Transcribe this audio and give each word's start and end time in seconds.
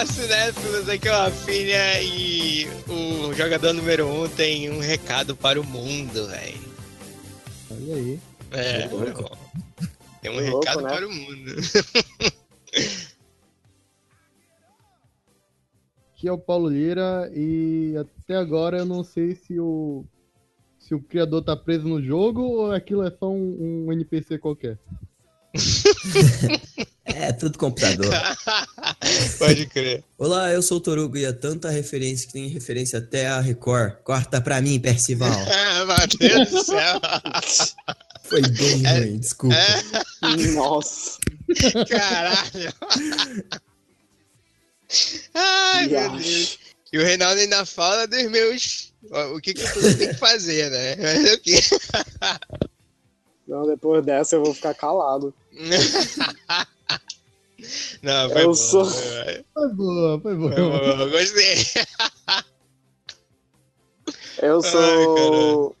Olá, 0.00 0.06
cinéfilos, 0.06 0.88
aqui 0.88 1.08
é 1.08 1.12
o 1.12 1.14
Rafinha 1.14 2.02
e 2.02 2.66
o 2.88 3.34
jogador 3.34 3.74
número 3.74 4.06
1 4.06 4.22
um 4.22 4.28
tem 4.30 4.70
um 4.70 4.78
recado 4.78 5.36
para 5.36 5.60
o 5.60 5.64
mundo, 5.64 6.26
velho. 6.26 6.58
Olha 7.70 7.96
aí. 7.96 8.18
É, 8.50 8.88
tem 10.22 10.30
um 10.30 10.40
louco, 10.40 10.60
recado 10.60 10.80
né? 10.80 10.88
para 10.88 11.06
o 11.06 11.12
mundo. 11.12 11.52
Aqui 16.16 16.28
é 16.28 16.32
o 16.32 16.38
Paulo 16.38 16.70
Lira 16.70 17.30
e 17.34 17.94
até 17.98 18.36
agora 18.36 18.78
eu 18.78 18.86
não 18.86 19.04
sei 19.04 19.34
se 19.34 19.60
o 19.60 20.06
se 20.78 20.94
o 20.94 21.02
criador 21.02 21.44
tá 21.44 21.54
preso 21.54 21.86
no 21.86 22.02
jogo 22.02 22.40
ou 22.40 22.72
aquilo 22.72 23.06
é 23.06 23.10
só 23.10 23.30
um, 23.30 23.84
um 23.86 23.92
NPC 23.92 24.38
qualquer. 24.38 24.78
é, 27.16 27.32
tudo 27.32 27.58
computador. 27.58 28.12
Pode 29.38 29.66
crer. 29.66 30.04
Olá, 30.18 30.50
eu 30.52 30.62
sou 30.62 30.78
o 30.78 30.80
Torugo 30.80 31.16
e 31.16 31.24
é 31.24 31.32
tanta 31.32 31.70
referência 31.70 32.26
que 32.26 32.32
tem 32.32 32.48
referência 32.48 32.98
até 32.98 33.26
a 33.26 33.40
Record. 33.40 33.96
Corta 34.04 34.40
pra 34.40 34.60
mim, 34.60 34.78
Percival. 34.78 35.30
Ah, 35.80 35.84
meu 35.84 36.18
Deus 36.18 36.50
do 36.50 36.64
céu. 36.64 37.00
Foi 38.24 38.42
bem 38.42 38.86
é, 38.86 38.98
ruim, 38.98 39.18
desculpa. 39.18 39.56
É... 39.56 40.36
Nossa. 40.54 41.18
Caralho. 41.88 42.74
Ai, 45.34 45.88
meu 45.88 46.10
Deus. 46.12 46.58
E 46.92 46.98
o 46.98 47.04
Reinaldo 47.04 47.40
ainda 47.40 47.64
fala 47.64 48.06
dos 48.06 48.30
meus. 48.30 48.92
O 49.34 49.40
que, 49.40 49.54
que 49.54 49.62
eu 49.62 49.96
tenho 49.96 50.10
que 50.12 50.18
fazer, 50.18 50.70
né? 50.70 50.96
Mas 50.96 51.32
o 51.32 51.40
quê? 51.40 51.60
Não, 53.48 53.66
depois 53.66 54.04
dessa 54.04 54.36
eu 54.36 54.44
vou 54.44 54.54
ficar 54.54 54.74
calado. 54.74 55.34
Não, 58.02 58.30
foi 58.30 58.40
eu 58.40 58.44
boa, 58.44 58.54
sou... 58.54 58.84
foi, 58.86 59.68
boa, 59.74 60.20
foi 60.20 60.34
boa. 60.34 60.52
Foi 60.52 60.62
boa, 60.62 61.08
gostei. 61.10 61.84
Eu 64.42 64.62
sou. 64.62 64.80
Ai, 64.80 65.76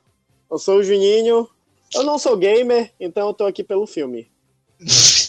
eu 0.50 0.58
sou 0.58 0.78
o 0.78 0.82
Juninho. 0.82 1.48
Eu 1.94 2.04
não 2.04 2.18
sou 2.18 2.36
gamer, 2.36 2.92
então 3.00 3.28
eu 3.28 3.34
tô 3.34 3.46
aqui 3.46 3.64
pelo 3.64 3.86
filme. 3.86 4.30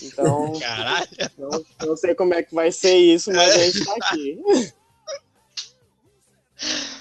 Então. 0.04 0.54
Caralho! 0.60 1.08
Não, 1.38 1.66
não 1.88 1.98
sei 1.98 2.14
como 2.14 2.34
é 2.34 2.44
que 2.44 2.54
vai 2.54 2.72
ser 2.72 2.96
isso, 2.96 3.32
mas 3.32 3.56
a 3.56 3.58
gente 3.58 3.86
tá 3.86 3.96
aqui. 3.96 4.40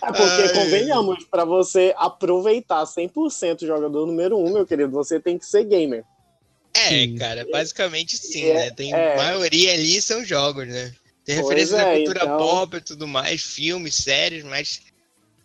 É 0.02 0.06
porque, 0.06 0.22
Ai. 0.22 0.54
convenhamos, 0.54 1.24
para 1.24 1.44
você 1.44 1.94
aproveitar 1.98 2.82
100% 2.84 3.62
o 3.62 3.66
jogador 3.66 4.06
número 4.06 4.38
1, 4.38 4.46
um, 4.46 4.52
meu 4.54 4.66
querido, 4.66 4.90
você 4.90 5.20
tem 5.20 5.38
que 5.38 5.44
ser 5.44 5.64
gamer. 5.64 6.04
É, 6.86 7.18
cara, 7.18 7.46
basicamente 7.50 8.16
sim, 8.16 8.44
é, 8.44 8.54
né? 8.54 8.70
Tem 8.70 8.94
é. 8.94 9.16
maioria 9.16 9.72
ali 9.72 10.00
são 10.00 10.24
jogos, 10.24 10.66
né? 10.66 10.92
Tem 11.24 11.36
referência 11.36 11.76
à 11.76 11.88
é, 11.88 11.96
cultura 11.96 12.24
então... 12.24 12.38
pop 12.38 12.76
e 12.76 12.80
tudo 12.80 13.06
mais, 13.06 13.42
filmes, 13.42 13.94
séries, 13.94 14.42
mas 14.42 14.80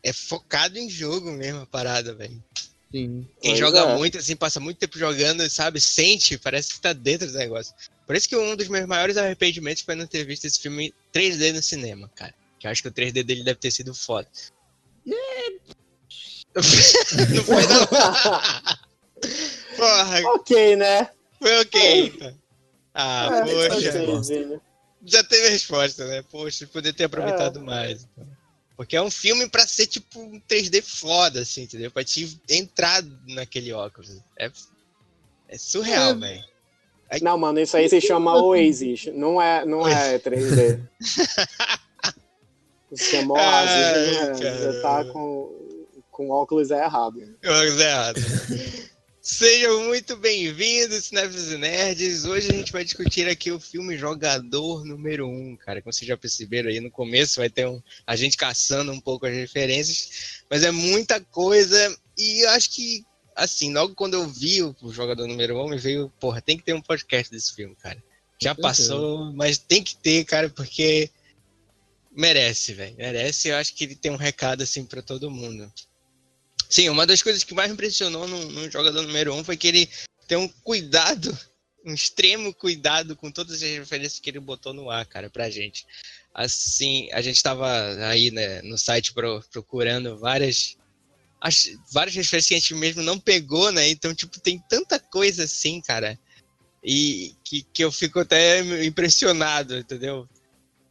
é 0.04 0.14
focado 0.14 0.78
em 0.78 0.90
jogo 0.90 1.32
mesmo 1.32 1.62
a 1.62 1.66
parada, 1.66 2.14
velho. 2.14 2.44
Sim. 2.92 3.28
Quem 3.42 3.52
pois 3.52 3.60
joga 3.60 3.80
é. 3.80 3.96
muito, 3.98 4.18
assim, 4.18 4.36
passa 4.36 4.60
muito 4.60 4.78
tempo 4.78 4.98
jogando, 4.98 5.50
sabe, 5.50 5.82
sente, 5.82 6.38
parece 6.38 6.74
que 6.74 6.82
tá 6.82 6.94
dentro 6.94 7.28
do 7.28 7.38
negócio. 7.38 7.74
Por 8.06 8.16
isso 8.16 8.30
que 8.30 8.36
um 8.36 8.56
dos 8.56 8.68
meus 8.68 8.86
maiores 8.86 9.18
arrependimentos 9.18 9.84
foi 9.84 9.96
não 9.96 10.08
ter 10.08 10.24
visto 10.24 10.46
esse 10.46 10.60
filme 10.60 10.94
3D 11.14 11.54
no 11.54 11.62
cinema, 11.62 12.10
cara. 12.16 12.34
Que 12.60 12.68
eu 12.68 12.72
acho 12.72 12.82
que 12.82 12.88
o 12.88 12.92
3D 12.92 13.24
dele 13.24 13.44
deve 13.44 13.60
ter 13.60 13.72
sido 13.72 13.94
foda. 13.94 14.28
não 16.56 16.64
foi 17.44 17.64
não. 17.68 17.86
Porra. 19.76 20.22
Ok, 20.36 20.76
né? 20.76 21.10
Foi 21.46 21.60
ok. 21.60 22.06
Então. 22.08 22.34
Ah, 22.92 23.30
é, 23.32 23.70
poxa. 23.70 24.62
Já 25.06 25.24
teve 25.24 25.46
a 25.46 25.52
resposta, 25.52 26.08
né? 26.08 26.24
Poxa, 26.32 26.66
poder 26.66 26.92
ter 26.92 27.04
aproveitado 27.04 27.60
é. 27.60 27.62
mais. 27.62 28.08
Então. 28.12 28.28
Porque 28.76 28.96
é 28.96 29.02
um 29.02 29.12
filme 29.12 29.48
pra 29.48 29.68
ser 29.68 29.86
tipo 29.86 30.20
um 30.20 30.42
3D 30.50 30.82
foda, 30.82 31.42
assim, 31.42 31.62
entendeu? 31.62 31.92
Pra 31.92 32.04
te 32.04 32.42
entrar 32.50 33.04
naquele 33.28 33.72
óculos. 33.72 34.18
É, 34.40 34.50
é 35.48 35.58
surreal, 35.58 36.12
é. 36.12 36.16
velho. 36.16 36.44
Não, 37.22 37.38
mano, 37.38 37.60
isso 37.60 37.78
aí 37.78 37.88
se 37.88 38.02
chama 38.02 38.42
Oasis. 38.42 39.06
Não 39.14 39.40
é, 39.40 39.64
não 39.66 39.88
é 39.88 40.18
3D. 40.18 40.82
se 42.92 43.12
chama 43.12 43.36
Oasis. 43.36 44.40
Né? 44.40 44.52
Você 44.52 44.82
tá 44.82 45.06
com, 45.06 45.94
com 46.10 46.32
óculos 46.32 46.72
errado. 46.72 47.22
Óculos 47.46 47.80
errado. 47.80 48.20
Sejam 49.28 49.86
muito 49.86 50.16
bem-vindos, 50.16 51.06
Cinefilos 51.06 51.52
e 51.52 51.58
Nerds. 51.58 52.26
Hoje 52.26 52.48
a 52.52 52.54
gente 52.54 52.72
vai 52.72 52.84
discutir 52.84 53.28
aqui 53.28 53.52
o 53.52 53.60
filme 53.60 53.98
Jogador 53.98 54.86
número 54.86 55.28
1, 55.28 55.32
um, 55.32 55.56
cara. 55.56 55.82
Como 55.82 55.92
vocês 55.92 56.08
já 56.08 56.16
perceberam 56.16 56.70
aí 56.70 56.80
no 56.80 56.92
começo, 56.92 57.40
vai 57.40 57.50
ter 57.50 57.68
um, 57.68 57.82
a 58.06 58.16
gente 58.16 58.38
caçando 58.38 58.92
um 58.92 59.00
pouco 59.00 59.26
as 59.26 59.34
referências, 59.34 60.44
mas 60.48 60.62
é 60.62 60.70
muita 60.70 61.20
coisa 61.20 61.98
e 62.16 62.46
eu 62.46 62.52
acho 62.52 62.70
que, 62.70 63.04
assim, 63.36 63.74
logo 63.74 63.96
quando 63.96 64.14
eu 64.14 64.30
vi 64.30 64.62
o, 64.62 64.76
o 64.80 64.94
Jogador 64.94 65.26
número 65.26 65.58
1, 65.58 65.66
um, 65.66 65.70
me 65.70 65.80
veio, 65.80 66.08
porra, 66.20 66.40
tem 66.40 66.56
que 66.56 66.64
ter 66.64 66.76
um 66.76 66.82
podcast 66.82 67.32
desse 67.32 67.52
filme, 67.56 67.76
cara. 67.82 67.98
Já 68.40 68.54
passou, 68.54 69.34
mas 69.34 69.58
tem 69.58 69.84
que 69.84 69.98
ter, 69.98 70.24
cara, 70.26 70.52
porque 70.52 71.10
merece, 72.16 72.76
velho. 72.76 72.96
Merece, 72.96 73.48
eu 73.48 73.56
acho 73.56 73.74
que 73.74 73.86
ele 73.86 73.96
tem 73.96 74.12
um 74.12 74.18
recado, 74.18 74.62
assim, 74.62 74.86
para 74.86 75.02
todo 75.02 75.32
mundo. 75.32 75.74
Sim, 76.76 76.90
uma 76.90 77.08
das 77.08 77.22
coisas 77.22 77.42
que 77.42 77.54
mais 77.54 77.70
me 77.70 77.74
impressionou 77.74 78.28
no, 78.28 78.52
no 78.52 78.70
jogador 78.70 79.02
número 79.02 79.34
1 79.34 79.38
um 79.38 79.44
foi 79.46 79.56
que 79.56 79.66
ele 79.66 79.90
tem 80.28 80.38
um 80.38 80.46
cuidado, 80.46 81.32
um 81.86 81.94
extremo 81.94 82.54
cuidado 82.54 83.16
com 83.16 83.32
todas 83.32 83.54
as 83.54 83.62
referências 83.62 84.20
que 84.20 84.30
ele 84.30 84.42
botou 84.42 84.74
no 84.74 84.90
ar, 84.90 85.06
cara, 85.06 85.30
pra 85.30 85.50
gente. 85.50 85.86
Assim, 86.34 87.08
a 87.14 87.22
gente 87.22 87.42
tava 87.42 87.66
aí 88.10 88.30
né, 88.30 88.62
no 88.62 88.78
site 88.78 89.14
pro, 89.14 89.42
procurando 89.54 90.18
várias 90.20 90.76
as, 91.40 91.70
várias 91.94 92.14
referências 92.14 92.48
que 92.50 92.56
a 92.56 92.60
gente 92.60 92.76
mesmo 92.76 93.02
não 93.02 93.18
pegou, 93.18 93.72
né? 93.72 93.88
Então, 93.88 94.14
tipo, 94.14 94.38
tem 94.42 94.60
tanta 94.68 95.00
coisa 95.00 95.46
assim, 95.46 95.80
cara. 95.80 96.20
E 96.84 97.38
que, 97.42 97.64
que 97.72 97.86
eu 97.86 97.92
fico 97.92 98.20
até 98.20 98.60
impressionado, 98.84 99.78
entendeu? 99.78 100.28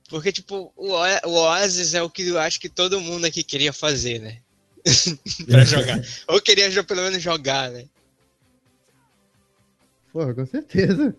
Porque, 0.08 0.32
tipo, 0.32 0.72
o, 0.74 0.92
o 1.28 1.30
Oasis 1.30 1.92
é 1.92 2.02
o 2.02 2.08
que 2.08 2.22
eu 2.22 2.38
acho 2.38 2.58
que 2.58 2.70
todo 2.70 3.02
mundo 3.02 3.26
aqui 3.26 3.42
queria 3.42 3.70
fazer, 3.70 4.18
né? 4.18 4.43
pra 5.48 5.64
jogar. 5.64 6.00
Ou 6.28 6.40
queria 6.40 6.84
pelo 6.84 7.02
menos 7.02 7.22
jogar, 7.22 7.70
né? 7.70 7.86
Porra, 10.12 10.34
com 10.34 10.46
certeza. 10.46 11.14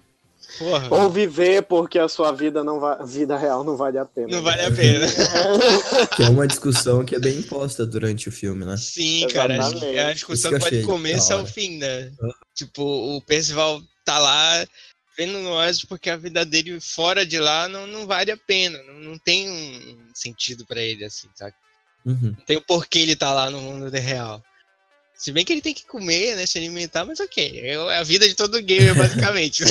Porra. 0.59 0.87
Ou 0.93 1.09
viver 1.09 1.63
porque 1.63 1.99
a 1.99 2.07
sua 2.07 2.31
vida 2.31 2.63
não 2.63 2.79
vai, 2.79 3.03
vida 3.05 3.35
real 3.35 3.63
não 3.63 3.75
vale 3.75 3.97
a 3.97 4.05
pena. 4.05 4.27
Não 4.27 4.41
vale 4.41 4.61
a 4.61 4.71
pena. 4.71 5.05
que 6.15 6.23
é 6.23 6.29
uma 6.29 6.47
discussão 6.47 7.03
que 7.03 7.15
é 7.15 7.19
bem 7.19 7.39
imposta 7.39 7.85
durante 7.85 8.29
o 8.29 8.31
filme, 8.31 8.63
né? 8.63 8.77
Sim, 8.77 9.27
cara. 9.33 9.55
É 9.55 10.05
a 10.05 10.13
discussão 10.13 10.51
que 10.51 10.59
vai 10.59 10.71
do 10.71 10.85
começo 10.85 11.33
ao 11.33 11.45
fim, 11.45 11.77
né? 11.77 12.11
Tipo, 12.53 12.83
o 12.83 13.21
Percival 13.21 13.81
tá 14.05 14.19
lá 14.19 14.65
vendo 15.17 15.39
nós 15.39 15.83
porque 15.83 16.09
a 16.09 16.17
vida 16.17 16.45
dele 16.45 16.79
fora 16.79 17.25
de 17.25 17.39
lá 17.39 17.67
não, 17.67 17.87
não 17.87 18.05
vale 18.05 18.31
a 18.31 18.37
pena. 18.37 18.81
Não, 18.83 18.93
não 18.99 19.17
tem 19.17 19.49
um 19.49 20.09
sentido 20.13 20.65
para 20.65 20.81
ele, 20.81 21.03
assim, 21.03 21.27
sabe? 21.35 21.53
Uhum. 22.05 22.35
Tem 22.45 22.57
o 22.57 22.61
porquê 22.61 22.99
ele 22.99 23.15
tá 23.15 23.33
lá 23.33 23.49
no 23.49 23.59
mundo 23.59 23.89
real. 23.89 24.43
Se 25.13 25.31
bem 25.31 25.45
que 25.45 25.53
ele 25.53 25.61
tem 25.61 25.73
que 25.73 25.85
comer, 25.85 26.35
né? 26.35 26.45
Se 26.45 26.57
alimentar, 26.57 27.05
mas 27.05 27.19
ok. 27.19 27.61
É 27.61 27.97
a 27.97 28.03
vida 28.03 28.27
de 28.27 28.35
todo 28.35 28.61
gamer, 28.61 28.95
basicamente. 28.97 29.63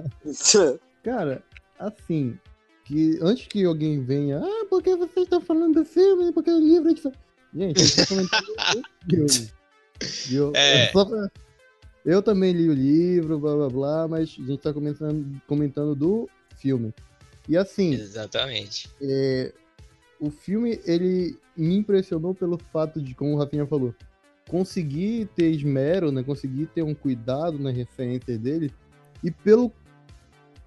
Cara, 1.02 1.42
assim, 1.78 2.38
que 2.84 3.18
antes 3.22 3.46
que 3.46 3.64
alguém 3.64 4.04
venha, 4.04 4.38
ah, 4.38 4.66
por 4.68 4.82
que 4.82 4.94
você 4.96 5.20
está 5.20 5.40
falando 5.40 5.76
do 5.76 5.84
filme? 5.84 6.32
Porque 6.32 6.50
o 6.50 6.58
livro 6.58 6.90
é 6.90 6.94
diferente. 6.94 7.30
Gente, 7.54 7.82
eu. 9.12 9.26
Eu, 10.30 10.50
é... 10.56 10.90
eu, 10.94 11.30
eu, 12.06 12.22
também 12.22 12.52
li 12.54 12.70
o 12.70 12.72
livro, 12.72 13.38
blá 13.38 13.54
blá 13.54 13.68
blá, 13.68 14.08
mas 14.08 14.34
a 14.38 14.46
gente 14.46 14.62
tá 14.62 14.72
comentando, 14.72 15.42
comentando 15.46 15.94
do 15.94 16.26
filme. 16.56 16.94
E 17.46 17.54
assim. 17.54 17.92
Exatamente. 17.92 18.88
É, 18.98 19.52
o 20.20 20.30
filme, 20.30 20.78
ele 20.84 21.36
me 21.56 21.76
impressionou 21.76 22.34
pelo 22.34 22.58
fato 22.72 23.00
de, 23.00 23.14
como 23.14 23.32
o 23.32 23.38
Rafinha 23.38 23.66
falou, 23.66 23.94
conseguir 24.48 25.28
ter 25.34 25.50
esmero, 25.50 26.12
né? 26.12 26.22
Conseguir 26.22 26.66
ter 26.66 26.82
um 26.82 26.94
cuidado 26.94 27.58
nas 27.58 27.74
referências 27.74 28.38
dele 28.38 28.72
e 29.24 29.30
pelo 29.30 29.72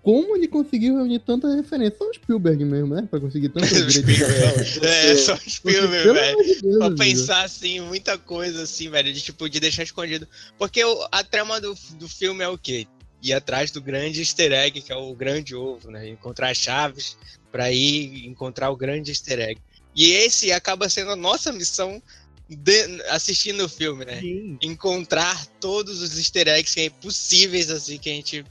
como 0.01 0.35
ele 0.35 0.49
conseguiu 0.49 0.97
reunir 0.97 1.19
tanta 1.19 1.55
referência. 1.55 1.97
Só 1.97 2.09
o 2.09 2.13
Spielberg 2.13 2.65
mesmo, 2.65 2.93
né? 2.93 3.07
Pra 3.09 3.21
conseguir 3.21 3.47
tanta 3.49 3.67
direito. 3.87 4.83
é, 4.83 5.15
só 5.15 5.33
o 5.33 5.49
Spielberg, 5.49 6.11
velho. 6.11 6.43
De 6.43 6.61
Deus, 6.61 6.77
pra 6.77 6.91
pensar, 6.91 7.43
assim, 7.43 7.79
muita 7.79 8.17
coisa, 8.17 8.63
assim, 8.63 8.89
velho, 8.89 9.13
de, 9.13 9.21
tipo, 9.21 9.49
de 9.49 9.61
deixar 9.61 9.83
escondido. 9.83 10.27
Porque 10.57 10.81
a 11.09 11.23
trama 11.23 11.61
do, 11.61 11.73
do 11.97 12.09
filme 12.09 12.43
é 12.43 12.49
o 12.49 12.57
quê? 12.57 12.85
Ir 13.23 13.31
atrás 13.33 13.71
do 13.71 13.81
grande 13.81 14.19
easter 14.19 14.51
egg, 14.51 14.81
que 14.81 14.91
é 14.91 14.95
o 14.95 15.15
grande 15.15 15.55
ovo, 15.55 15.89
né? 15.89 16.09
Encontrar 16.09 16.53
chaves 16.53 17.17
para 17.49 17.71
ir 17.71 18.27
encontrar 18.27 18.69
o 18.69 18.75
grande 18.75 19.11
easter 19.11 19.39
egg. 19.39 19.61
E 19.95 20.11
esse 20.11 20.51
acaba 20.51 20.89
sendo 20.89 21.11
a 21.11 21.15
nossa 21.15 21.51
missão 21.53 22.03
de, 22.49 23.01
assistindo 23.09 23.63
o 23.63 23.69
filme, 23.69 24.03
né? 24.03 24.19
Sim. 24.19 24.57
Encontrar 24.61 25.47
todos 25.61 26.01
os 26.01 26.17
easter 26.17 26.47
eggs 26.49 26.73
que 26.73 26.81
é 26.81 26.89
possíveis, 26.89 27.69
assim, 27.69 27.97
que 27.97 28.09
a 28.09 28.13
gente, 28.13 28.45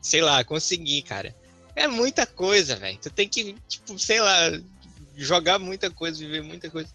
sei 0.00 0.20
lá, 0.20 0.44
conseguir, 0.44 1.02
cara. 1.02 1.34
É 1.74 1.88
muita 1.88 2.26
coisa, 2.26 2.76
velho. 2.76 2.98
Tu 3.00 3.10
tem 3.10 3.28
que, 3.28 3.56
tipo, 3.66 3.98
sei 3.98 4.20
lá, 4.20 4.60
jogar 5.16 5.58
muita 5.58 5.90
coisa, 5.90 6.18
viver 6.18 6.42
muita 6.42 6.68
coisa. 6.68 6.90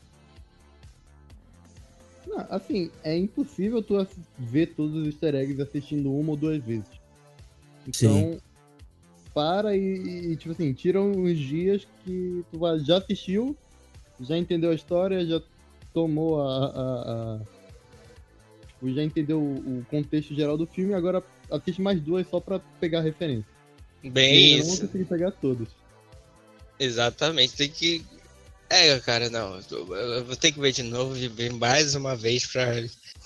Não, 2.27 2.45
assim, 2.49 2.91
é 3.03 3.17
impossível 3.17 3.81
tu 3.81 4.05
ver 4.37 4.67
todos 4.75 4.95
os 4.95 5.07
easter 5.07 5.33
eggs 5.33 5.61
assistindo 5.61 6.13
uma 6.13 6.31
ou 6.31 6.37
duas 6.37 6.63
vezes. 6.63 6.96
Então, 7.87 8.39
para 9.33 9.75
e, 9.77 10.31
e, 10.33 10.35
tipo 10.35 10.51
assim, 10.51 10.73
tira 10.73 11.01
uns 11.01 11.37
dias 11.37 11.87
que 12.03 12.43
tu 12.51 12.59
vai- 12.59 12.79
já 12.79 12.97
assistiu, 12.97 13.55
já 14.19 14.37
entendeu 14.37 14.71
a 14.71 14.75
história, 14.75 15.25
já 15.25 15.41
tomou 15.93 16.41
a. 16.41 16.65
a- 16.65 17.11
a- 17.39 17.39
tipo, 18.67 18.93
já 18.93 19.03
entendeu 19.03 19.39
o 19.41 19.79
o 19.79 19.85
contexto 19.89 20.35
geral 20.35 20.57
do 20.57 20.67
filme, 20.67 20.93
agora 20.93 21.23
assiste 21.51 21.81
mais 21.81 22.01
duas 22.01 22.27
só 22.29 22.39
pra 22.39 22.59
pegar 22.79 23.01
referência. 23.01 23.45
Bem 24.03 24.35
E 24.35 24.51
eu 24.59 24.65
não 24.65 24.73
isso. 24.73 24.81
consegui 24.87 25.05
pegar 25.05 25.31
todos. 25.31 25.67
Exatamente. 26.79 27.55
Tem 27.55 27.69
que. 27.69 28.05
É, 28.69 28.99
cara, 28.99 29.29
não. 29.29 29.59
Eu 29.71 30.25
vou 30.25 30.35
ter 30.35 30.51
que 30.51 30.59
ver 30.59 30.71
de 30.73 30.83
novo 30.83 31.15
e 31.17 31.27
ver 31.27 31.51
mais 31.53 31.95
uma 31.95 32.15
vez 32.15 32.45
pra, 32.45 32.65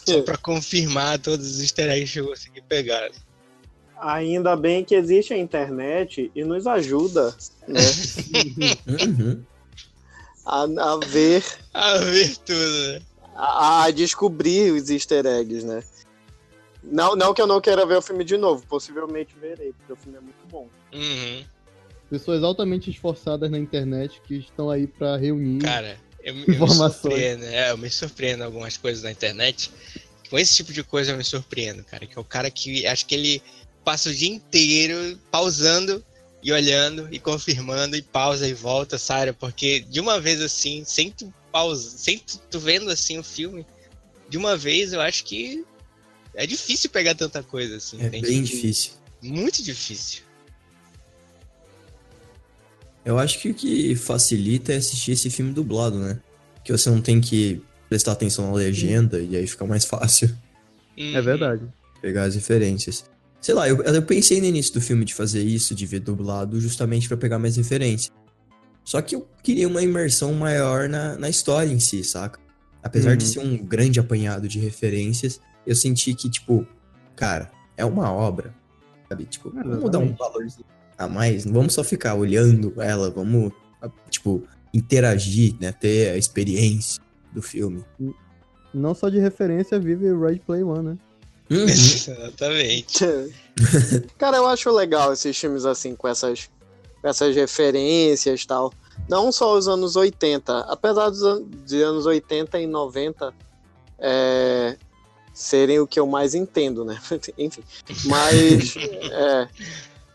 só 0.06 0.22
pra 0.22 0.38
confirmar 0.38 1.19
todos 1.19 1.46
os 1.56 1.62
easter 1.62 1.90
eggs 1.90 2.14
que 2.14 2.19
eu 2.19 2.28
consegui 2.28 2.62
pegar. 2.62 3.10
Ainda 4.01 4.56
bem 4.56 4.83
que 4.83 4.95
existe 4.95 5.31
a 5.33 5.38
internet 5.38 6.31
e 6.36 6.44
nos 6.44 6.65
ajuda 6.65 7.36
né, 7.68 7.80
Uhum. 8.88 9.44
a, 10.45 10.63
a 10.63 10.98
ver, 11.06 11.44
A 11.74 11.98
ver 12.00 12.36
tudo, 12.38 12.94
né? 12.94 13.01
a, 13.36 13.83
a 13.83 13.92
descobrir 13.92 14.71
os 14.71 14.89
easter 14.89 15.25
eggs, 15.25 15.63
né? 15.65 15.83
Não, 16.83 17.15
não 17.15 17.31
que 17.33 17.42
eu 17.42 17.45
não 17.48 17.62
queira 17.62 17.86
ver 17.86 17.98
o 17.98 18.01
filme 18.01 18.24
de 18.24 18.38
novo, 18.38 18.65
possivelmente 18.65 19.36
verei, 19.39 19.71
porque 19.74 19.94
o 19.94 19.95
filme 19.95 20.18
é 20.18 20.21
muito 20.21 20.47
bom. 20.50 20.68
Uhum. 20.94 21.44
Pessoas 22.09 22.44
altamente 22.44 22.89
esforçadas 22.89 23.50
na 23.51 23.59
internet 23.59 24.19
que 24.25 24.36
estão 24.36 24.69
aí 24.69 24.88
pra 24.88 25.15
reunir. 25.15 25.59
Cara, 25.62 25.97
eu, 26.24 26.33
me- 26.33 26.42
eu 26.42 26.47
me 26.47 26.56
Informações. 26.56 26.94
surpreendo. 27.01 27.45
É, 27.45 27.69
eu 27.71 27.77
me 27.77 27.89
surpreendo 27.89 28.44
algumas 28.44 28.77
coisas 28.77 29.04
na 29.04 29.12
internet. 29.12 29.71
Com 30.30 30.39
esse 30.39 30.56
tipo 30.56 30.74
de 30.74 30.83
coisa 30.83 31.12
eu 31.12 31.18
me 31.18 31.24
surpreendo, 31.24 31.83
cara. 31.83 32.06
Que 32.07 32.18
é 32.18 32.21
o 32.21 32.25
cara 32.25 32.50
que 32.50 32.86
acho 32.88 33.06
que 33.06 33.13
ele 33.15 33.42
passa 33.83 34.10
o 34.10 34.13
dia 34.13 34.30
inteiro 34.30 35.18
pausando 35.31 36.04
e 36.44 36.51
olhando 36.51 37.07
e 37.12 37.19
confirmando 37.19 37.95
e 37.95 38.01
pausa 38.01 38.48
e 38.48 38.54
volta, 38.54 38.98
sabe? 38.98 39.33
Porque 39.33 39.81
de 39.81 40.00
uma 40.00 40.19
vez 40.19 40.42
assim, 40.42 40.83
sem 40.86 41.12
tu 41.12 41.31
pausa, 41.51 41.98
sem 41.98 42.18
tu, 42.19 42.39
tu 42.50 42.60
vendo 42.60 42.89
assim 42.89 43.18
o 43.19 43.24
filme, 43.24 43.66
de 44.30 44.38
uma 44.38 44.56
vez 44.57 44.94
eu 44.94 45.01
acho 45.01 45.24
que 45.25 45.63
é 46.33 46.45
difícil 46.48 46.89
pegar 46.89 47.13
tanta 47.16 47.44
coisa 47.44 47.75
assim. 47.78 48.01
É 48.01 48.10
tem 48.10 48.22
bem 48.22 48.44
difícil. 48.44 48.94
Muito 49.22 49.62
difícil. 49.62 50.22
Eu 53.04 53.18
acho 53.18 53.39
que 53.39 53.50
o 53.50 53.54
que 53.54 53.95
facilita 53.95 54.74
é 54.74 54.78
assistir 54.78 55.12
esse 55.12 55.30
filme 55.30 55.51
dublado, 55.51 55.98
né? 55.98 56.19
Que 56.63 56.72
você 56.72 56.89
não 56.89 57.01
tem 57.01 57.19
que 57.19 57.62
prestar 57.89 58.12
atenção 58.13 58.48
na 58.48 58.54
legenda 58.54 59.19
e 59.19 59.36
aí 59.36 59.45
fica 59.48 59.66
mais 59.66 59.83
fácil 59.86 60.36
É 60.98 61.18
Uhum. 61.18 61.24
verdade. 61.24 61.63
pegar 62.01 62.24
as 62.24 62.36
referências. 62.36 63.04
Sei 63.42 63.56
lá, 63.56 63.68
eu, 63.68 63.82
eu 63.82 64.02
pensei 64.04 64.40
no 64.40 64.46
início 64.46 64.74
do 64.74 64.82
filme 64.82 65.04
de 65.04 65.14
fazer 65.16 65.42
isso, 65.44 65.74
de 65.74 65.86
ver 65.86 66.00
dublado, 66.00 66.62
justamente 66.62 67.08
pra 67.08 67.18
pegar 67.18 67.40
mais 67.40 67.58
referência. 67.58 68.12
Só 68.84 69.02
que 69.02 69.16
eu 69.16 69.28
queria 69.44 69.68
uma 69.68 69.82
imersão 69.82 70.34
maior 70.34 70.88
na, 70.88 71.18
na 71.18 71.28
história 71.30 71.72
em 71.72 71.80
si, 71.80 72.04
saca? 72.04 72.40
Apesar 72.84 73.16
de 73.16 73.26
Uhum. 73.26 73.32
ser 73.32 73.40
um 73.40 73.58
grande 73.58 74.00
apanhado 74.00 74.48
de 74.48 74.60
referências, 74.60 75.40
eu 75.66 75.76
senti 75.76 76.14
que, 76.14 76.30
tipo, 76.30 76.66
cara, 77.16 77.52
é 77.78 77.84
uma 77.86 78.12
obra, 78.12 78.54
sabe? 79.10 79.26
Tipo, 79.26 79.52
vamos 79.52 79.90
dar 79.92 80.00
um 80.00 80.14
valorzinho 80.14 80.66
a 80.98 81.08
mais, 81.08 81.46
não 81.46 81.54
vamos 81.54 81.74
só 81.74 81.84
ficar 81.84 82.14
olhando 82.14 82.80
ela, 82.80 83.10
vamos, 83.10 83.52
tipo, 84.10 84.44
interagir, 84.74 85.56
né? 85.60 85.72
Ter 85.72 86.12
a 86.12 86.18
experiência 86.18 87.02
do 87.34 87.42
filme. 87.42 87.84
Não 88.74 88.94
só 88.94 89.10
de 89.10 89.20
referência 89.20 89.80
vive 89.80 90.14
Red 90.16 90.40
Play 90.40 90.64
One, 90.64 90.90
né? 90.90 90.98
Uhum. 91.51 91.65
Exatamente. 91.68 93.06
Cara, 94.18 94.38
eu 94.38 94.48
acho 94.48 94.71
legal 94.71 95.12
esses 95.12 95.38
filmes 95.38 95.65
assim, 95.65 95.95
com 95.95 96.07
essas, 96.07 96.50
com 97.01 97.07
essas 97.07 97.36
referências 97.36 98.42
e 98.42 98.48
tal. 98.48 98.74
Não 99.09 99.31
só 99.31 99.57
os 99.57 99.68
anos 99.68 99.98
80, 99.98 100.59
apesar 100.59 101.09
dos 101.09 101.24
an 101.24 101.44
de 101.65 101.81
anos 101.81 102.06
80 102.06 102.57
e 102.59 102.68
90 102.68 103.33
é, 104.00 104.77
serem 105.33 105.80
o 105.80 105.88
que 105.88 106.00
eu 106.00 106.07
mais 106.07 106.33
entendo, 106.33 106.86
né? 106.86 106.98
Enfim. 107.38 107.63
Mas. 108.06 108.75
é, 108.77 109.47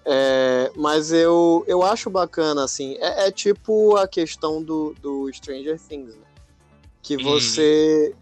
é, 0.08 0.72
mas 0.76 1.12
eu, 1.12 1.64
eu 1.66 1.82
acho 1.82 2.08
bacana, 2.08 2.64
assim. 2.64 2.96
É, 3.00 3.26
é 3.26 3.30
tipo 3.30 3.96
a 3.96 4.06
questão 4.08 4.62
do, 4.62 4.94
do 5.02 5.30
Stranger 5.32 5.78
Things, 5.78 6.14
né? 6.14 6.22
Que 7.02 7.16
Hum. 7.16 8.14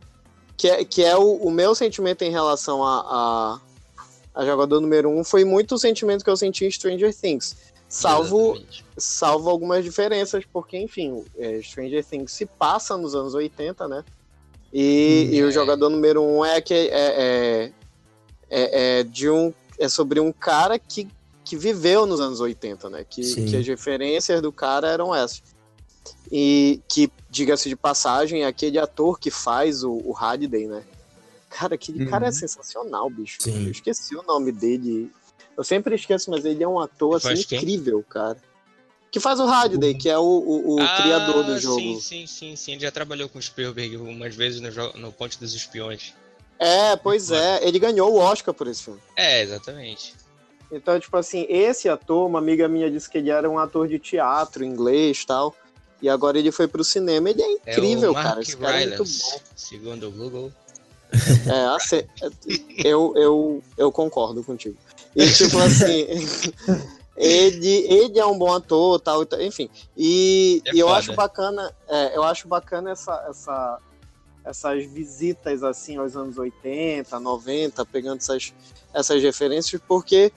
Que 0.56 0.68
é, 0.68 0.84
que 0.84 1.02
é 1.02 1.16
o, 1.16 1.34
o 1.34 1.50
meu 1.50 1.74
sentimento 1.74 2.22
em 2.22 2.30
relação 2.30 2.84
a, 2.84 3.60
a, 4.34 4.40
a 4.40 4.44
jogador 4.44 4.80
número 4.80 5.10
um 5.10 5.24
foi 5.24 5.44
muito 5.44 5.74
o 5.74 5.78
sentimento 5.78 6.24
que 6.24 6.30
eu 6.30 6.36
senti 6.36 6.64
em 6.64 6.70
Stranger 6.70 7.14
Things. 7.14 7.56
Salvo, 7.88 8.54
Exatamente. 8.56 8.84
salvo 8.96 9.50
algumas 9.50 9.84
diferenças, 9.84 10.44
porque, 10.52 10.76
enfim, 10.78 11.24
é, 11.36 11.60
Stranger 11.62 12.04
Things 12.04 12.32
se 12.32 12.46
passa 12.46 12.96
nos 12.96 13.14
anos 13.14 13.34
80, 13.34 13.86
né? 13.86 14.04
E, 14.72 15.28
Hum, 15.30 15.34
e 15.34 15.42
o 15.44 15.48
é. 15.48 15.52
jogador 15.52 15.88
número 15.88 16.20
um 16.20 16.44
é 16.44 16.60
que 16.60 16.74
é, 16.74 16.88
é, 16.90 17.72
é, 18.50 18.98
é 18.98 19.02
de 19.04 19.30
um 19.30 19.52
é 19.78 19.88
sobre 19.88 20.20
um 20.20 20.32
cara 20.32 20.78
que, 20.78 21.08
que 21.44 21.56
viveu 21.56 22.06
nos 22.06 22.20
anos 22.20 22.40
80, 22.40 22.90
né? 22.90 23.04
Que, 23.08 23.22
Sim. 23.22 23.46
que 23.46 23.56
as 23.56 23.66
referências 23.66 24.40
do 24.40 24.52
cara 24.52 24.88
eram 24.88 25.14
essas. 25.14 25.42
E 26.30 26.80
que, 26.88 27.10
diga-se 27.30 27.68
de 27.68 27.76
passagem, 27.76 28.42
é 28.42 28.46
aquele 28.46 28.78
ator 28.78 29.18
que 29.18 29.30
faz 29.30 29.84
o, 29.84 29.92
o 30.04 30.12
Halliday, 30.12 30.66
né? 30.66 30.82
Cara, 31.50 31.74
aquele 31.76 32.04
Uhum. 32.04 32.10
cara 32.10 32.26
é 32.26 32.32
sensacional, 32.32 33.08
bicho. 33.08 33.36
Sim. 33.40 33.66
Eu 33.66 33.70
esqueci 33.70 34.16
o 34.16 34.22
nome 34.22 34.50
dele. 34.50 35.10
Eu 35.56 35.62
sempre 35.62 35.94
esqueço, 35.94 36.30
mas 36.30 36.44
ele 36.44 36.64
é 36.64 36.68
um 36.68 36.80
ator 36.80 37.16
assim, 37.16 37.34
incrível, 37.34 38.02
cara. 38.08 38.36
Que 39.12 39.20
faz 39.20 39.38
o 39.38 39.44
Halliday, 39.46 39.94
que 39.94 40.10
é 40.10 40.18
o, 40.18 40.22
o, 40.22 40.74
o 40.74 40.80
Ah, 40.82 40.96
criador 41.00 41.44
do 41.44 41.56
jogo. 41.60 41.78
Sim, 41.80 42.00
sim, 42.00 42.26
sim, 42.26 42.56
sim. 42.56 42.72
Ele 42.72 42.80
já 42.80 42.90
trabalhou 42.90 43.28
com 43.28 43.38
o 43.38 43.42
Spielberg 43.42 43.94
algumas 43.94 44.34
vezes 44.34 44.60
no, 44.60 44.92
no 44.94 45.12
Ponte 45.12 45.38
dos 45.38 45.54
Espiões. 45.54 46.12
É, 46.58 46.96
pois 46.96 47.30
é. 47.30 47.64
Ele 47.64 47.78
ganhou 47.78 48.12
o 48.12 48.16
Oscar 48.16 48.52
por 48.52 48.66
esse 48.66 48.82
filme. 48.82 49.00
É, 49.14 49.40
exatamente. 49.42 50.14
Então, 50.72 50.98
tipo 50.98 51.16
assim, 51.16 51.46
esse 51.48 51.88
ator, 51.88 52.26
uma 52.26 52.40
amiga 52.40 52.66
minha 52.66 52.90
disse 52.90 53.08
que 53.08 53.18
ele 53.18 53.30
era 53.30 53.48
um 53.48 53.58
ator 53.60 53.86
de 53.86 54.00
teatro 54.00 54.64
inglês 54.64 55.20
e 55.22 55.26
tal. 55.26 55.54
E 56.02 56.08
agora 56.08 56.38
ele 56.38 56.52
foi 56.52 56.68
pro 56.68 56.84
cinema. 56.84 57.30
Ele 57.30 57.42
é 57.42 57.46
É 57.46 57.52
incrível, 57.52 58.10
o 58.10 58.14
Mark 58.14 58.26
cara. 58.28 58.40
Esse 58.42 58.56
cara 58.56 58.82
é 58.82 58.86
muito 58.86 59.02
Rylance, 59.02 59.22
bom. 59.32 59.40
segundo 59.56 60.08
o 60.08 60.10
Google. 60.10 60.52
É, 61.12 61.76
ace- 61.76 62.06
eu, 62.84 63.12
eu, 63.16 63.62
eu 63.78 63.92
concordo 63.92 64.42
contigo. 64.42 64.76
E 65.14 65.30
tipo 65.30 65.56
assim, 65.58 66.06
ele, 67.16 67.68
ele 67.88 68.18
é 68.18 68.26
um 68.26 68.36
bom 68.36 68.52
ator, 68.52 68.98
tal, 69.00 69.24
tal, 69.24 69.40
enfim. 69.40 69.70
E, 69.96 70.60
É 70.66 70.74
e 70.74 70.80
eu 70.80 70.88
acho 70.88 71.12
bacana, 71.14 71.72
é, 71.88 72.16
eu 72.16 72.24
acho 72.24 72.48
bacana 72.48 72.90
essa, 72.90 73.24
essa, 73.30 73.78
essas 74.44 74.84
visitas 74.86 75.62
assim 75.62 75.96
aos 75.96 76.16
anos 76.16 76.36
80, 76.36 77.18
90, 77.20 77.86
pegando 77.86 78.18
essas, 78.18 78.52
essas 78.92 79.22
referências, 79.22 79.80
porque, 79.86 80.32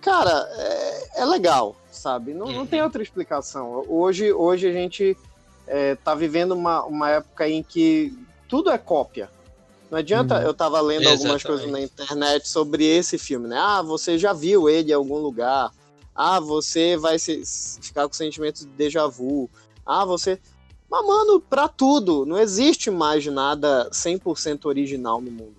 cara, 0.00 0.48
é, 0.56 1.20
é 1.20 1.24
legal, 1.24 1.76
sabe? 1.98 2.32
Não, 2.32 2.46
não 2.46 2.60
Uhum. 2.60 2.66
tem 2.66 2.82
outra 2.82 3.02
explicação. 3.02 3.84
Hoje, 3.88 4.32
hoje 4.32 4.68
a 4.68 4.72
gente 4.72 5.16
é, 5.66 5.94
tá 5.96 6.14
vivendo 6.14 6.52
uma, 6.52 6.84
uma 6.84 7.10
época 7.10 7.48
em 7.48 7.62
que 7.62 8.12
tudo 8.48 8.70
é 8.70 8.78
cópia. 8.78 9.28
Não 9.90 9.98
adianta, 9.98 10.36
Uhum. 10.36 10.42
eu 10.42 10.54
tava 10.54 10.80
lendo 10.80 11.08
algumas 11.08 11.42
Exatamente. 11.42 11.46
coisas 11.46 11.70
na 11.70 11.80
internet 11.80 12.48
sobre 12.48 12.84
esse 12.84 13.18
filme, 13.18 13.48
né? 13.48 13.58
Ah, 13.58 13.82
você 13.82 14.18
já 14.18 14.32
viu 14.32 14.68
ele 14.68 14.90
em 14.90 14.94
algum 14.94 15.18
lugar. 15.18 15.70
Ah, 16.14 16.40
você 16.40 16.96
vai 16.96 17.18
se, 17.18 17.42
ficar 17.80 18.06
com 18.06 18.12
sentimento 18.14 18.60
de 18.60 18.66
déjà 18.66 19.06
vu. 19.06 19.48
Ah, 19.86 20.04
você. 20.04 20.38
Mas, 20.90 21.06
mano, 21.06 21.40
pra 21.40 21.68
tudo, 21.68 22.24
não 22.26 22.38
existe 22.38 22.90
mais 22.90 23.24
nada 23.26 23.88
100% 23.92 24.66
original 24.66 25.20
no 25.20 25.30
mundo. 25.30 25.56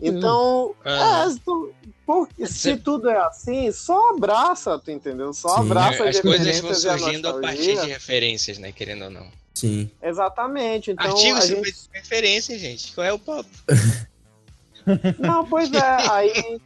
Então, 0.00 0.74
Ah, 0.84 1.26
é, 1.30 1.38
tu- 1.44 1.72
porque 2.04 2.46
se 2.46 2.54
Cê- 2.54 2.76
tudo 2.76 3.08
é 3.08 3.16
assim, 3.16 3.70
só 3.70 4.10
abraça, 4.10 4.78
tu 4.78 4.90
entendeu? 4.90 5.32
Só 5.32 5.48
Sim. 5.56 5.60
abraça 5.62 6.04
as 6.04 6.20
coisas 6.20 6.60
vão 6.60 6.70
referências 6.70 6.86
a 6.86 6.98
surgindo 6.98 7.28
a 7.28 7.40
partir 7.40 7.80
de 7.80 7.86
referências, 7.86 8.58
né? 8.58 8.72
Querendo 8.72 9.04
ou 9.04 9.10
não. 9.10 9.30
Sim. 9.54 9.88
Exatamente. 10.02 10.90
Então, 10.90 11.06
Artigo 11.12 11.36
a 11.36 11.40
sobre 11.42 11.70
gente... 11.70 11.88
referência, 11.92 12.58
gente. 12.58 12.92
Qual 12.92 13.06
é 13.06 13.12
o 13.12 13.18
papo? 13.18 13.48
Não, 15.20 15.46
pois 15.46 15.72
é, 15.72 16.10
aí. 16.10 16.60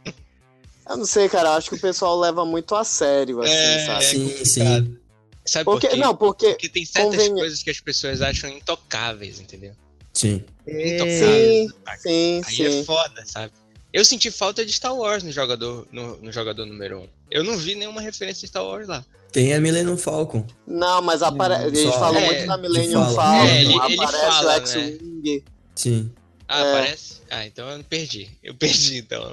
Eu 0.89 0.97
não 0.97 1.05
sei, 1.05 1.29
cara, 1.29 1.55
acho 1.55 1.69
que 1.69 1.75
o 1.75 1.79
pessoal 1.79 2.17
leva 2.19 2.45
muito 2.45 2.73
a 2.73 2.83
sério, 2.83 3.41
assim, 3.41 3.51
É, 3.51 3.85
sabe? 3.85 4.05
sim, 4.05 4.23
complicado. 4.29 4.45
sim. 4.85 4.97
Sabe 5.45 5.65
Porque, 5.65 5.87
por 5.87 5.93
quê? 5.95 6.01
não, 6.01 6.15
porque. 6.15 6.49
Porque 6.49 6.69
tem 6.69 6.83
certas 6.85 7.11
convenha- 7.15 7.35
coisas 7.35 7.61
que 7.61 7.69
as 7.69 7.79
pessoas 7.79 8.21
acham 8.21 8.49
intocáveis, 8.49 9.39
entendeu? 9.39 9.73
Sim. 10.17 10.43
Intocáveis. 10.67 11.71
Sim, 11.71 11.71
sim, 12.01 12.41
Aí 12.45 12.53
sim. 12.55 12.79
é 12.79 12.83
foda, 12.83 13.23
sabe? 13.25 13.53
Eu 13.93 14.03
senti 14.03 14.29
falta 14.31 14.65
de 14.65 14.73
Star 14.73 14.95
Wars 14.95 15.23
no 15.23 15.31
jogador, 15.31 15.87
no, 15.91 16.17
no 16.17 16.31
jogador 16.31 16.65
número 16.65 16.99
1. 16.99 17.01
Um. 17.03 17.07
Eu 17.31 17.43
não 17.43 17.57
vi 17.57 17.75
nenhuma 17.75 18.01
referência 18.01 18.41
de 18.41 18.47
Star 18.47 18.63
Wars 18.65 18.87
lá. 18.87 19.03
Tem 19.31 19.53
a 19.53 19.59
Millennium 19.61 19.97
Falcon. 19.97 20.45
Não, 20.65 21.01
mas 21.01 21.21
apare... 21.21 21.67
eles 21.67 21.79
Só- 21.81 21.91
falam 21.99 22.19
É, 22.19 22.25
muito 22.25 22.47
da 22.47 22.57
Millennium 22.57 23.03
fala. 23.03 23.15
Falcon, 23.15 23.45
É, 23.47 23.61
ele- 23.61 23.73
ele 23.73 23.75
aparece 24.03 24.17
fala, 24.17 24.41
o 24.41 24.59
né? 24.59 24.65
X-Wing. 24.65 25.43
Sim. 25.75 26.11
Ah, 26.47 26.59
É. 26.65 26.71
parece? 26.73 27.13
Ah, 27.29 27.45
então 27.45 27.69
eu 27.69 27.83
perdi. 27.83 28.29
Eu 28.43 28.55
perdi, 28.55 28.97
então. 28.99 29.23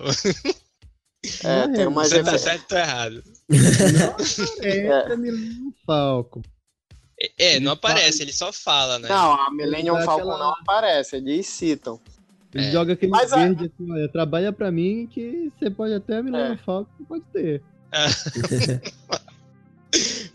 É, 1.42 1.68
tem 1.68 1.86
umas 1.86 2.08
Você 2.10 2.22
tá 2.22 2.36
certo 2.38 2.62
ou 2.62 2.68
tô 2.68 2.76
errado? 2.76 3.24
É, 4.60 5.16
Millennium 5.16 5.72
Falcon. 5.86 6.42
É, 7.38 7.44
É, 7.52 7.56
Ele 7.56 7.64
não 7.64 7.72
aparece, 7.72 8.22
ele 8.22 8.32
só 8.32 8.52
fala, 8.52 8.98
né? 8.98 9.08
Não, 9.08 9.32
a 9.32 9.50
Millennium 9.50 9.96
Falcon 10.02 10.30
aquela- 10.32 10.38
não 10.38 10.50
aparece, 10.52 11.16
eles 11.16 11.46
citam. 11.46 12.00
Ele 12.54 12.66
É. 12.66 12.70
joga 12.72 12.92
aquele 12.92 13.10
Mas 13.10 13.32
a- 13.32 13.36
verde 13.36 13.64
assim, 13.74 13.90
olha, 13.92 14.08
trabalha 14.08 14.52
pra 14.52 14.70
mim 14.70 15.08
que 15.10 15.50
você 15.58 15.68
pode 15.70 15.92
até 15.94 16.22
Millennium 16.22 16.52
É. 16.54 16.56
Falcon, 16.58 17.04
pode 17.08 17.24
ter. 17.32 17.62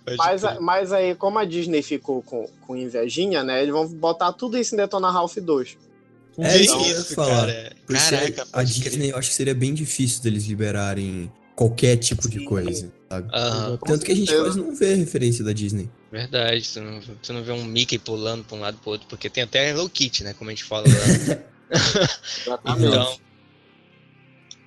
Pode 0.06 0.18
Mas, 0.18 0.42
mas 0.62 0.94
aí, 0.94 1.14
como 1.16 1.38
a 1.38 1.44
Disney 1.46 1.82
ficou 1.82 2.22
com, 2.24 2.48
com 2.66 2.76
invejinha, 2.78 3.44
né? 3.44 3.62
Eles 3.62 3.74
vão 3.74 3.88
botar 3.88 4.32
tudo 4.32 4.58
isso 4.58 4.74
em 4.74 4.78
Detona 4.78 5.12
Ralph 5.12 5.36
2. 5.38 5.78
É 6.38 6.50
Que 6.58 6.64
isso 6.64 6.78
que 6.78 6.84
eu 6.84 6.88
ia 6.98 7.04
falar. 7.04 7.48
Caraca, 7.86 8.48
a. 8.54 8.64
Disney 8.64 9.10
eu 9.12 9.18
acho 9.18 9.30
que 9.30 9.36
seria 9.36 9.54
bem 9.54 9.74
difícil 9.74 10.24
deles 10.24 10.46
liberarem 10.46 11.30
qualquer 11.60 11.98
tipo 11.98 12.30
de 12.30 12.40
coisa, 12.46 12.90
sabe? 13.10 13.30
Aham, 13.34 13.78
Tanto 13.86 14.06
que 14.06 14.14
a 14.14 14.16
gente 14.16 14.34
quase 14.34 14.58
não 14.58 14.74
vê 14.74 14.94
referência 14.96 15.44
da 15.44 15.52
Disney. 15.52 15.90
verdade. 16.10 16.66
Tu 16.74 16.80
não, 16.80 17.02
tu 17.02 17.34
não 17.34 17.44
vê 17.44 17.52
um 17.52 17.66
Mickey 17.66 18.00
pulando 18.00 18.46
pra 18.46 18.56
um 18.56 18.62
lado 18.62 18.78
pro 18.78 18.92
outro, 18.92 19.06
porque 19.10 19.30
tem 19.30 19.44
até 19.44 19.70
Hello 19.70 19.90
Kitty, 19.90 20.24
né? 20.24 20.34
Como 20.34 20.50
a 20.50 20.54
gente 20.54 20.64
fala 20.64 20.88
lá. 20.88 21.40
Exatamente. 22.48 22.88
então. 22.88 23.18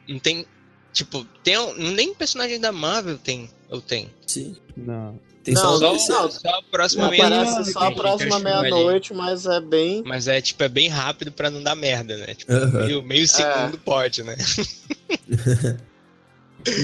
Não 0.07 0.19
tem. 0.19 0.45
Tipo, 0.93 1.25
tem 1.43 1.57
um, 1.57 1.73
nem 1.95 2.15
personagem 2.15 2.61
da 2.61 2.71
Marvel 2.71 3.17
tem. 3.17 3.49
Ou 3.71 3.81
tem. 3.81 4.11
Sim. 4.27 4.55
Não. 4.77 5.19
Tem 5.43 5.55
Não, 5.55 5.63
só, 5.79 5.99
Só, 5.99 6.23
não, 6.25 6.31
só 6.31 6.49
a 6.51 6.63
próxima 6.71 7.11
meia-noite. 7.11 7.73
só 7.73 7.81
a 7.87 7.91
próxima 7.93 8.39
meia-noite, 8.39 9.15
mas 9.15 9.47
é 9.47 9.61
bem. 9.63 10.03
Mas 10.05 10.29
é, 10.29 10.43
tipo, 10.43 10.63
é 10.63 10.69
bem 10.69 10.89
rápido 10.89 11.33
pra 11.33 11.51
não 11.51 11.63
dar 11.63 11.75
merda, 11.75 12.19
né? 12.19 12.35
Tipo, 12.35 12.53
Aham. 12.53 12.85
meio, 12.85 13.03
meio 13.03 13.27
segundo 13.27 13.79
pode, 13.79 14.23
né? 14.23 14.37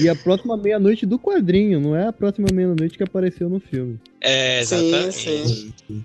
E 0.01 0.07
a 0.09 0.15
próxima 0.15 0.55
meia-noite 0.57 1.05
do 1.05 1.17
quadrinho, 1.19 1.79
não 1.79 1.95
é 1.95 2.07
a 2.07 2.13
próxima 2.13 2.47
meia-noite 2.53 2.97
que 2.97 3.03
apareceu 3.03 3.49
no 3.49 3.59
filme. 3.59 3.99
É, 4.21 4.63
Sim, 4.63 4.75
exatamente. 4.93 5.73
sim. 5.87 6.03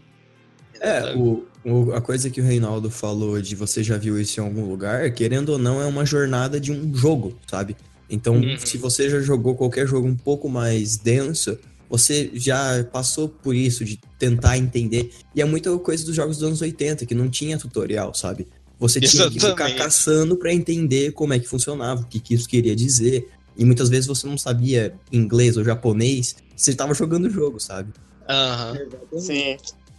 É, 0.81 1.15
o, 1.17 1.45
o- 1.65 1.93
a 1.93 2.01
coisa 2.01 2.29
que 2.29 2.41
o 2.41 2.45
Reinaldo 2.45 2.91
falou 2.91 3.41
de 3.41 3.55
você 3.55 3.83
já 3.83 3.97
viu 3.97 4.21
isso 4.21 4.39
em 4.41 4.43
algum 4.45 4.67
lugar, 4.69 5.11
querendo 5.13 5.51
ou 5.51 5.59
não, 5.59 5.81
é 5.81 5.87
uma 5.87 6.05
jornada 6.05 6.61
de 6.61 6.73
um 6.73 6.95
jogo, 6.95 7.37
sabe? 7.51 7.77
Então, 8.11 8.35
Uhum. 8.37 8.57
se 8.59 8.77
você 8.77 9.09
já 9.09 9.21
jogou 9.21 9.55
qualquer 9.55 9.87
jogo 9.87 10.07
um 10.07 10.17
pouco 10.17 10.49
mais 10.49 10.97
denso, 10.99 11.57
você 11.89 12.31
já 12.35 12.85
passou 12.93 13.29
por 13.29 13.55
isso, 13.55 13.85
de 13.85 13.99
tentar 14.19 14.59
entender. 14.59 15.11
E 15.35 15.41
é 15.41 15.45
muita 15.45 15.77
coisa 15.79 16.05
dos 16.05 16.15
jogos 16.15 16.37
dos 16.39 16.47
anos 16.47 16.61
80, 16.61 17.07
que 17.07 17.15
não 17.15 17.29
tinha 17.31 17.57
tutorial, 17.59 18.13
sabe? 18.15 18.47
Você 18.79 19.01
tinha 19.01 19.31
que 19.31 19.39
ficar 19.39 19.75
caçando 19.77 20.37
pra 20.37 20.53
entender 20.53 21.13
como 21.13 21.33
é 21.33 21.39
que 21.39 21.47
funcionava, 21.49 22.03
o 22.03 22.07
que, 22.07 22.19
que 22.21 22.35
isso 22.35 22.49
queria 22.49 22.75
dizer. 22.75 23.29
E 23.57 23.65
muitas 23.65 23.89
vezes 23.89 24.07
você 24.07 24.27
não 24.27 24.37
sabia 24.39 24.95
inglês 25.13 25.57
ou 25.57 25.65
japonês, 25.65 26.37
você 26.57 26.75
tava 26.75 26.95
jogando 26.95 27.27
o 27.27 27.31
jogo, 27.31 27.61
sabe? 27.61 27.93
Aham. 28.29 28.79
Sim. 29.19 29.57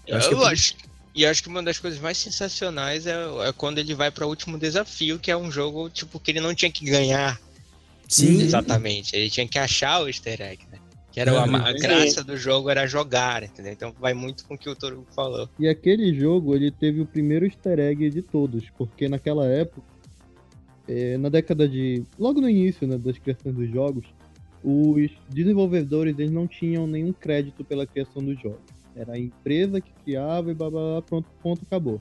Eu 0.07 0.17
acho 0.17 0.27
que 0.29 0.33
Eu 0.33 0.37
é 0.37 0.41
por 0.41 0.51
acho. 0.51 0.75
E 1.15 1.23
eu 1.23 1.29
acho 1.29 1.41
que 1.41 1.47
uma 1.47 1.63
das 1.63 1.79
coisas 1.79 1.99
mais 1.99 2.17
sensacionais 2.17 3.07
é, 3.07 3.13
é 3.47 3.53
quando 3.53 3.77
ele 3.77 3.95
vai 3.95 4.11
para 4.11 4.25
o 4.25 4.29
último 4.29 4.59
desafio, 4.59 5.17
que 5.17 5.31
é 5.31 5.37
um 5.37 5.49
jogo 5.49 5.89
tipo 5.89 6.19
que 6.19 6.31
ele 6.31 6.41
não 6.41 6.53
tinha 6.53 6.69
que 6.69 6.83
ganhar 6.83 7.39
Sim, 8.07 8.41
exatamente, 8.41 9.15
ele 9.15 9.29
tinha 9.29 9.47
que 9.47 9.57
achar 9.57 10.01
o 10.01 10.07
Easter 10.07 10.41
egg, 10.41 10.63
né? 10.71 10.77
Que 11.11 11.21
era 11.21 11.33
Uhum. 11.33 11.55
a, 11.55 11.69
a 11.69 11.73
graça 11.73 12.23
do 12.23 12.35
jogo 12.35 12.69
era 12.69 12.85
jogar, 12.85 13.43
entendeu? 13.43 13.71
Então 13.71 13.93
vai 13.97 14.13
muito 14.13 14.45
com 14.45 14.55
o 14.55 14.57
que 14.57 14.69
o 14.69 14.75
Toro 14.75 15.07
falou. 15.15 15.49
E 15.57 15.67
aquele 15.67 16.13
jogo, 16.13 16.53
ele 16.53 16.69
teve 16.69 16.99
o 16.99 17.05
primeiro 17.05 17.45
easter 17.45 17.79
egg 17.79 18.09
de 18.09 18.21
todos, 18.21 18.65
porque 18.77 19.07
naquela 19.07 19.45
época, 19.45 19.87
é, 20.87 21.17
na 21.17 21.29
década 21.29 21.67
de... 21.67 22.03
Logo 22.19 22.41
no 22.41 22.49
início 22.49 22.87
né, 22.87 22.97
das 22.97 23.17
criações 23.17 23.55
dos 23.55 23.69
jogos, 23.69 24.05
os 24.63 25.11
desenvolvedores 25.29 26.17
eles 26.17 26.31
não 26.31 26.47
tinham 26.47 26.87
nenhum 26.87 27.13
crédito 27.13 27.63
pela 27.63 27.85
criação 27.85 28.23
dos 28.23 28.39
jogos. 28.39 28.59
Era 28.95 29.13
a 29.13 29.19
empresa 29.19 29.81
que 29.81 29.91
criava 30.03 30.51
e 30.51 30.53
blá 30.53 30.69
blá 30.69 30.81
blá, 30.81 31.01
pronto, 31.01 31.27
ponto, 31.43 31.61
acabou. 31.67 31.99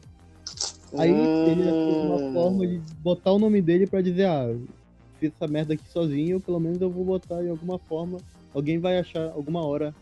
Aí 0.97 1.29
ele 1.45 1.69
achou 1.69 1.97
uma 2.07 2.17
Hum. 2.17 2.33
forma 2.33 2.67
de 2.67 2.81
botar 3.03 3.33
o 3.33 3.39
nome 3.39 3.61
dele 3.61 3.87
pra 3.87 4.01
dizer, 4.01 4.27
ah, 4.27 4.55
fiz 5.19 5.33
essa 5.35 5.49
merda 5.49 5.75
aqui 5.75 5.85
sozinho, 5.91 6.41
pelo 6.41 6.61
menos 6.61 6.81
eu 6.81 6.89
vou 6.89 7.05
botar 7.05 7.43
em 7.43 7.49
alguma 7.51 7.79
forma, 7.79 8.19
alguém 8.55 8.79
vai 8.79 8.99
achar 8.99 9.31
alguma 9.33 9.67
hora 9.67 9.95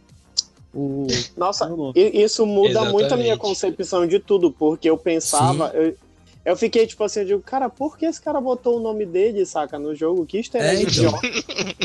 o 0.75 1.07
Nossa, 1.37 1.71
Isso 1.95 2.47
muda 2.47 2.85
muito 2.91 3.13
a 3.13 3.17
minha 3.17 3.35
Exatamente. 3.35 3.39
concepção 3.39 4.07
de 4.07 4.19
tudo, 4.19 4.51
porque 4.53 4.89
eu 4.89 4.97
pensava. 4.97 5.69
Eu, 5.75 5.95
eu 6.45 6.57
fiquei 6.57 6.87
tipo 6.87 7.03
assim, 7.05 7.21
eu 7.21 7.27
digo, 7.27 7.41
cara, 7.43 7.69
por 7.71 7.97
que 7.97 8.05
esse 8.07 8.21
cara 8.21 8.41
botou 8.41 8.79
o 8.79 8.83
nome 8.83 9.07
dele, 9.07 9.47
saca, 9.47 9.79
no 9.79 9.95
jogo? 9.95 10.27
Que 10.27 10.39
easter 10.39 10.61
É, 10.63 10.75
egg 10.75 10.91
então. 11.01 11.19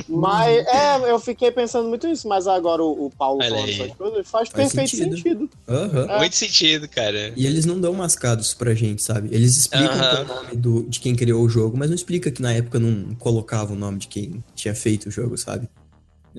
Mas, 0.09 0.65
é, 0.67 1.11
eu 1.11 1.19
fiquei 1.19 1.51
pensando 1.51 1.89
muito 1.89 2.07
nisso, 2.07 2.27
mas 2.27 2.47
agora 2.47 2.81
o, 2.81 3.05
o 3.07 3.09
Paulo 3.11 3.39
Olha 3.41 3.49
falando 3.49 3.67
aí. 3.69 3.81
essas 3.81 3.95
coisas 3.97 4.27
faz, 4.29 4.49
Faz 4.49 4.73
perfeito 4.73 4.89
sentido. 4.89 5.17
sentido. 5.17 5.49
Aham. 5.67 6.07
É. 6.09 6.17
Muito 6.17 6.35
sentido, 6.35 6.87
cara. 6.87 7.33
E 7.35 7.45
eles 7.45 7.65
não 7.65 7.79
dão 7.79 7.93
mascados 7.93 8.53
pra 8.53 8.73
gente, 8.73 9.03
sabe? 9.03 9.29
Eles 9.31 9.57
explicam 9.57 9.99
Aham. 9.99 10.21
o 10.21 10.25
nome 10.25 10.55
do, 10.55 10.83
de 10.89 10.99
quem 10.99 11.15
criou 11.15 11.43
o 11.43 11.49
jogo, 11.49 11.77
mas 11.77 11.89
não 11.89 11.95
explica 11.95 12.31
que 12.31 12.41
na 12.41 12.53
época 12.53 12.79
não 12.79 13.13
colocava 13.15 13.73
o 13.73 13.75
nome 13.75 13.99
de 13.99 14.07
quem 14.07 14.43
tinha 14.55 14.73
feito 14.73 15.09
o 15.09 15.11
jogo, 15.11 15.37
sabe? 15.37 15.67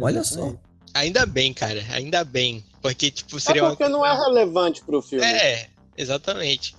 Olha 0.01 0.25
só. 0.25 0.55
Ainda 0.95 1.27
bem, 1.27 1.53
cara, 1.53 1.85
ainda 1.93 2.25
bem. 2.25 2.65
Porque, 2.81 3.11
tipo, 3.11 3.37
É 3.37 3.41
seria 3.41 3.63
uma 3.65 3.71
porque 3.71 3.89
não 3.89 4.05
é 4.07 4.17
relevante 4.17 4.83
pro 4.83 5.03
filme. 5.03 5.25
É, 5.25 5.69
exatamente. 5.97 6.75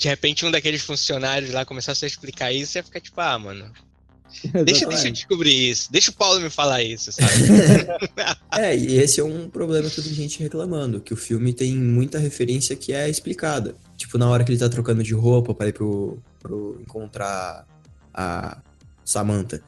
De 0.00 0.08
repente 0.08 0.46
um 0.46 0.50
daqueles 0.50 0.80
funcionários 0.82 1.52
lá 1.52 1.64
começasse 1.64 2.04
a 2.06 2.08
explicar 2.08 2.50
isso, 2.52 2.78
ia 2.78 2.82
ficar 2.82 3.00
tipo, 3.00 3.20
ah, 3.20 3.38
mano, 3.38 3.70
deixa, 4.64 4.86
deixa 4.86 5.08
eu 5.08 5.12
descobrir 5.12 5.70
isso, 5.70 5.92
deixa 5.92 6.10
o 6.10 6.14
Paulo 6.14 6.40
me 6.40 6.48
falar 6.48 6.82
isso, 6.82 7.12
sabe? 7.12 7.28
É, 8.56 8.74
e 8.76 8.96
esse 8.96 9.20
é 9.20 9.24
um 9.24 9.48
problema 9.50 9.88
que 9.90 9.98
eu 10.00 10.04
vi 10.04 10.14
gente 10.14 10.42
reclamando, 10.42 11.00
que 11.00 11.12
o 11.12 11.16
filme 11.16 11.52
tem 11.52 11.76
muita 11.76 12.18
referência 12.18 12.74
que 12.74 12.92
é 12.94 13.08
explicada. 13.10 13.76
Tipo, 13.96 14.16
na 14.16 14.28
hora 14.28 14.42
que 14.42 14.50
ele 14.50 14.58
tá 14.58 14.68
trocando 14.68 15.02
de 15.02 15.12
roupa 15.14 15.54
pra 15.54 15.68
ir 15.68 15.72
pro, 15.74 16.18
pro 16.40 16.78
encontrar 16.80 17.66
a 18.14 18.60
Samantha. 19.04 19.62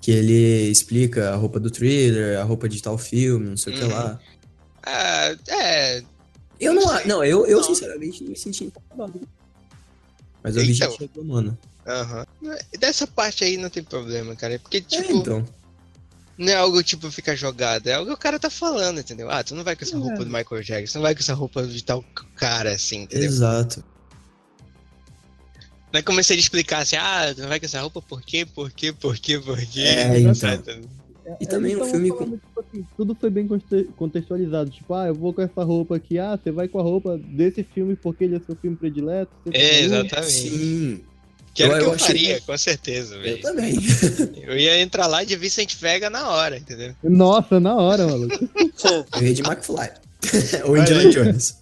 Que 0.00 0.10
ele 0.10 0.68
explica 0.70 1.30
a 1.30 1.36
roupa 1.36 1.58
do 1.58 1.70
thriller, 1.70 2.38
a 2.38 2.42
roupa 2.44 2.68
de 2.68 2.82
tal 2.82 2.98
filme, 2.98 3.48
não 3.50 3.56
sei 3.56 3.72
o 3.72 3.76
que 3.78 3.84
Uhum. 3.84 3.90
lá. 3.90 4.20
Ah, 4.82 5.36
é. 5.48 6.02
Eu 6.60 6.74
não, 6.74 7.04
não, 7.06 7.24
eu, 7.24 7.46
eu 7.46 7.56
Não. 7.58 7.64
sinceramente 7.64 8.22
não 8.22 8.30
me 8.30 8.36
senti 8.36 8.64
incomodado. 8.64 9.20
Mas 10.46 10.54
vi 10.54 10.70
Então. 10.72 10.90
gente 10.90 11.00
reclamando. 11.00 11.58
Aham. 11.86 12.24
Dessa 12.78 13.06
parte 13.06 13.42
aí 13.42 13.56
não 13.56 13.68
tem 13.68 13.82
problema, 13.82 14.34
cara. 14.36 14.58
Porque, 14.60 14.76
É, 14.78 14.80
tipo, 14.80 15.12
então. 15.12 15.44
não 16.38 16.48
é 16.48 16.54
algo 16.54 16.80
tipo 16.84 17.10
ficar 17.10 17.34
jogado, 17.34 17.88
é 17.88 17.94
algo 17.94 18.06
que 18.10 18.14
o 18.14 18.16
cara 18.18 18.38
tá 18.38 18.48
falando, 18.48 19.00
entendeu? 19.00 19.28
Ah, 19.30 19.42
tu 19.42 19.54
não 19.56 19.64
vai 19.64 19.74
com 19.74 19.84
essa 19.84 19.96
É. 19.96 19.98
roupa 19.98 20.24
do 20.24 20.30
Michael 20.30 20.62
Jackson, 20.62 20.92
tu 20.92 20.94
não 20.96 21.02
vai 21.02 21.14
com 21.14 21.20
essa 21.20 21.34
roupa 21.34 21.66
de 21.66 21.82
tal 21.82 22.04
cara, 22.36 22.72
assim, 22.72 23.02
entendeu? 23.02 23.28
Exato. 23.28 23.82
Não 25.92 25.98
é 26.00 26.02
como 26.02 26.22
se 26.22 26.32
ele 26.32 26.40
explicasse, 26.40 26.94
ah, 26.96 27.32
tu 27.34 27.40
não 27.42 27.48
vai 27.48 27.58
com 27.58 27.66
essa 27.66 27.80
roupa 27.80 28.02
por 28.02 28.22
quê, 28.22 28.44
por 28.46 28.70
quê, 28.70 28.92
por 28.92 29.16
quê, 29.18 29.38
por 29.40 29.58
quê. 29.66 29.80
É, 29.80 30.18
então. 30.20 30.82
Sabe? 31.26 31.36
E 31.40 31.46
também 31.46 31.72
Eles 31.72 31.82
o 31.82 31.86
tavam 31.86 31.92
filme 32.00 32.08
falando, 32.18 32.40
tipo 32.40 32.60
assim, 32.60 32.86
tudo 32.96 33.14
foi 33.18 33.30
bem 33.30 33.48
conte- 33.48 33.88
contextualizado. 33.96 34.70
Tipo, 34.70 34.94
ah, 34.94 35.06
eu 35.08 35.14
vou 35.14 35.32
com 35.34 35.42
essa 35.42 35.62
roupa 35.64 35.96
aqui. 35.96 36.18
Ah, 36.18 36.38
você 36.42 36.50
vai 36.52 36.68
com 36.68 36.78
a 36.78 36.82
roupa 36.82 37.18
desse 37.18 37.62
filme 37.64 37.96
porque 37.96 38.24
ele 38.24 38.36
é 38.36 38.40
seu 38.40 38.54
filme 38.56 38.76
predileto. 38.76 39.32
É, 39.52 39.80
exatamente. 39.80 40.30
Sim, 40.32 41.00
Que 41.52 41.62
era 41.62 41.72
o 41.72 41.76
Eu- 41.76 41.78
que 41.78 41.84
eu 41.84 41.88
eu 41.88 41.94
achei- 41.94 42.06
faria, 42.06 42.40
com 42.42 42.58
certeza, 42.58 43.14
eu 43.16 43.40
também. 43.40 43.74
Eu 44.42 44.56
ia 44.58 44.78
entrar 44.80 45.06
lá 45.06 45.24
de 45.24 45.34
Vicente 45.36 45.74
Vega 45.80 46.08
na 46.10 46.28
hora, 46.30 46.58
entendeu? 46.58 46.94
Nossa, 47.02 47.58
na 47.58 47.74
hora, 47.74 48.06
maluco. 48.06 48.34
Eu 49.16 49.22
ia 49.26 49.34
de 49.34 49.40
McFly. 49.42 49.88
Ou 50.68 50.76
Indiana. 50.76 51.10
Jones. 51.10 51.56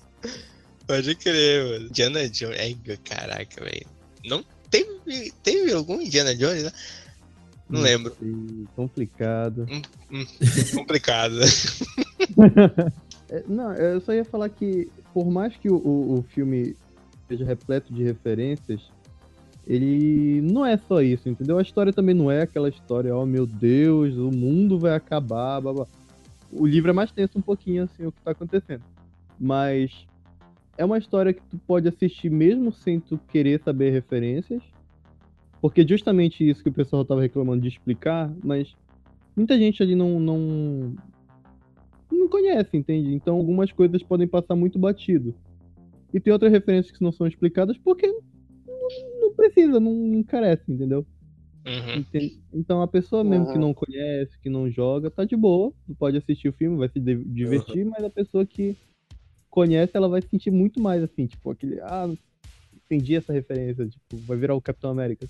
Pode 0.86 1.14
crer, 1.14 1.64
mano. 1.64 1.86
Indiana 1.86 2.28
Jones. 2.28 2.58
Ai, 2.60 2.76
caraca, 3.04 3.64
velho. 3.64 3.86
Não 4.26 4.44
teve, 4.70 5.32
teve 5.42 5.72
algum 5.72 6.00
Indiana 6.00 6.34
Jones, 6.34 6.64
né? 6.64 6.72
Não 7.68 7.80
lembro. 7.80 8.14
Sei, 8.18 8.66
Complicado. 8.76 9.66
Complicado. 10.74 11.34
É, 13.30 13.42
não, 13.48 13.72
eu 13.72 14.02
só 14.02 14.12
ia 14.12 14.24
falar 14.24 14.50
que, 14.50 14.86
por 15.14 15.30
mais 15.30 15.56
que 15.56 15.70
o, 15.70 15.76
o, 15.76 16.18
o 16.18 16.22
filme 16.22 16.76
seja 17.26 17.44
repleto 17.44 17.92
de 17.92 18.02
referências, 18.02 18.82
ele 19.66 20.40
não 20.42 20.64
é 20.64 20.76
só 20.76 21.00
isso, 21.00 21.28
entendeu? 21.28 21.58
A 21.58 21.62
história 21.62 21.92
também 21.92 22.14
não 22.14 22.30
é 22.30 22.42
aquela 22.42 22.68
história, 22.68 23.16
oh 23.16 23.24
meu 23.24 23.46
Deus, 23.46 24.14
o 24.16 24.30
mundo 24.30 24.78
vai 24.78 24.94
acabar, 24.94 25.60
blá, 25.60 25.72
blá. 25.72 25.86
O 26.52 26.66
livro 26.66 26.90
é 26.90 26.92
mais 26.92 27.10
tenso 27.10 27.38
um 27.38 27.42
pouquinho, 27.42 27.84
assim, 27.84 28.06
o 28.06 28.12
que 28.12 28.20
tá 28.20 28.32
acontecendo. 28.32 28.82
Mas 29.40 30.06
é 30.76 30.84
uma 30.84 30.98
história 30.98 31.32
que 31.32 31.42
tu 31.50 31.58
pode 31.66 31.88
assistir 31.88 32.30
mesmo 32.30 32.72
sem 32.72 33.00
tu 33.00 33.18
querer 33.28 33.60
saber 33.64 33.90
referências. 33.90 34.62
Porque 35.64 35.82
justamente 35.88 36.46
isso 36.46 36.62
que 36.62 36.68
o 36.68 36.72
pessoal 36.74 37.06
tava 37.06 37.22
reclamando 37.22 37.62
de 37.62 37.68
explicar, 37.68 38.30
mas 38.44 38.70
muita 39.34 39.58
gente 39.58 39.82
ali 39.82 39.94
não, 39.94 40.20
não, 40.20 40.94
não 42.12 42.28
conhece, 42.28 42.76
entende? 42.76 43.14
Então 43.14 43.36
algumas 43.36 43.72
coisas 43.72 44.02
podem 44.02 44.28
passar 44.28 44.54
muito 44.54 44.78
batido. 44.78 45.34
E 46.12 46.20
tem 46.20 46.30
outras 46.34 46.52
referências 46.52 46.94
que 46.94 47.02
não 47.02 47.10
são 47.10 47.26
explicadas 47.26 47.78
porque 47.78 48.06
não, 48.06 48.20
não 49.22 49.32
precisa, 49.32 49.80
não, 49.80 49.94
não 49.94 50.22
carece, 50.22 50.70
entendeu? 50.70 51.06
Uhum. 51.64 52.04
Então 52.52 52.82
a 52.82 52.86
pessoa 52.86 53.24
mesmo 53.24 53.46
que 53.46 53.54
Uhum. 53.54 53.60
não 53.60 53.72
conhece, 53.72 54.38
que 54.42 54.50
não 54.50 54.70
joga, 54.70 55.10
tá 55.10 55.24
de 55.24 55.34
boa, 55.34 55.72
pode 55.98 56.18
assistir 56.18 56.50
o 56.50 56.52
filme, 56.52 56.76
vai 56.76 56.90
se 56.90 57.00
di- 57.00 57.24
divertir, 57.24 57.86
mas 57.86 58.04
a 58.04 58.10
pessoa 58.10 58.44
que 58.44 58.76
conhece, 59.48 59.96
ela 59.96 60.10
vai 60.10 60.20
sentir 60.20 60.50
muito 60.50 60.78
mais 60.78 61.02
assim, 61.02 61.26
tipo, 61.26 61.50
aquele, 61.50 61.80
ah, 61.80 62.14
entendi 62.84 63.14
essa 63.14 63.32
referência, 63.32 63.88
tipo, 63.88 64.18
vai 64.26 64.36
virar 64.36 64.54
o 64.54 64.60
Capitão 64.60 64.90
América. 64.90 65.26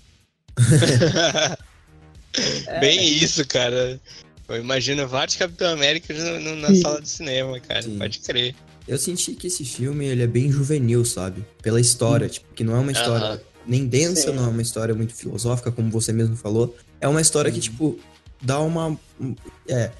Bem 2.79 3.07
isso, 3.17 3.45
cara. 3.47 3.99
Eu 4.47 4.57
imagino 4.57 5.07
vários 5.07 5.35
Capitão 5.35 5.73
Américas 5.73 6.17
no- 6.17 6.55
na 6.57 6.67
Sim. 6.69 6.81
sala 6.81 7.01
de 7.01 7.09
cinema, 7.09 7.59
cara. 7.59 7.81
Sim. 7.81 7.97
Pode 7.97 8.19
crer. 8.19 8.55
Eu 8.87 8.97
senti 8.99 9.33
que 9.33 9.47
esse 9.47 9.65
filme, 9.65 10.05
ele 10.05 10.21
é 10.21 10.27
bem 10.27 10.51
juvenil, 10.51 11.03
sabe? 11.05 11.43
Pela 11.61 11.81
história, 11.81 12.29
tipo, 12.29 12.45
que 12.53 12.63
não 12.63 12.75
é 12.75 12.79
uma 12.79 12.91
história 12.91 13.25
Aham. 13.25 13.39
nem 13.65 13.87
densa, 13.87 14.29
Sim. 14.29 14.35
não 14.35 14.45
é 14.45 14.47
uma 14.47 14.61
história 14.61 14.93
muito 14.93 15.15
filosófica, 15.15 15.71
como 15.71 15.89
você 15.89 16.13
mesmo 16.13 16.35
falou. 16.35 16.77
É 17.01 17.07
uma 17.07 17.21
história 17.21 17.51
que, 17.51 17.59
tipo, 17.59 17.99
dá 18.41 18.59
uma... 18.59 18.89
um- 19.19 19.35
É, 19.67 19.91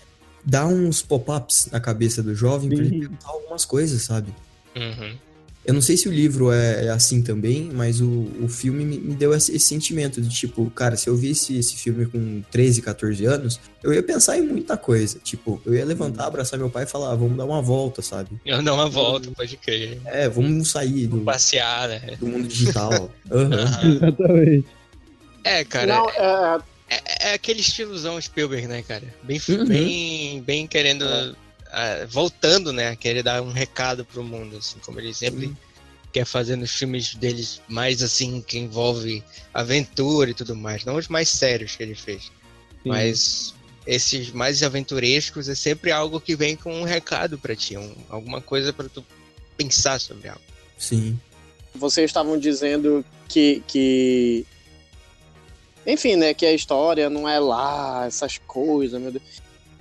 dá 0.45 0.67
uns 0.67 1.01
pop-ups 1.01 1.69
na 1.71 1.79
cabeça 1.79 2.21
do 2.21 2.35
jovem 2.35 2.69
pra 2.69 2.77
ele 2.77 2.89
Sim. 2.89 3.09
pensar 3.09 3.29
algumas 3.29 3.65
coisas, 3.65 4.01
sabe? 4.03 4.31
Uhum. 4.75 5.17
Eu 5.65 5.73
não 5.73 5.81
sei 5.81 5.97
se 5.97 6.07
o 6.07 6.11
livro 6.11 6.51
é, 6.51 6.85
é 6.85 6.89
assim 6.89 7.21
também, 7.23 7.71
mas 7.73 7.99
o, 7.99 8.31
o 8.39 8.47
filme 8.47 8.85
me, 8.85 8.97
me 8.99 9.15
deu 9.15 9.33
esse, 9.33 9.55
esse 9.55 9.65
sentimento 9.65 10.21
de 10.21 10.29
tipo, 10.29 10.69
cara, 10.69 10.95
se 10.95 11.07
eu 11.09 11.15
visse 11.15 11.57
esse 11.57 11.75
filme 11.75 12.05
com 12.05 12.43
13, 12.51 12.81
14 12.83 13.25
anos, 13.25 13.59
eu 13.83 13.91
ia 13.91 14.03
pensar 14.03 14.37
em 14.37 14.43
muita 14.43 14.77
coisa. 14.77 15.17
Tipo, 15.23 15.59
eu 15.65 15.73
ia 15.73 15.83
levantar, 15.83 16.27
abraçar 16.27 16.59
meu 16.59 16.69
pai 16.69 16.83
e 16.83 16.87
falar, 16.87 17.11
ah, 17.13 17.15
vamos 17.15 17.35
dar 17.35 17.45
uma 17.45 17.61
volta, 17.63 18.01
sabe? 18.03 18.29
Eu 18.45 18.61
dou 18.61 18.75
uma 18.75 18.87
volta, 18.89 19.31
pode 19.31 19.57
crer. 19.57 19.99
É, 20.05 20.29
vamos 20.29 20.69
sair 20.69 21.07
do, 21.07 21.21
Passear, 21.21 21.89
né? 21.89 22.15
do 22.19 22.27
mundo 22.27 22.47
digital. 22.47 23.11
Aham. 23.31 23.79
Exatamente. 23.95 24.67
É, 25.43 25.63
cara. 25.63 25.87
Não, 25.87 26.09
é, 26.09 26.59
É, 26.87 27.29
é 27.29 27.33
aquele 27.33 27.61
estilozão 27.61 28.21
Spielberg, 28.21 28.67
né, 28.67 28.83
cara? 28.87 29.03
Bem, 29.23 29.41
Uhum. 29.49 29.65
bem, 29.65 30.43
bem 30.43 30.67
querendo. 30.67 31.03
É. 31.05 31.33
ah, 31.71 32.05
voltando, 32.09 32.71
né? 32.73 32.89
a 32.89 32.95
Querer 32.95 33.23
dar 33.23 33.41
um 33.41 33.51
recado 33.51 34.03
pro 34.05 34.23
mundo, 34.23 34.57
assim, 34.57 34.77
como 34.79 34.99
ele 34.99 35.13
sempre 35.13 35.55
quer 36.13 36.25
fazer 36.25 36.55
nos 36.55 36.71
filmes 36.71 37.13
deles 37.15 37.61
mais 37.67 38.01
assim, 38.01 38.41
que 38.41 38.57
envolve 38.57 39.23
aventura 39.53 40.29
e 40.29 40.33
tudo 40.33 40.55
mais. 40.55 40.85
Não 40.85 40.95
os 40.95 41.07
mais 41.07 41.27
sérios 41.29 41.75
que 41.75 41.83
ele 41.83 41.95
fez. 41.95 42.23
Sim. 42.23 42.31
Mas 42.85 43.53
esses 43.85 44.31
mais 44.31 44.63
aventurescos 44.63 45.49
é 45.49 45.55
sempre 45.55 45.91
algo 45.91 46.19
que 46.21 46.35
vem 46.35 46.55
com 46.55 46.73
um 46.73 46.83
recado 46.83 47.37
pra 47.37 47.55
ti, 47.55 47.75
um- 47.77 47.95
alguma 48.09 48.39
coisa 48.41 48.71
pra 48.71 48.87
tu 48.87 49.05
pensar 49.57 49.99
sobre 49.99 50.29
algo. 50.29 50.41
Sim. 50.77 51.19
vocês 51.73 52.09
estavam 52.09 52.39
dizendo 52.39 53.03
que, 53.27 53.61
que. 53.67 54.45
Enfim, 55.85 56.15
né? 56.15 56.33
Que 56.33 56.45
a 56.45 56.53
história 56.53 57.09
não 57.09 57.27
é 57.27 57.39
lá, 57.39 58.05
essas 58.07 58.37
coisas, 58.37 58.99
meu 58.99 59.11
Deus. 59.11 59.23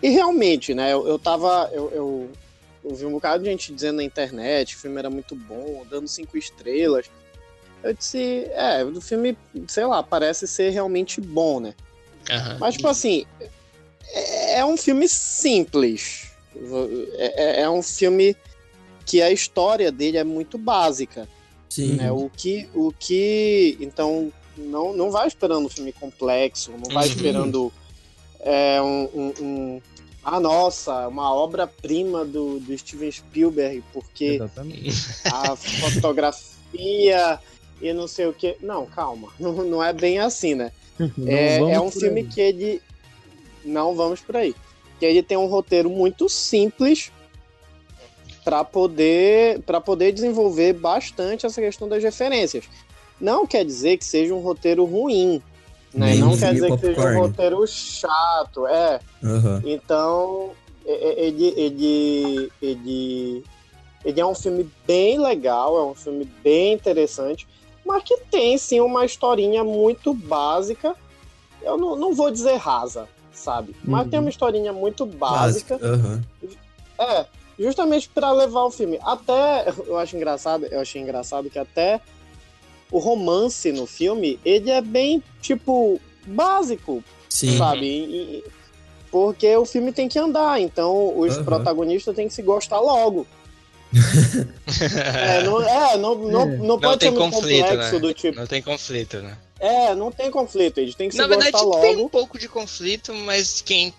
E 0.05 0.11
realmente, 0.11 0.75
né? 0.75 0.93
Eu, 0.93 1.09
eu 1.09 1.19
tava. 1.19 1.71
Eu, 1.73 1.91
eu, 1.91 2.31
eu 2.85 2.95
vi 2.95 3.07
um 3.07 3.13
bocado 3.13 3.43
de 3.43 3.49
gente 3.49 3.73
dizendo 3.73 3.97
na 3.97 4.05
internet 4.05 4.73
que 4.75 4.77
o 4.77 4.81
filme 4.83 4.99
era 4.99 5.09
muito 5.09 5.35
bom, 5.35 5.83
dando 5.89 6.07
cinco 6.07 6.37
estrelas. 6.37 7.07
Eu 7.83 7.95
disse, 7.95 8.47
é, 8.53 8.85
o 8.85 9.01
filme, 9.01 9.35
sei 9.67 9.87
lá, 9.87 10.03
parece 10.03 10.47
ser 10.47 10.69
realmente 10.69 11.23
bom, 11.23 11.59
né? 11.59 11.75
Aham. 12.31 12.59
Mas, 12.61 12.75
tipo 12.75 12.87
assim, 12.87 13.25
é, 14.11 14.59
é 14.59 14.65
um 14.67 14.77
filme 14.77 15.09
simples. 15.09 16.33
É, 17.17 17.45
é- 17.45 17.61
é 17.63 17.71
um 17.71 17.83
filme 17.83 18.37
que 19.07 19.23
a 19.23 19.31
história 19.31 19.91
dele 19.91 20.19
é 20.19 20.25
muito 20.25 20.59
básica. 20.59 21.27
Sim. 21.71 21.95
né? 21.97 22.13
O 22.13 22.29
que, 22.31 22.69
o 22.75 22.93
que, 22.93 23.77
então, 23.81 24.31
não, 24.57 24.93
não 24.93 25.11
vai 25.11 25.27
esperando 25.27 25.65
um 25.65 25.69
filme 25.71 25.93
complexo, 25.93 26.71
não 26.73 26.93
vai 26.93 27.07
Uhum. 27.07 27.13
esperando 27.15 27.73
é, 28.47 28.81
um- 28.83 29.33
um- 29.41 29.83
ah, 30.25 30.41
nossa, 30.41 31.07
uma 31.09 31.35
obra-prima 31.35 32.25
do, 32.25 32.59
do 32.59 32.77
Steven 32.79 33.13
Spielberg, 33.13 33.85
porque 33.93 34.25
Exatamente. 34.25 34.91
a 35.25 35.55
fotografia 35.55 37.39
e 37.81 37.93
não 37.93 38.09
sei 38.09 38.27
o 38.27 38.33
que. 38.33 38.57
Não, 38.61 38.87
calma, 38.87 39.29
não, 39.39 39.53
não 39.53 39.85
é 39.85 39.93
bem 39.93 40.19
assim, 40.19 40.55
né? 40.55 40.73
É, 41.27 41.57
é 41.57 41.81
um 41.81 41.91
filme 41.91 42.21
aí. 42.21 42.27
que 42.27 42.41
ele. 42.41 42.83
Não 43.65 43.95
vamos 43.95 44.21
por 44.21 44.37
aí. 44.37 44.55
Que 44.99 45.07
ele 45.07 45.23
tem 45.23 45.37
um 45.37 45.47
roteiro 45.47 45.91
muito 45.91 46.29
simples 46.29 47.11
para 48.45 48.63
poder 48.63 49.61
para 49.61 49.81
poder 49.81 50.13
desenvolver 50.13 50.75
bastante 50.75 51.47
essa 51.47 51.61
questão 51.61 51.89
das 51.89 52.03
referências. 52.03 52.65
Não 53.21 53.47
quer 53.47 53.65
dizer 53.65 53.97
que 53.97 54.05
seja 54.05 54.35
um 54.35 54.41
roteiro 54.41 54.85
ruim, 54.85 55.43
né? 55.95 56.15
Não 56.17 56.37
quer 56.37 56.53
dizer 56.53 56.73
que 56.73 56.79
seja 56.79 56.93
um 57.01 57.05
popcorn. 57.05 57.21
roteiro 57.21 57.67
chato, 57.67 58.67
é. 58.67 59.01
Aham. 59.23 59.63
Então, 59.65 60.51
ele, 60.85 61.55
ele, 61.57 62.53
ele, 62.61 63.45
ele 64.05 64.21
é 64.21 64.27
um 64.27 64.35
filme 64.35 64.69
bem 64.87 65.19
legal, 65.19 65.77
é 65.79 65.85
um 65.85 65.95
filme 65.95 66.25
bem 66.43 66.73
interessante, 66.75 67.47
mas 67.85 68.03
que 68.03 68.17
tem 68.31 68.59
sim 68.59 68.81
uma 68.81 69.05
historinha 69.05 69.63
muito 69.65 70.13
básica. 70.13 70.95
Eu 71.63 71.79
não, 71.79 71.97
não 71.97 72.13
vou 72.13 72.31
dizer 72.31 72.57
rasa, 72.57 73.09
sabe? 73.33 73.75
Mas 73.83 74.05
Uhum. 74.05 74.11
tem 74.11 74.21
uma 74.21 74.29
historinha 74.29 74.73
muito 74.73 75.07
básica. 75.07 75.79
Aham. 75.83 76.23
É, 76.99 77.27
justamente 77.59 78.09
para 78.09 78.31
levar 78.33 78.65
o 78.65 78.71
filme. 78.71 78.99
Até 79.03 79.73
eu 79.87 79.97
acho 79.99 80.17
engraçado, 80.17 80.67
eu 80.67 80.81
achei 80.81 81.01
engraçado 81.01 81.49
que 81.49 81.59
até 81.59 82.01
o 82.95 82.99
romance 83.01 83.73
no 83.73 83.87
filme, 83.87 84.39
ele 84.45 84.71
é 84.71 84.81
bem 84.81 85.21
tipo 85.43 86.01
básico, 86.25 87.03
Sim. 87.29 87.59
sabe? 87.59 87.85
E- 87.87 88.37
e- 88.39 88.45
porque 89.11 89.57
o 89.57 89.67
filme 89.67 89.93
tem 89.93 90.09
que 90.09 90.17
andar, 90.17 90.61
então 90.61 91.19
os 91.19 91.35
Aham. 91.35 91.45
protagonistas 91.45 92.15
têm 92.15 92.29
que 92.29 92.35
se 92.35 92.41
gostar 92.43 92.79
logo. 92.79 93.27
É, 95.27 95.43
não, 95.43 95.61
é, 95.63 95.97
não, 95.97 96.15
não, 96.15 96.43
É. 96.43 96.57
não 96.57 96.79
pode 96.81 96.99
tem 97.01 97.11
ser 97.11 97.19
muito 97.19 97.35
conflito, 97.35 97.67
complexo 97.67 97.93
né? 97.95 97.99
do 98.01 98.15
tipo. 98.15 98.39
Não 98.39 98.47
tem 98.47 98.63
conflito, 98.63 99.17
né? 99.23 99.39
É, 99.59 99.95
não 99.95 100.11
tem 100.13 100.31
conflito, 100.31 100.79
eles 100.79 100.95
têm 100.95 101.09
que 101.09 101.17
Na 101.17 101.25
se 101.25 101.29
verdade, 101.29 101.53
gostar 101.53 101.81
tem 101.81 101.95
um 101.95 101.99
logo. 101.99 102.11
pouco 102.11 102.39
de 102.39 102.49
conflito, 102.49 103.13
mas 103.15 103.61
quem, 103.61 103.93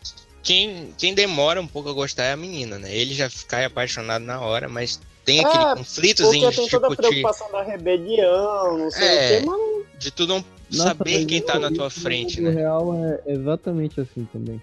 quem, 0.44 0.94
quem 0.98 1.14
demora 1.14 1.62
um 1.62 1.68
pouco 1.68 1.90
a 1.90 1.94
gostar 1.94 2.24
é 2.26 2.32
a 2.34 2.38
menina, 2.38 2.78
né? 2.80 2.94
Ele 2.96 3.14
já 3.14 3.30
cai 3.48 3.66
apaixonado 3.66 4.24
na 4.24 4.40
hora, 4.42 4.68
mas 4.70 5.00
tem 5.26 5.40
É, 5.40 5.42
aquele 5.46 5.64
Porque 5.64 5.78
conflitozinho 5.80 6.52
tem 6.52 6.70
toda 6.70 6.88
a 6.88 6.90
tipo, 6.92 7.02
de, 7.04 7.08
preocupação 7.10 7.52
da 7.52 7.64
rebelião, 7.64 8.78
não 8.78 8.92
sei 8.92 9.08
É. 9.08 9.12
o 9.40 9.42
quê, 9.42 9.46
mas 9.48 10.00
de 10.00 10.12
tu 10.12 10.28
não 10.28 10.46
Nossa, 10.72 10.90
saber 10.90 11.26
quem 11.26 11.42
tá 11.42 11.60
na 11.60 11.72
tua 11.72 11.90
frente, 11.90 12.40
né? 12.40 12.52
real 12.52 12.94
é 13.04 13.34
exatamente 13.34 14.00
assim 14.00 14.28
também. 14.32 14.62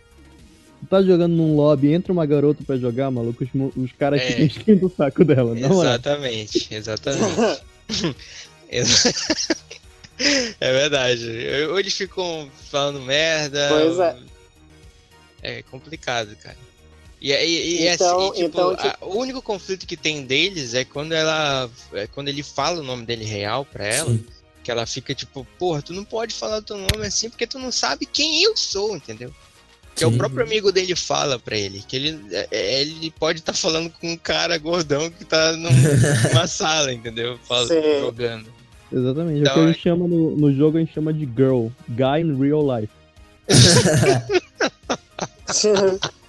Tu 0.80 0.86
tá 0.86 1.02
jogando 1.02 1.32
num 1.32 1.54
lobby, 1.56 1.92
entra 1.92 2.12
uma 2.12 2.26
garota 2.26 2.62
pra 2.66 2.76
jogar, 2.76 3.10
maluco, 3.10 3.44
os, 3.44 3.50
os 3.76 3.92
caras 3.92 4.20
É. 4.20 4.26
ficam 4.26 4.44
enchendo 4.46 4.86
o 4.86 4.90
saco 4.96 5.24
dela, 5.24 5.54
moral. 5.54 5.82
Exatamente, 5.82 6.68
exatamente. 6.70 7.62
Exa- 8.70 9.12
é 10.60 10.72
verdade. 10.72 11.28
Ou 11.70 11.78
eles 11.78 11.92
ficam 11.94 12.48
falando 12.70 13.00
merda. 13.02 13.68
Pois 13.68 13.98
é. 13.98 14.16
É 15.42 15.62
complicado, 15.64 16.34
cara. 16.42 16.56
E, 17.24 17.30
e, 17.30 17.82
e 17.82 17.88
Então- 17.88 18.30
assim, 18.30 18.42
tipo, 18.42 18.46
então, 18.48 18.70
a- 18.72 18.96
o 19.02 19.16
único 19.18 19.40
conflito 19.40 19.86
que 19.86 19.96
tem 19.96 20.24
deles 20.24 20.74
é 20.74 20.84
quando 20.84 21.12
ela. 21.12 21.70
É 21.92 22.06
quando 22.08 22.26
ele 22.28 22.42
fala 22.42 22.80
o 22.80 22.84
nome 22.84 23.06
dele 23.06 23.24
real 23.24 23.64
pra 23.64 23.86
ela. 23.86 24.10
Sim. 24.10 24.24
Que 24.64 24.70
ela 24.70 24.86
fica 24.86 25.14
tipo, 25.14 25.46
porra, 25.58 25.82
tu 25.82 25.92
não 25.92 26.04
pode 26.04 26.34
falar 26.34 26.58
o 26.58 26.62
teu 26.62 26.76
nome 26.76 27.06
assim 27.06 27.28
porque 27.30 27.46
tu 27.46 27.58
não 27.60 27.70
sabe 27.72 28.06
quem 28.06 28.42
eu 28.42 28.56
sou, 28.56 28.96
entendeu? 28.96 29.32
Que 29.94 30.04
é 30.04 30.06
o 30.06 30.12
próprio 30.16 30.42
amigo 30.44 30.72
dele 30.72 30.96
fala 30.96 31.38
pra 31.38 31.56
ele, 31.56 31.84
que 31.86 31.96
ele, 31.96 32.18
é- 32.32 32.48
é- 32.50 32.80
ele 32.80 33.10
pode 33.18 33.40
estar 33.40 33.52
falando 33.52 33.90
com 33.90 34.12
um 34.12 34.16
cara 34.16 34.56
gordão 34.58 35.10
que 35.10 35.24
tá 35.24 35.52
num- 35.52 35.68
numa 36.32 36.46
sala, 36.46 36.92
entendeu? 36.92 37.38
Fala, 37.46 37.66
Sim. 37.68 38.00
jogando. 38.00 38.50
Exatamente. 38.90 39.40
Então, 39.40 39.52
o 39.52 39.54
que 39.54 39.60
a 39.60 39.64
é- 39.64 39.66
gente 39.72 39.82
chama 39.82 40.08
no, 40.08 40.36
no 40.36 40.54
jogo, 40.54 40.76
a 40.76 40.80
gente 40.80 40.94
chama 40.94 41.12
de 41.12 41.24
girl. 41.26 41.66
Guy 41.88 42.20
in 42.22 42.38
real 42.40 42.62
life. 42.66 42.92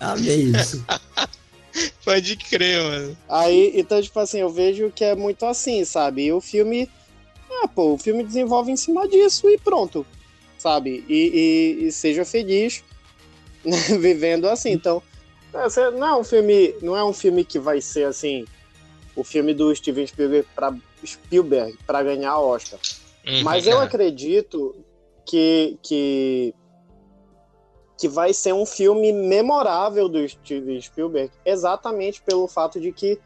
Amei 0.00 0.44
isso. 0.44 0.84
Pode 2.04 2.36
crer, 2.36 2.82
mano. 2.82 3.16
Aí, 3.28 3.72
então, 3.74 4.00
tipo 4.02 4.18
assim, 4.18 4.38
eu 4.40 4.48
vejo 4.50 4.90
que 4.90 5.04
é 5.04 5.14
muito 5.14 5.44
assim, 5.46 5.84
sabe? 5.84 6.24
E 6.24 6.32
o 6.32 6.40
filme. 6.40 6.90
Ah, 7.62 7.68
pô, 7.68 7.92
o 7.94 7.98
filme 7.98 8.24
desenvolve 8.24 8.72
em 8.72 8.76
cima 8.76 9.06
disso 9.08 9.48
e 9.48 9.58
pronto. 9.58 10.04
Sabe? 10.58 11.04
E, 11.08 11.14
e- 11.82 11.86
e 11.86 11.92
seja 11.92 12.24
feliz 12.24 12.82
né, 13.64 13.76
vivendo 13.98 14.48
assim. 14.48 14.72
Então, 14.72 15.02
é, 15.54 15.90
não 15.92 16.06
é 16.06 16.16
um 16.16 16.24
filme. 16.24 16.74
Não 16.82 16.96
é 16.96 17.04
um 17.04 17.12
filme 17.12 17.44
que 17.44 17.58
vai 17.58 17.80
ser 17.80 18.04
assim. 18.04 18.44
O 19.14 19.22
filme 19.22 19.52
do 19.54 19.74
Steven 19.74 20.06
Spielberg 20.06 20.46
pra, 20.54 20.74
Spielberg 21.04 21.76
pra 21.86 22.02
ganhar 22.02 22.38
Oscar. 22.38 22.78
Uhum, 23.26 23.42
Mas 23.42 23.66
eu 23.66 23.80
é. 23.80 23.84
acredito 23.84 24.74
que, 25.26 25.76
que 25.82 26.54
que 28.00 28.08
vai 28.08 28.32
ser 28.32 28.54
um 28.54 28.64
filme 28.64 29.12
memorável 29.12 30.08
do 30.08 30.26
Steven 30.26 30.80
Spielberg, 30.80 31.30
exatamente 31.44 32.22
pelo 32.22 32.48
fato 32.48 32.80
de 32.80 32.90
que 32.92 33.18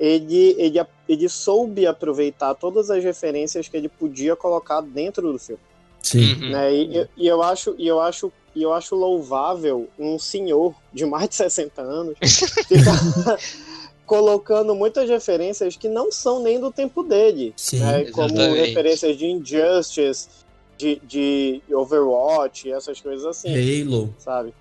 ele, 0.00 0.56
ele, 0.58 0.80
ele 1.06 1.28
soube 1.28 1.86
aproveitar 1.86 2.54
todas 2.54 2.90
as 2.90 3.04
referências 3.04 3.68
que 3.68 3.76
ele 3.76 3.90
podia 3.90 4.34
colocar 4.34 4.80
dentro 4.80 5.30
do 5.30 5.38
filme. 5.38 5.60
Sim. 6.02 6.32
Uhum. 6.32 6.50
Né? 6.50 6.74
E, 6.74 7.08
e 7.14 7.26
eu 7.26 7.42
acho, 7.42 7.74
e 7.76 7.86
eu 7.86 8.00
acho, 8.00 8.32
e 8.54 8.62
eu 8.62 8.72
acho 8.72 8.94
louvável 8.94 9.86
um 9.98 10.18
senhor 10.18 10.74
de 10.94 11.04
mais 11.04 11.28
de 11.28 11.34
60 11.34 11.82
anos 11.82 12.16
ficar 12.66 13.38
colocando 14.06 14.74
muitas 14.74 15.10
referências 15.10 15.76
que 15.76 15.90
não 15.90 16.10
são 16.10 16.42
nem 16.42 16.58
do 16.58 16.72
tempo 16.72 17.02
dele, 17.02 17.52
Sim. 17.54 17.80
né? 17.80 18.04
como 18.12 18.34
referências 18.34 19.14
de 19.18 19.26
Injustice, 19.26 20.28
de, 20.76 20.96
de 21.04 21.62
Overwatch, 21.72 22.70
essas 22.70 23.00
coisas 23.00 23.24
assim, 23.24 23.48
Halo. 23.82 24.14
sabe? 24.18 24.54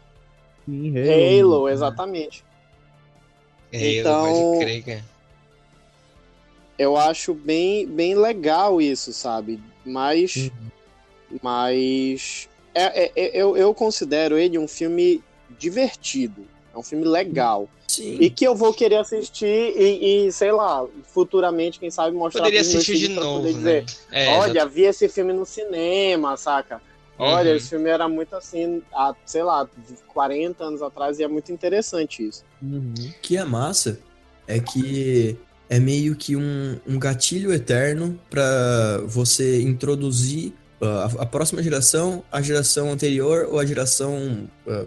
Sim, 0.65 0.93
Halo, 1.41 1.69
exatamente. 1.69 2.43
É, 3.71 3.99
Então- 3.99 4.25
pode 4.53 4.65
crer, 4.65 4.83
cara. 4.83 5.05
Eu 6.77 6.97
acho 6.97 7.33
bem, 7.33 7.87
bem 7.87 8.15
legal 8.15 8.81
isso, 8.81 9.13
sabe? 9.13 9.61
Mas, 9.85 10.35
Uhum. 10.35 10.51
mas 11.41 12.49
é, 12.73 13.05
é- 13.05 13.11
é- 13.15 13.31
eu, 13.33 13.55
eu 13.55 13.73
considero 13.73 14.37
ele 14.37 14.57
um 14.57 14.67
filme 14.67 15.23
divertido, 15.57 16.45
é 16.75 16.79
um 16.79 16.83
filme 16.83 17.05
legal 17.05 17.69
Sim. 17.87 18.17
e 18.19 18.29
que 18.29 18.45
eu 18.45 18.53
vou 18.55 18.73
querer 18.73 18.97
assistir 18.97 19.45
e, 19.45 20.27
e, 20.27 20.31
sei 20.31 20.51
lá, 20.51 20.85
futuramente 21.13 21.79
quem 21.79 21.89
sabe 21.89 22.15
mostrar 22.15 22.41
Poderia 22.41 22.61
assistir 22.61 22.97
de 22.97 23.09
novo, 23.09 23.39
poder 23.39 23.53
né? 23.53 23.57
dizer, 23.81 23.85
É, 24.11 24.37
Olha, 24.37 24.65
vi 24.65 24.81
esse 24.83 25.07
filme 25.07 25.31
no 25.33 25.45
cinema, 25.45 26.35
saca? 26.37 26.81
Olha, 27.17 27.51
Uhum. 27.51 27.55
esse 27.57 27.69
filme 27.69 27.89
era 27.89 28.09
muito 28.09 28.35
assim, 28.35 28.81
há, 28.93 29.15
sei 29.25 29.41
lá, 29.41 29.65
40 30.13 30.65
anos 30.65 30.81
atrás, 30.81 31.17
e 31.17 31.23
é 31.23 31.27
muito 31.29 31.49
interessante 31.49 32.27
isso. 32.27 32.43
Uhum. 32.61 32.93
O 32.97 33.13
que 33.21 33.37
é 33.37 33.45
massa 33.45 33.97
é 34.45 34.59
que 34.59 35.37
é 35.69 35.79
meio 35.79 36.13
que 36.15 36.35
um, 36.35 36.77
um 36.85 36.99
gatilho 36.99 37.53
eterno 37.53 38.19
pra 38.29 38.99
você 39.05 39.61
introduzir 39.61 40.53
uh, 40.81 40.85
a, 41.19 41.23
a 41.23 41.25
próxima 41.25 41.63
geração, 41.63 42.21
a 42.29 42.41
geração 42.41 42.91
anterior 42.91 43.47
ou 43.49 43.59
a 43.59 43.65
geração 43.65 44.47
uh, 44.67 44.85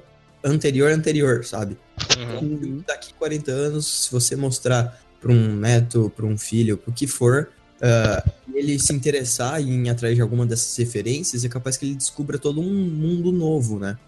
anterior 0.48 0.90
anterior, 0.90 1.44
sabe? 1.44 1.76
Uhum. 2.18 2.38
Uhum. 2.48 2.84
Daqui 2.86 3.12
40 3.14 3.50
anos, 3.50 4.04
se 4.04 4.12
você 4.12 4.36
mostrar 4.36 5.00
pra 5.20 5.32
um 5.32 5.56
neto, 5.56 6.12
pra 6.14 6.24
um 6.26 6.38
filho, 6.38 6.76
pro 6.76 6.92
que 6.92 7.06
for, 7.06 7.48
uh, 7.80 8.30
ele 8.54 8.78
se 8.78 8.92
interessar 8.92 9.60
em 9.60 9.86
ir 9.86 9.90
atrás 9.90 10.14
de 10.14 10.20
alguma 10.22 10.46
dessas 10.46 10.76
referências, 10.76 11.44
é 11.44 11.48
capaz 11.48 11.76
que 11.76 11.86
ele 11.86 11.94
descubra 11.96 12.38
todo 12.38 12.60
um 12.60 12.64
mundo 12.72 13.32
novo, 13.32 13.78
né? 13.78 13.98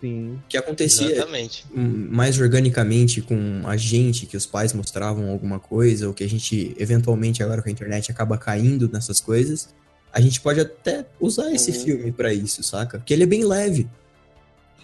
Sim. 0.00 0.38
Que 0.48 0.56
acontecia 0.58 1.12
Exatamente. 1.12 1.64
hum, 1.74 2.08
mais 2.10 2.38
organicamente 2.38 3.22
com 3.22 3.62
a 3.64 3.76
gente, 3.76 4.26
que 4.26 4.36
os 4.36 4.44
pais 4.44 4.72
mostravam 4.72 5.30
alguma 5.30 5.58
coisa, 5.58 6.06
ou 6.08 6.12
que 6.14 6.22
a 6.22 6.28
gente, 6.28 6.74
eventualmente, 6.78 7.42
agora 7.42 7.62
com 7.62 7.68
a 7.68 7.72
internet, 7.72 8.10
acaba 8.10 8.36
caindo 8.36 8.88
nessas 8.92 9.20
coisas, 9.20 9.74
a 10.12 10.20
gente 10.20 10.40
pode 10.40 10.60
até 10.60 11.06
usar 11.18 11.50
esse 11.52 11.70
Uhum. 11.72 11.84
filme 11.84 12.12
pra 12.12 12.32
isso, 12.34 12.62
saca? 12.62 12.98
Porque 12.98 13.14
ele 13.14 13.22
é 13.22 13.26
bem 13.26 13.44
leve. 13.44 13.88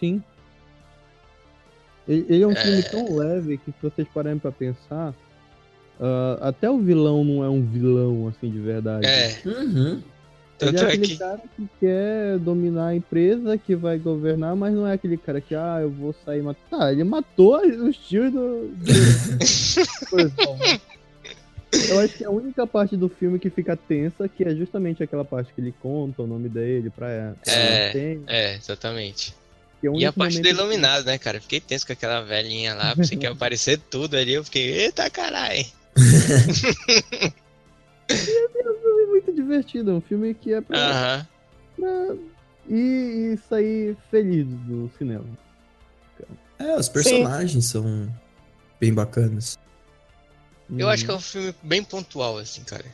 Sim. 0.00 0.22
Ele, 2.10 2.26
ele 2.28 2.42
é 2.42 2.46
um 2.46 2.52
É. 2.52 2.56
filme 2.56 2.82
tão 2.82 3.16
leve 3.16 3.56
que 3.58 3.70
se 3.70 3.76
vocês 3.80 4.08
pararem 4.12 4.38
pra 4.38 4.50
pensar, 4.50 5.14
ah, 6.00 6.38
até 6.40 6.68
o 6.68 6.78
vilão 6.78 7.22
não 7.24 7.44
é 7.44 7.48
um 7.48 7.62
vilão 7.62 8.26
assim 8.28 8.50
de 8.50 8.58
verdade. 8.58 9.06
É, 9.06 9.38
Uhum. 9.46 10.02
Ele 10.62 10.72
tanto 10.72 10.76
é 10.76 10.82
é 10.82 10.86
aquele 10.88 11.06
que. 11.06 11.16
cara 11.16 11.40
que 11.56 11.68
quer 11.80 12.38
dominar 12.38 12.88
a 12.88 12.94
empresa, 12.94 13.56
que 13.56 13.74
vai 13.74 13.96
governar, 13.96 14.54
mas 14.54 14.74
não 14.74 14.86
é 14.86 14.92
aquele 14.92 15.16
cara 15.16 15.40
que, 15.40 15.54
ah, 15.54 15.78
eu 15.80 15.88
vou 15.90 16.14
sair 16.24 16.42
matar. 16.42 16.60
Tá, 16.78 16.92
ele 16.92 17.02
matou 17.04 17.58
os 17.66 17.96
tios 17.96 18.30
do. 18.30 18.68
do... 18.68 18.76
Né? 21.72 21.78
eu 21.88 22.00
acho 22.00 22.18
que 22.18 22.24
a 22.24 22.30
única 22.30 22.66
parte 22.66 22.96
do 22.96 23.08
filme 23.08 23.38
que 23.38 23.48
fica 23.48 23.76
tensa, 23.76 24.28
que 24.28 24.42
é 24.44 24.54
justamente 24.54 25.02
aquela 25.02 25.24
parte 25.24 25.52
que 25.54 25.60
ele 25.60 25.72
conta 25.80 26.22
o 26.22 26.26
nome 26.26 26.48
dele 26.48 26.90
pra 26.90 27.08
ela. 27.10 27.36
É, 27.46 28.16
É, 28.26 28.54
exatamente. 28.56 29.34
É 29.86 29.90
E 29.98 30.04
a 30.06 30.12
parte 30.12 30.32
do 30.34 30.38
momento 30.42 30.42
que- 30.42 30.48
iluminado, 30.62 31.04
né, 31.06 31.18
cara? 31.18 31.40
Fiquei 31.40 31.60
tenso 31.60 31.86
com 31.86 31.92
aquela 31.92 32.20
velhinha 32.22 32.74
lá, 32.74 32.94
pensei 32.96 33.16
que 33.16 33.24
ia 33.24 33.32
aparecer 33.32 33.78
tudo 33.90 34.16
ali. 34.16 34.32
Eu 34.34 34.44
fiquei, 34.44 34.70
eita 34.84 35.08
caralho. 35.10 35.64
É 38.08 38.70
um 38.70 38.80
filme 38.82 39.06
muito 39.06 39.32
divertido, 39.32 39.90
é 39.92 39.94
um 39.94 40.00
filme 40.00 40.34
que 40.34 40.52
é 40.52 40.60
pra, 40.60 40.78
Aham. 40.78 41.26
pra 41.76 42.14
ir, 42.68 43.34
e 43.34 43.38
sair 43.48 43.96
feliz 44.10 44.46
do 44.46 44.90
cinema. 44.98 45.24
É, 46.58 46.74
os 46.76 46.88
personagens 46.88 47.66
são 47.66 48.12
bem 48.80 48.92
bacanas. 48.92 49.56
Eu 50.76 50.88
acho 50.88 51.04
que 51.04 51.10
é 51.10 51.14
um 51.14 51.20
filme 51.20 51.54
bem 51.62 51.82
pontual, 51.84 52.38
assim, 52.38 52.62
cara. 52.64 52.84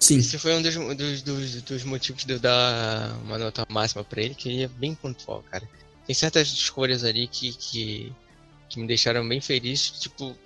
Sim, 0.00 0.18
Esse 0.18 0.38
foi 0.38 0.54
um 0.54 0.60
dos, 0.62 0.74
dos, 0.74 1.22
dos, 1.22 1.62
dos 1.62 1.84
motivos 1.84 2.24
de 2.24 2.34
eu 2.34 2.38
dar 2.40 3.16
uma 3.24 3.38
nota 3.38 3.64
máxima 3.70 4.02
pra 4.04 4.20
ele, 4.22 4.34
que 4.34 4.48
ele 4.48 4.62
é 4.64 4.68
bem 4.68 4.94
pontual, 4.94 5.42
cara. 5.50 5.66
Tem 6.06 6.14
certas 6.14 6.48
escolhas 6.48 7.04
ali 7.04 7.26
que, 7.26 7.52
que, 7.54 8.12
que 8.68 8.78
me 8.80 8.86
deixaram 8.86 9.26
bem 9.28 9.40
feliz, 9.40 9.90
tipo. 9.90 10.36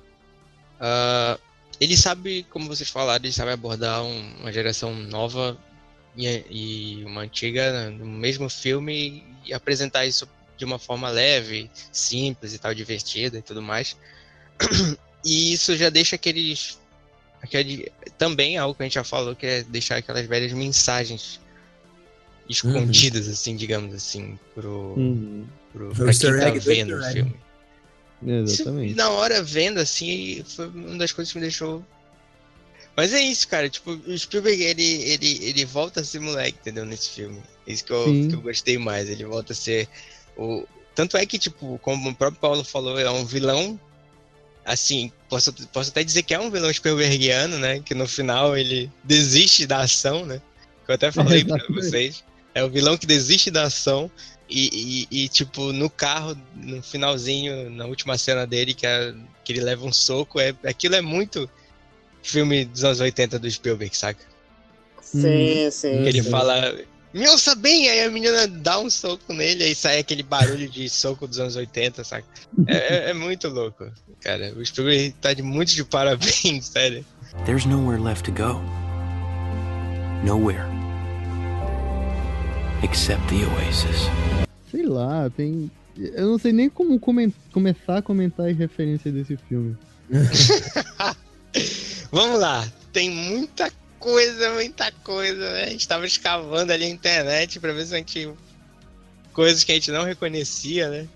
ah, 0.81 1.39
ele 1.81 1.97
sabe, 1.97 2.45
como 2.51 2.67
vocês 2.67 2.89
falaram, 2.91 3.25
ele 3.25 3.33
sabe 3.33 3.53
abordar 3.53 4.03
um- 4.03 4.41
uma 4.41 4.53
geração 4.53 4.95
nova 4.95 5.57
e, 6.17 6.27
e 6.51 7.05
uma 7.05 7.21
antiga 7.23 7.89
no 7.91 8.05
mesmo 8.07 8.49
filme 8.51 9.25
e 9.45 9.53
apresentar 9.55 10.05
isso 10.07 10.29
de 10.57 10.65
uma 10.65 10.79
forma 10.79 11.09
leve, 11.09 11.71
simples 11.93 12.53
e 12.53 12.59
tal, 12.59 12.75
divertida 12.75 13.39
e 13.39 13.43
tudo 13.43 13.63
mais. 13.63 13.97
E 15.25 15.53
isso 15.53 15.77
já 15.77 15.91
deixa 15.91 16.15
aqueles. 16.15 16.79
Aquele, 17.43 17.91
também 18.17 18.55
é 18.57 18.59
algo 18.59 18.75
que 18.75 18.83
a 18.83 18.87
gente 18.87 18.95
já 18.95 19.05
falou, 19.05 19.35
que 19.35 19.45
é 19.47 19.63
deixar 19.65 19.97
aquelas 19.97 20.25
velhas 20.27 20.53
mensagens 20.53 21.41
escondidas, 22.49 23.29
assim, 23.29 23.57
digamos 23.57 23.95
assim, 23.95 24.39
pro, 24.55 24.95
Uhum. 24.97 25.47
pro, 25.73 25.89
pra 25.91 26.13
quem 26.13 26.39
tá 26.39 26.51
vendo 26.51 26.97
o 26.97 27.03
filme. 27.13 27.37
Isso, 28.23 28.63
Exatamente. 28.63 28.95
na 28.95 29.11
hora 29.11 29.43
vendo, 29.43 29.79
assim, 29.79 30.43
foi 30.47 30.67
uma 30.69 30.99
das 30.99 31.13
coisas 31.13 31.33
que 31.33 31.39
me 31.39 31.43
deixou. 31.45 31.85
Mas 32.97 33.13
é 33.13 33.21
isso, 33.21 33.47
cara. 33.47 33.69
Tipo, 33.69 33.93
o 33.93 34.19
Spielberg, 34.19 34.61
ele, 34.61 34.83
ele, 34.83 35.45
ele 35.45 35.65
volta 35.65 36.01
a 36.01 36.05
ser 36.05 36.19
moleque, 36.19 36.59
entendeu? 36.61 36.85
Nesse 36.85 37.11
filme. 37.11 37.41
Isso 37.65 37.85
que 37.85 37.93
eu, 37.93 38.05
que 38.29 38.35
eu 38.35 38.41
gostei 38.41 38.77
mais. 38.77 39.09
Ele 39.09 39.25
volta 39.25 39.53
a 39.53 39.57
ser 39.57 39.89
o. 40.37 40.67
Tanto 40.97 41.17
é 41.17 41.25
que, 41.25 41.39
tipo, 41.39 41.79
como 41.79 42.11
o 42.11 42.15
próprio 42.15 42.41
Paulo 42.41 42.65
falou, 42.65 42.99
é 42.99 43.09
um 43.09 43.25
vilão. 43.25 43.79
Assim, 44.65 45.13
posso, 45.31 45.53
posso 45.69 45.91
até 45.91 46.03
dizer 46.03 46.25
que 46.25 46.35
é 46.35 46.41
um 46.41 46.51
vilão 46.51 46.73
Spielbergiano, 46.73 47.57
né? 47.59 47.79
Que 47.79 47.95
no 47.95 48.09
final 48.09 48.57
ele 48.57 48.91
desiste 49.05 49.65
da 49.65 49.79
ação, 49.83 50.27
né? 50.27 50.43
Que 50.85 50.91
eu 50.91 50.95
até 50.97 51.13
falei 51.13 51.45
pra 51.45 51.57
Exatamente. 51.57 51.85
vocês. 51.89 52.25
É 52.59 52.65
o 52.65 52.69
vilão 52.69 52.97
que 52.99 53.07
desiste 53.07 53.51
da 53.53 53.65
ação 53.65 54.11
e, 54.51 55.07
e- 55.11 55.25
e, 55.25 55.29
tipo, 55.29 55.73
no 55.73 55.89
carro, 55.89 56.37
no 56.57 56.83
finalzinho, 56.83 57.71
na 57.71 57.87
última 57.87 58.19
cena 58.19 58.45
dele, 58.47 58.75
que, 58.75 58.85
é- 58.85 59.15
que 59.45 59.53
ele 59.53 59.61
leva 59.61 59.87
um 59.87 59.93
soco, 59.93 60.41
é, 60.41 60.53
aquilo 60.65 60.97
é 60.97 61.01
muito 61.01 61.49
filme 62.23 62.65
dos 62.65 62.83
anos 62.83 62.99
80 63.01 63.39
do 63.39 63.49
Spielberg, 63.49 63.97
saca? 63.97 64.25
Sim, 65.01 65.71
sim. 65.71 66.03
Que 66.03 66.09
ele 66.09 66.23
Sim. 66.23 66.31
fala, 66.31 66.77
me 67.15 67.29
ouça 67.29 67.55
bem, 67.55 67.89
aí 67.89 68.03
a 68.05 68.11
menina 68.11 68.49
dá 68.49 68.79
um 68.81 68.91
soco 68.91 69.33
nele, 69.33 69.63
aí 69.63 69.75
sai 69.75 70.01
aquele 70.01 70.23
barulho 70.25 70.69
de 70.69 70.89
soco 70.91 71.29
dos 71.29 71.39
anos 71.39 71.55
80, 71.55 72.03
saca? 72.03 72.27
É, 72.67 72.77
é- 72.77 73.11
é 73.11 73.15
muito 73.15 73.49
louco, 73.49 73.89
cara. 74.21 74.53
O 74.57 74.67
Spielberg 74.67 75.15
tá 75.21 75.33
de 75.33 75.43
muito 75.43 75.75
de 75.75 75.85
parabéns, 75.85 76.67
sério. 76.75 77.07
There's 77.47 77.65
nowhere 77.67 78.03
left 78.03 78.25
to 78.25 78.33
go. 78.33 78.61
Nowhere. 80.25 80.78
Except 82.83 83.21
the 83.27 83.45
oasis. 83.55 84.09
Sei 84.71 84.85
lá, 84.85 85.29
tem. 85.31 85.71
Eu 85.97 86.29
não 86.29 86.39
sei 86.39 86.53
nem 86.53 86.71
como 86.71 87.01
começar 87.01 87.99
a 87.99 88.03
comentar 88.03 88.49
as 88.49 88.57
referências 88.57 89.13
desse 89.13 89.37
filme. 89.49 89.77
Vamos 92.13 92.39
lá, 92.39 92.67
tem 92.93 93.11
muita 93.11 93.71
coisa, 93.99 94.55
muita 94.55 94.93
coisa, 95.03 95.53
né? 95.55 95.65
A 95.65 95.71
gente 95.71 95.89
tava 95.89 96.07
escavando 96.07 96.73
ali 96.73 96.85
a 96.85 96.89
internet 96.89 97.59
pra 97.59 97.73
ver 97.73 97.85
se 97.85 97.95
a 97.95 97.99
gente. 97.99 98.31
coisas 99.33 99.65
que 99.65 99.73
a 99.73 99.75
gente 99.75 99.91
não 99.91 100.05
reconhecia, 100.05 100.89
né? 100.89 101.09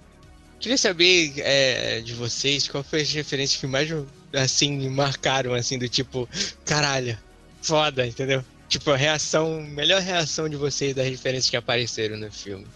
Queria 0.58 0.76
saber 0.76 1.32
é, 1.38 2.00
de 2.00 2.12
vocês 2.12 2.66
qual 2.66 2.82
foi 2.82 3.02
as 3.02 3.12
referências 3.12 3.60
que 3.60 3.66
mais 3.66 3.88
assim 4.32 4.78
me 4.78 4.88
marcaram, 4.88 5.54
assim, 5.54 5.78
do 5.78 5.88
tipo, 5.88 6.28
caralho, 6.64 7.18
foda, 7.60 8.06
entendeu? 8.06 8.44
Tipo, 8.72 8.90
a 8.90 8.96
reação, 8.96 9.60
melhor 9.60 10.00
reação 10.00 10.48
de 10.48 10.56
vocês 10.56 10.94
das 10.94 11.06
referências 11.06 11.50
que 11.50 11.58
apareceram 11.58 12.16
no 12.16 12.32
filme. 12.32 12.66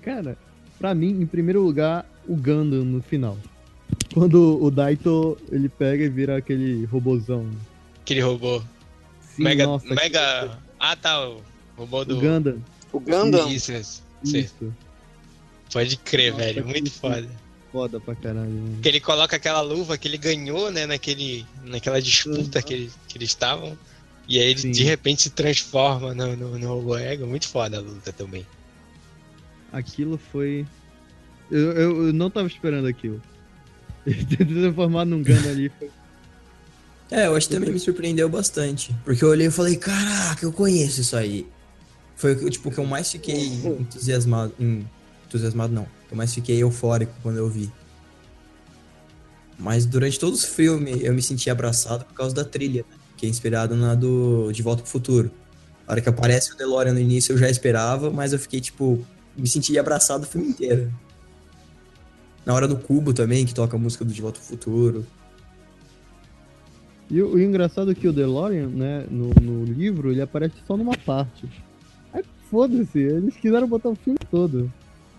Cara, 0.00 0.38
pra 0.78 0.94
mim, 0.94 1.20
em 1.20 1.26
primeiro 1.26 1.62
lugar, 1.62 2.06
o 2.26 2.34
Gundam 2.34 2.82
no 2.82 3.02
final. 3.02 3.36
Quando 4.14 4.58
o 4.64 4.70
Daito 4.70 5.36
ele 5.52 5.68
pega 5.68 6.02
e 6.04 6.08
vira 6.08 6.38
aquele 6.38 6.86
robozão. 6.86 7.46
Aquele 8.00 8.22
robô. 8.22 8.62
Sim, 9.20 9.42
mega. 9.42 9.66
nossa, 9.66 9.94
mega. 9.94 10.58
Ah 10.80 10.96
tá, 10.96 11.28
o 11.28 11.42
robô 11.76 12.00
O 12.00 12.04
do. 12.06 12.16
Gundam. 12.18 12.56
O 12.94 12.98
Gundam, 12.98 13.50
Isso, 13.50 13.70
isso. 13.72 14.02
Sim. 14.24 14.38
Isso. 14.38 14.74
Pode 15.70 15.94
crer, 15.98 16.32
Nossa, 16.32 16.42
velho. 16.44 16.64
Muito 16.66 16.90
que- 16.90 16.98
foda. 16.98 17.28
Foda 17.70 18.00
pra 18.00 18.14
caralho, 18.14 18.48
mano. 18.48 18.74
Porque 18.76 18.88
ele 18.88 19.00
coloca 19.00 19.36
aquela 19.36 19.60
luva 19.60 19.98
que 19.98 20.08
ele 20.08 20.16
ganhou, 20.16 20.70
né, 20.72 20.86
naquele, 20.86 21.44
naquela 21.64 22.00
disputa 22.00 22.60
Uhum. 22.60 22.64
que, 22.64 22.72
ele- 22.72 22.90
que 23.08 23.18
eles 23.18 23.28
estavam. 23.28 23.76
E 24.28 24.40
aí 24.40 24.50
ele 24.50 24.60
Sim. 24.60 24.70
de 24.72 24.82
repente 24.82 25.22
se 25.22 25.30
transforma 25.30 26.14
no, 26.14 26.36
no, 26.36 26.58
no. 26.58 27.26
Muito 27.26 27.48
foda 27.48 27.78
a 27.78 27.80
luta 27.80 28.12
também. 28.12 28.46
Aquilo 29.72 30.18
foi. 30.32 30.66
Eu, 31.50 31.72
eu, 31.72 32.06
eu 32.06 32.12
não 32.12 32.30
tava 32.30 32.48
esperando 32.48 32.88
aquilo. 32.88 33.22
Ele 34.06 34.24
ter 34.24 34.46
se 34.46 34.54
transformado 34.54 35.08
num 35.08 35.22
Gundam 35.22 35.50
ali 35.50 35.70
foi. 35.78 35.90
É, 37.10 37.26
eu 37.26 37.36
acho 37.36 37.48
que 37.48 37.54
também 37.54 37.70
me 37.70 37.78
surpreendeu 37.78 38.28
bastante. 38.28 38.94
Porque 39.04 39.22
eu 39.22 39.28
olhei 39.28 39.46
e 39.46 39.50
falei, 39.50 39.76
caraca, 39.76 40.44
eu 40.44 40.52
conheço 40.52 41.00
isso 41.00 41.16
aí. 41.16 41.46
Foi 42.16 42.32
o 42.32 42.38
que, 42.38 42.50
tipo, 42.50 42.70
que 42.70 42.78
eu 42.78 42.86
mais 42.86 43.10
fiquei 43.10 43.46
entusiasmado. 43.46 44.54
entusiasmado 45.26 45.72
não. 45.72 45.86
Eu 46.10 46.16
mais 46.16 46.34
fiquei 46.34 46.60
eufórico 46.62 47.12
quando 47.22 47.36
eu 47.36 47.48
vi. 47.48 47.70
Mas 49.58 49.86
durante 49.86 50.18
todo 50.18 50.34
o 50.34 50.38
filme 50.38 50.98
eu 51.02 51.14
me 51.14 51.22
senti 51.22 51.48
abraçado 51.48 52.04
por 52.04 52.14
causa 52.14 52.34
da 52.34 52.44
trilha, 52.44 52.84
né? 52.90 52.95
Que 53.16 53.26
é 53.26 53.28
inspirada 53.28 53.74
na 53.74 53.94
do 53.94 54.50
De 54.52 54.62
Volta 54.62 54.82
pro 54.82 54.90
Futuro. 54.90 55.30
A 55.86 55.92
hora 55.92 56.00
que 56.00 56.08
aparece 56.08 56.52
o 56.52 56.56
DeLorean 56.56 56.92
no 56.92 57.00
início 57.00 57.32
eu 57.32 57.38
já 57.38 57.48
esperava, 57.48 58.10
mas 58.10 58.32
eu 58.32 58.38
fiquei, 58.38 58.60
tipo, 58.60 59.04
me 59.36 59.46
senti 59.48 59.78
abraçado 59.78 60.24
o 60.24 60.26
filme 60.26 60.48
inteiro. 60.48 60.92
Na 62.44 62.54
hora 62.54 62.66
do 62.68 62.76
cubo 62.76 63.12
também, 63.12 63.44
que 63.46 63.54
toca 63.54 63.76
a 63.76 63.78
música 63.78 64.04
do 64.04 64.12
De 64.12 64.20
Volta 64.20 64.38
pro 64.38 64.48
Futuro. 64.48 65.06
E 67.10 67.22
o, 67.22 67.34
o 67.34 67.40
engraçado 67.40 67.90
é 67.90 67.94
que 67.94 68.08
o 68.08 68.12
DeLorean, 68.12 68.66
né, 68.66 69.06
no, 69.10 69.30
no 69.40 69.64
livro, 69.64 70.10
ele 70.10 70.20
aparece 70.20 70.54
só 70.66 70.76
numa 70.76 70.96
parte. 70.96 71.48
Aí 72.12 72.24
foda-se, 72.50 72.98
eles 72.98 73.36
quiseram 73.36 73.68
botar 73.68 73.90
o 73.90 73.94
filme 73.94 74.18
todo. 74.30 74.70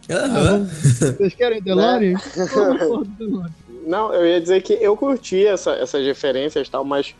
Aham. 0.09 0.43
vamos- 0.43 0.71
vocês 0.99 1.33
querem 1.33 1.61
DeLorean? 1.61 2.17
Do 2.35 3.05
DeLorean. 3.17 3.49
Não, 3.85 4.13
eu 4.13 4.25
ia 4.25 4.41
dizer 4.41 4.61
que 4.63 4.73
eu 4.73 4.97
curti 4.97 5.45
essa- 5.45 5.71
essas 5.75 6.05
referências 6.05 6.67
e 6.67 6.71
tal, 6.71 6.83
mas 6.83 7.15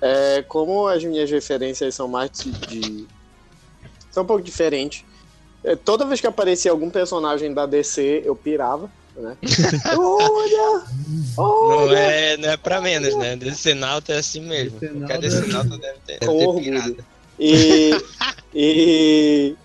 é, 0.00 0.42
como 0.48 0.86
as 0.86 1.04
minhas 1.04 1.30
referências 1.30 1.94
são 1.94 2.08
mais 2.08 2.30
de. 2.32 2.50
de- 2.52 3.06
são 4.10 4.22
um 4.24 4.26
pouco 4.26 4.42
diferentes. 4.42 5.04
é, 5.62 5.76
toda 5.76 6.04
vez 6.06 6.20
que 6.20 6.26
aparecia 6.26 6.70
algum 6.70 6.90
personagem 6.90 7.52
da 7.54 7.64
DC, 7.66 8.22
eu 8.24 8.34
pirava, 8.34 8.90
né? 9.16 9.36
olha! 9.96 10.84
Não 11.36 11.44
Olha! 11.44 11.96
é, 11.98 12.36
não 12.36 12.48
é 12.50 12.56
pra 12.56 12.80
menos, 12.80 13.14
né? 13.16 13.36
Decenalta 13.36 14.12
é 14.12 14.18
assim 14.18 14.40
mesmo. 14.40 14.80
Cada 15.06 15.14
é- 15.14 15.18
Decenalta 15.18 15.78
deve 15.78 15.98
ter, 16.06 16.18
Com 16.20 16.26
deve 16.54 16.70
ter 16.70 16.76
orgulho. 16.78 17.04
E, 17.38 17.90
e, 18.54 19.56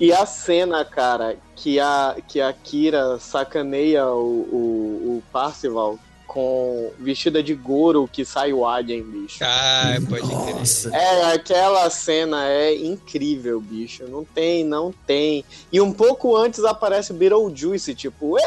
e 0.00 0.12
a 0.12 0.24
cena, 0.24 0.84
cara, 0.84 1.36
que 1.54 1.78
a, 1.80 2.16
que 2.26 2.40
a 2.40 2.52
Kira 2.52 3.18
sacaneia 3.18 4.06
o, 4.06 4.18
o, 4.50 5.16
o 5.18 5.22
Parcival 5.32 5.98
com 6.36 6.92
vestida 7.00 7.42
de 7.42 7.54
Goro 7.54 8.06
que 8.06 8.22
sai 8.22 8.52
o 8.52 8.66
Alien, 8.66 9.02
bicho. 9.02 9.38
Ah, 9.40 9.96
pode 10.06 10.28
crer. 10.28 10.54
Nossa. 10.54 10.94
É, 10.94 11.32
aquela 11.32 11.88
cena 11.88 12.46
é 12.46 12.76
incrível, 12.76 13.58
bicho. 13.58 14.04
Não 14.06 14.22
tem, 14.22 14.62
não 14.62 14.92
tem. 15.06 15.46
E 15.72 15.80
um 15.80 15.90
pouco 15.90 16.36
antes 16.36 16.62
aparece 16.62 17.10
o 17.10 17.14
Beetlejuice, 17.14 17.94
tipo, 17.94 18.36
ei, 18.38 18.44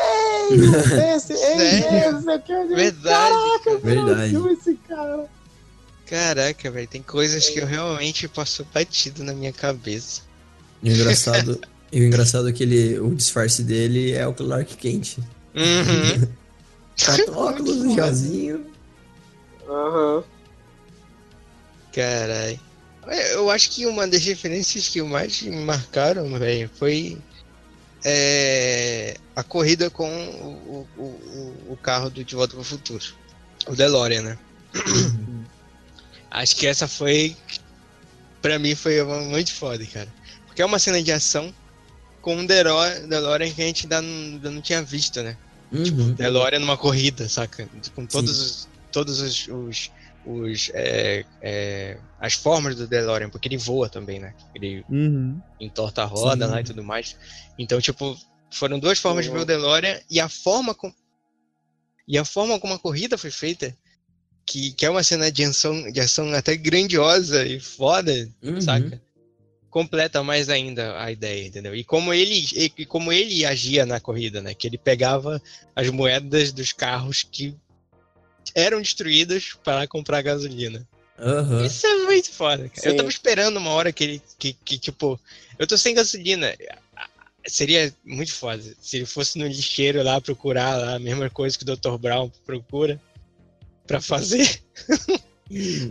esse, 1.16 1.34
ei, 1.34 1.80
esse 1.80 2.30
aqui 2.30 2.54
é 2.54 2.64
Verdade, 2.68 3.64
cara. 3.64 3.78
Verdade. 3.80 4.34
Beetlejuice, 4.34 4.80
cara. 4.88 5.26
Caraca, 6.06 6.70
velho, 6.70 6.88
tem 6.88 7.02
coisas 7.02 7.50
que 7.50 7.60
eu 7.60 7.66
realmente 7.66 8.28
passou 8.28 8.68
batido 8.72 9.24
na 9.24 9.34
minha 9.34 9.52
cabeça. 9.52 10.22
E 10.84 10.92
o 10.92 10.94
engraçado, 10.94 11.60
e 11.92 12.02
o 12.02 12.06
engraçado 12.06 12.50
é 12.50 12.52
que 12.52 12.62
ele, 12.62 13.00
o 13.00 13.16
disfarce 13.16 13.64
dele 13.64 14.12
é 14.12 14.28
o 14.28 14.34
Clark 14.36 14.78
Kent. 14.78 15.18
Uhum. 15.56 16.28
Bota 17.06 17.32
óculos, 17.32 17.78
um 17.78 17.96
jazinho. 17.96 18.66
Aham. 19.68 20.24
Carai. 21.94 22.60
Eu 23.32 23.50
acho 23.50 23.72
que 23.72 23.86
uma 23.86 24.08
das 24.08 24.24
referências 24.24 24.88
que 24.88 25.02
mais 25.02 25.42
me 25.42 25.56
marcaram, 25.64 26.30
velho, 26.38 26.70
foi 26.76 27.18
é, 28.04 29.18
a 29.36 29.44
corrida 29.44 29.90
com 29.90 30.10
o, 30.10 30.88
o, 30.98 31.02
o, 31.02 31.74
o 31.74 31.78
carro 31.78 32.10
do 32.10 32.24
De 32.24 32.36
Volta 32.36 32.54
para 32.54 32.62
o 32.62 32.64
Futuro. 32.64 33.04
O 33.68 33.76
DeLorean, 33.76 34.22
né? 34.22 34.38
acho 36.30 36.56
que 36.56 36.68
essa 36.68 36.88
foi, 36.88 37.36
pra 38.42 38.60
mim, 38.60 38.76
foi 38.76 39.02
uma 39.02 39.22
muito 39.22 39.54
foda, 39.54 39.84
cara. 39.86 40.08
Porque 40.46 40.62
é 40.62 40.66
uma 40.66 40.80
cena 40.80 41.02
de 41.02 41.12
ação 41.12 41.54
com 42.22 42.36
um 42.36 42.46
DeLorean 42.46 43.52
que 43.52 43.62
a 43.62 43.66
gente 43.66 43.86
ainda 43.86 44.02
não, 44.02 44.34
ainda 44.34 44.52
não 44.52 44.62
tinha 44.62 44.84
visto, 44.84 45.24
né? 45.24 45.38
Uhum. 45.72 46.14
DeLorean 46.16 46.60
numa 46.60 46.78
corrida, 46.78 47.30
saca? 47.30 47.68
Com 47.96 48.06
todos 48.08 48.40
os, 48.40 48.70
todos 48.92 49.20
os, 49.20 49.48
os, 49.48 49.92
os, 50.26 50.72
é, 50.74 51.26
é, 51.42 52.00
as 52.20 52.34
formas 52.34 52.76
do 52.76 52.88
DeLorean, 52.88 53.30
porque 53.30 53.48
ele 53.48 53.58
voa 53.58 53.88
também, 53.90 54.20
né? 54.20 54.34
Ele 54.56 54.84
Uhum. 54.90 55.40
entorta 55.60 56.02
a 56.04 56.06
roda 56.06 56.46
Sim. 56.46 56.52
lá 56.52 56.62
e 56.62 56.64
tudo 56.64 56.84
mais. 56.84 57.16
Então, 57.58 57.80
tipo, 57.80 58.18
foram 58.52 58.80
duas 58.80 58.98
formas 59.00 59.26
de 59.26 59.32
ver 59.32 59.40
o 59.40 59.46
DeLorean 59.46 60.00
e 60.10 60.20
a 60.20 60.28
forma 60.28 60.74
com 60.74 60.92
e 62.08 62.18
a 62.18 62.26
forma 62.26 62.60
como 62.60 62.74
a 62.74 62.80
corrida 62.80 63.20
foi 63.20 63.30
feita, 63.30 63.78
que, 64.44 64.72
que 64.72 64.84
é 64.84 64.90
uma 64.90 65.04
cena 65.04 65.32
de 65.32 65.44
ação, 65.44 65.92
de 65.92 66.00
ação 66.00 66.34
até 66.34 66.58
grandiosa 66.58 67.46
e 67.46 67.60
foda, 67.60 68.12
Uhum. 68.42 68.60
saca? 68.60 69.00
Completa 69.70 70.24
mais 70.24 70.50
ainda 70.50 71.00
a 71.00 71.12
ideia, 71.12 71.46
entendeu? 71.46 71.76
E 71.76 71.84
como 71.84 72.14
ele 72.14 72.46
e 72.54 72.86
como 72.86 73.14
ele 73.14 73.46
agia 73.46 73.86
na 73.86 74.00
corrida, 74.00 74.42
né? 74.42 74.54
Que 74.54 74.68
ele 74.68 74.78
pegava 74.78 75.42
as 75.76 75.90
moedas 75.90 76.52
dos 76.52 76.74
carros 76.74 77.24
que 77.24 77.56
eram 78.56 78.82
destruídas 78.82 79.54
para 79.64 79.88
comprar 79.88 80.22
gasolina. 80.22 80.88
Aham. 81.20 81.66
Isso 81.66 81.86
é 81.86 81.98
muito 82.06 82.32
foda, 82.32 82.70
cara. 82.70 82.90
Eu 82.90 82.96
tava 82.96 83.10
esperando 83.10 83.58
uma 83.58 83.72
hora 83.72 83.92
que 83.92 84.04
ele. 84.04 84.22
Que, 84.38 84.54
que, 84.54 84.78
tipo, 84.78 85.20
eu 85.58 85.68
tô 85.68 85.78
sem 85.78 85.94
gasolina. 85.94 86.56
Seria 87.46 87.94
muito 88.04 88.34
foda 88.34 88.62
se 88.82 88.98
ele 88.98 89.06
fosse 89.06 89.38
no 89.38 89.48
lixeiro 89.48 90.04
lá 90.04 90.20
procurar 90.22 90.78
lá 90.78 90.96
a 90.96 91.00
mesma 91.00 91.30
coisa 91.30 91.58
que 91.58 91.64
o 91.64 91.76
Dr. 91.76 91.98
Brown 91.98 92.32
procura 92.46 93.00
pra 93.86 94.00
fazer. 94.00 94.62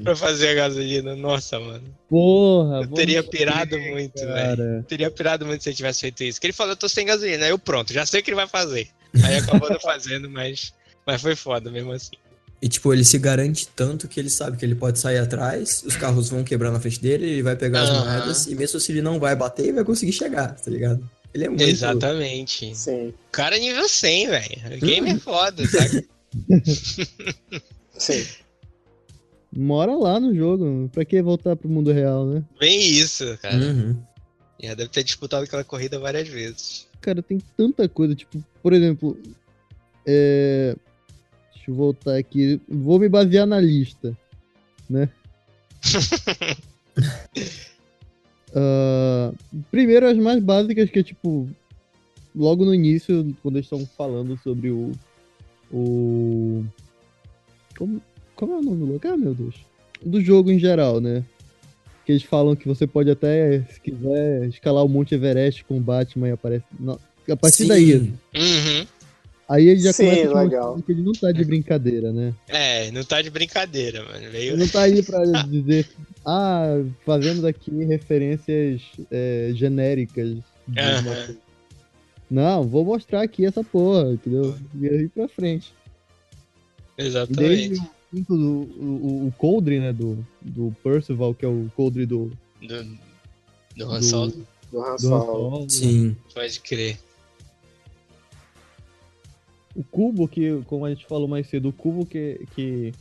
pra 0.03 0.15
fazer 0.17 0.49
a 0.49 0.55
gasolina. 0.55 1.17
Nossa, 1.17 1.59
mano. 1.59 1.85
Porra, 2.09 2.83
Eu 2.83 2.89
teria 2.89 3.23
pirado 3.23 3.77
ver, 3.77 3.91
muito, 3.91 4.19
velho. 4.19 4.33
cara. 4.35 4.85
Teria 4.89 5.11
pirado 5.11 5.45
muito 5.47 5.63
se 5.63 5.69
ele 5.71 5.77
tivesse 5.77 6.01
feito 6.01 6.23
isso. 6.25 6.41
Que 6.41 6.47
ele 6.47 6.53
falou, 6.53 6.73
eu 6.73 6.77
tô 6.77 6.89
sem 6.89 7.07
gasolina. 7.07 7.45
Aí 7.45 7.51
eu 7.51 7.59
pronto, 7.59 7.93
já 7.93 8.07
sei 8.07 8.21
o 8.21 8.23
que 8.23 8.31
ele 8.31 8.37
vai 8.37 8.49
fazer. 8.49 8.89
Aí 9.25 9.37
acabou 9.37 9.69
não 9.71 9.81
fazendo, 9.81 10.29
mas. 10.31 10.73
Mas 11.07 11.21
foi 11.23 11.35
foda 11.35 11.71
mesmo 11.71 11.93
assim. 11.93 12.13
E 12.61 12.69
tipo, 12.69 12.93
ele 12.93 13.05
se 13.05 13.19
garante 13.19 13.69
tanto 13.69 14.09
que 14.09 14.19
ele 14.19 14.29
sabe 14.29 14.57
que 14.57 14.65
ele 14.65 14.75
pode 14.75 14.99
sair 14.99 15.19
atrás, 15.19 15.83
os 15.87 15.95
carros 15.97 16.29
vão 16.29 16.43
quebrar 16.43 16.73
na 16.73 16.81
frente 16.81 17.01
dele, 17.01 17.25
ele 17.31 17.43
vai 17.43 17.55
pegar 17.55 17.83
as 17.83 17.91
moedas, 17.91 18.47
e 18.49 18.55
mesmo 18.57 18.81
se 18.81 18.91
ele 18.91 19.01
não 19.01 19.21
vai 19.21 19.37
bater, 19.37 19.63
ele 19.63 19.75
vai 19.75 19.85
conseguir 19.85 20.13
chegar, 20.13 20.57
tá 20.57 20.69
ligado? 20.69 21.09
Ele 21.33 21.45
é 21.45 21.49
muito. 21.49 21.63
Exatamente. 21.63 22.75
Sim, 22.75 23.15
Cara 23.31 23.57
é 23.57 23.61
nível 23.61 23.89
100, 23.89 24.27
velho. 24.29 24.77
O 24.77 24.81
game 24.81 25.11
é 25.11 25.19
foda, 25.21 25.65
saca? 25.69 26.05
sim. 27.97 28.27
Mora 29.55 29.95
lá 29.97 30.21
no 30.21 30.35
jogo. 30.35 30.89
Pra 30.93 31.05
que 31.05 31.21
voltar 31.23 31.57
pro 31.57 31.69
mundo 31.69 31.93
real, 31.93 32.27
né? 32.27 32.45
Bem 32.59 32.81
isso, 32.81 33.37
cara. 33.39 33.57
Uhum. 33.57 33.97
Já 34.61 34.75
deve 34.75 34.91
ter 34.91 35.05
disputado 35.05 35.45
aquela 35.45 35.65
corrida 35.65 35.99
várias 35.99 36.29
vezes. 36.29 36.87
Cara, 37.01 37.23
tem 37.23 37.39
tanta 37.57 37.89
coisa. 37.89 38.15
Tipo, 38.15 38.43
por 38.63 38.73
exemplo. 38.73 39.19
É... 40.07 40.77
Deixa 41.55 41.71
eu 41.71 41.75
voltar 41.75 42.17
aqui. 42.17 42.61
Vou 42.69 42.99
me 42.99 43.09
basear 43.09 43.47
na 43.47 43.61
lista. 43.61 44.17
Né? 44.89 45.09
Ah, 48.55 49.33
primeiro, 49.71 50.07
as 50.09 50.17
mais 50.17 50.43
básicas, 50.43 50.91
que 50.91 50.99
é 50.99 51.03
tipo. 51.03 51.49
Logo 52.35 52.65
no 52.65 52.75
início, 52.75 53.37
quando 53.43 53.57
eles 53.57 53.67
estão 53.67 53.85
falando 53.87 54.39
sobre 54.39 54.71
o. 54.71 54.93
O. 55.73 56.65
Como, 57.77 58.01
como 58.39 58.55
é 58.55 58.57
o 58.59 58.63
nome 58.63 58.87
do 58.87 58.93
lugar, 58.93 59.19
meu 59.19 59.35
Deus? 59.35 59.57
Do 60.01 60.21
jogo 60.21 60.49
em 60.49 60.61
geral, 60.61 61.01
né? 61.01 61.25
Que 62.07 62.13
eles 62.13 62.23
falam 62.23 62.55
que 62.55 62.69
você 62.69 62.87
pode 62.87 63.11
até, 63.11 63.63
se 63.69 63.81
quiser, 63.81 64.47
escalar 64.47 64.85
o 64.85 64.89
Monte 64.89 65.17
Everest 65.17 65.65
com 65.65 65.77
o 65.77 65.81
Batman 65.81 66.29
e 66.29 66.33
aparece. 66.33 66.65
Não, 66.79 66.97
a 67.29 67.37
partir 67.37 67.65
Sim. 67.65 67.69
daí. 67.69 67.95
Uhum. 67.97 68.87
Aí 69.49 69.67
ele 69.69 69.81
já 69.81 69.93
Sim, 69.93 70.05
começa 70.05 70.41
legal. 70.43 70.81
que 70.81 70.93
ele 70.93 71.03
não 71.03 71.13
tá 71.13 71.33
de 71.33 71.45
brincadeira, 71.45 72.13
né? 72.13 72.33
É, 72.47 72.91
não 72.93 73.03
tá 73.03 73.21
de 73.21 73.29
brincadeira, 73.29 74.05
mano. 74.05 74.19
Ele 74.19 74.29
Veio. 74.31 74.57
não 74.57 74.69
tá 74.69 74.83
aí 74.83 75.03
pra 75.03 75.21
dizer, 75.43 75.89
ah, 76.25 76.81
fazemos 77.05 77.45
aqui 77.45 77.73
referências 77.87 78.83
é, 79.11 79.51
genéricas. 79.55 80.37
de 80.69 80.79
Aham. 80.81 81.01
uma 81.01 81.15
coisa. 81.17 81.39
Não, 82.31 82.63
vou 82.69 82.85
mostrar 82.85 83.23
aqui 83.23 83.45
essa 83.47 83.65
porra, 83.65 84.13
entendeu? 84.13 84.55
E 84.81 84.87
aí 84.89 85.09
pra 85.09 85.27
frente. 85.29 85.73
E 86.97 87.03
desde 87.03 87.17
Exatamente. 87.19 87.98
O 88.13 88.35
o, 88.35 89.27
o 89.29 89.35
Coldre, 89.37 89.81
né, 89.81 89.93
do, 89.93 90.25
do 90.41 90.75
Percival, 90.83 91.35
que 91.35 91.45
é 91.45 91.49
o 91.49 91.71
Coldre 91.77 92.07
do, 92.07 92.31
Do, 92.61 92.99
do 93.77 93.91
Han 93.91 94.03
Solo, 94.03 94.47
Do 94.71 94.81
Han 94.81 94.83
do 94.83 94.85
Han 94.85 94.99
Solo. 94.99 95.27
Solo. 95.27 95.71
Sim. 95.71 96.17
pode 96.35 96.61
crer. 96.61 96.99
O 99.75 99.85
cubo 99.85 100.27
que, 100.27 100.61
como 100.67 100.85
a 100.87 100.91
gente 100.91 101.07
falou 101.07 101.29
mais 101.29 101.47
cedo, 101.47 101.69
o 101.69 101.73
cubo 101.73 102.05
que, 102.05 102.47
que 102.55 102.93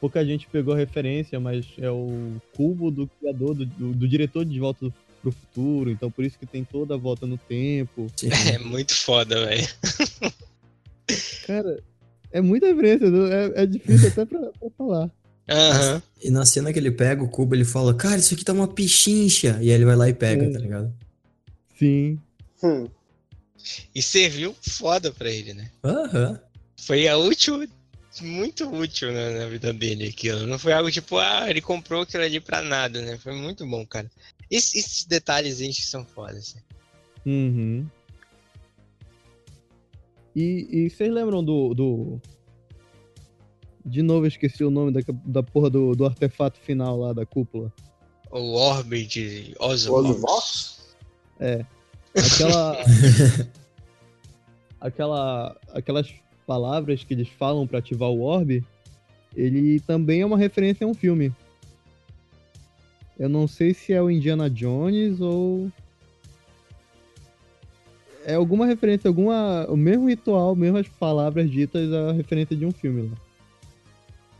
pouca 0.00 0.24
gente 0.24 0.48
pegou 0.48 0.74
a 0.74 0.76
referência, 0.76 1.38
mas 1.38 1.66
é 1.78 1.90
o 1.90 2.40
cubo 2.56 2.90
do 2.90 3.06
criador, 3.06 3.54
do, 3.54 3.66
do, 3.66 3.92
do 3.92 4.08
diretor 4.08 4.44
de 4.44 4.58
Volta 4.58 4.86
do, 4.86 4.94
pro 5.20 5.30
Futuro, 5.30 5.90
então 5.90 6.10
por 6.10 6.24
isso 6.24 6.38
que 6.38 6.46
tem 6.46 6.64
toda 6.64 6.94
a 6.94 6.96
volta 6.96 7.26
no 7.26 7.36
tempo. 7.36 8.06
É 8.52 8.58
muito 8.58 8.94
foda, 8.94 9.46
velho. 9.46 9.68
Cara, 11.46 11.82
é 12.32 12.40
muita 12.40 12.66
referência, 12.66 13.10
não- 13.10 13.26
é, 13.26 13.52
é 13.62 13.66
difícil 13.66 14.08
até 14.08 14.24
pra, 14.24 14.40
pra 14.40 14.70
falar. 14.76 15.10
Aham. 15.48 16.02
E 16.22 16.30
na 16.30 16.46
cena 16.46 16.72
que 16.72 16.78
ele 16.78 16.90
pega 16.92 17.22
o 17.24 17.28
cubo, 17.28 17.54
ele 17.54 17.64
fala, 17.64 17.92
cara, 17.94 18.18
isso 18.18 18.34
aqui 18.34 18.44
tá 18.44 18.52
uma 18.52 18.68
pichincha. 18.68 19.58
E 19.60 19.68
aí 19.68 19.70
ele 19.70 19.84
vai 19.84 19.96
lá 19.96 20.08
e 20.08 20.14
pega, 20.14 20.44
É. 20.44 20.50
tá 20.50 20.58
ligado? 20.58 20.92
Sim. 21.78 22.18
Hum. 22.62 22.88
E 23.94 24.00
serviu 24.02 24.54
foda 24.62 25.10
pra 25.12 25.30
ele, 25.30 25.52
né? 25.54 25.70
Aham. 25.82 26.38
Foi 26.76 27.08
a 27.08 27.16
útil, 27.16 27.66
muito 28.22 28.70
útil 28.70 29.12
na, 29.12 29.30
na 29.30 29.46
vida 29.46 29.72
dele 29.72 30.08
aquilo. 30.08 30.46
Não 30.46 30.58
foi 30.58 30.72
algo 30.72 30.90
tipo, 30.90 31.18
ah, 31.18 31.46
ele 31.50 31.60
comprou 31.60 32.02
aquilo 32.02 32.22
ali 32.22 32.38
pra 32.40 32.62
nada, 32.62 33.02
né? 33.02 33.18
Foi 33.18 33.34
muito 33.34 33.66
bom, 33.66 33.84
cara. 33.86 34.10
Esses, 34.50 34.74
esses 34.76 35.04
detalhes 35.04 35.58
que 35.58 35.82
são 35.86 36.04
fodas. 36.04 36.54
né? 36.54 36.62
Uhum. 37.26 37.86
E, 40.34 40.68
e 40.70 40.90
vocês 40.90 41.12
lembram 41.12 41.42
do, 41.42 41.74
do. 41.74 42.20
De 43.84 44.02
novo, 44.02 44.24
eu 44.24 44.28
esqueci 44.28 44.64
o 44.64 44.70
nome 44.70 44.92
da, 44.92 45.00
da 45.24 45.42
porra 45.42 45.70
do, 45.70 45.94
do 45.94 46.04
artefato 46.04 46.58
final 46.60 46.98
lá 46.98 47.12
da 47.12 47.26
cúpula. 47.26 47.72
O 48.30 48.54
Orbe 48.54 49.04
de 49.04 49.54
O 49.58 49.66
Oswald. 49.66 50.10
Osvox? 50.10 50.94
Aquela. 52.14 52.76
aquela. 54.80 55.56
Aquelas 55.72 56.14
palavras 56.46 57.04
que 57.04 57.14
eles 57.14 57.28
falam 57.28 57.66
pra 57.66 57.78
ativar 57.78 58.08
o 58.08 58.22
orbe, 58.22 58.64
ele 59.36 59.78
também 59.80 60.22
é 60.22 60.26
uma 60.26 60.36
referência 60.36 60.84
a 60.84 60.90
um 60.90 60.94
filme. 60.94 61.32
Eu 63.16 63.28
não 63.28 63.46
sei 63.46 63.72
se 63.72 63.92
é 63.92 64.02
o 64.02 64.10
Indiana 64.10 64.50
Jones 64.50 65.20
ou. 65.20 65.70
É 68.24 68.34
alguma 68.34 68.66
referência, 68.66 69.08
alguma. 69.08 69.66
O 69.68 69.76
mesmo 69.76 70.08
ritual, 70.08 70.54
mesmas 70.54 70.86
palavras 70.98 71.50
ditas 71.50 71.92
a 71.92 72.12
referência 72.12 72.54
de 72.56 72.66
um 72.66 72.70
filme 72.72 73.08
lá. 73.10 73.16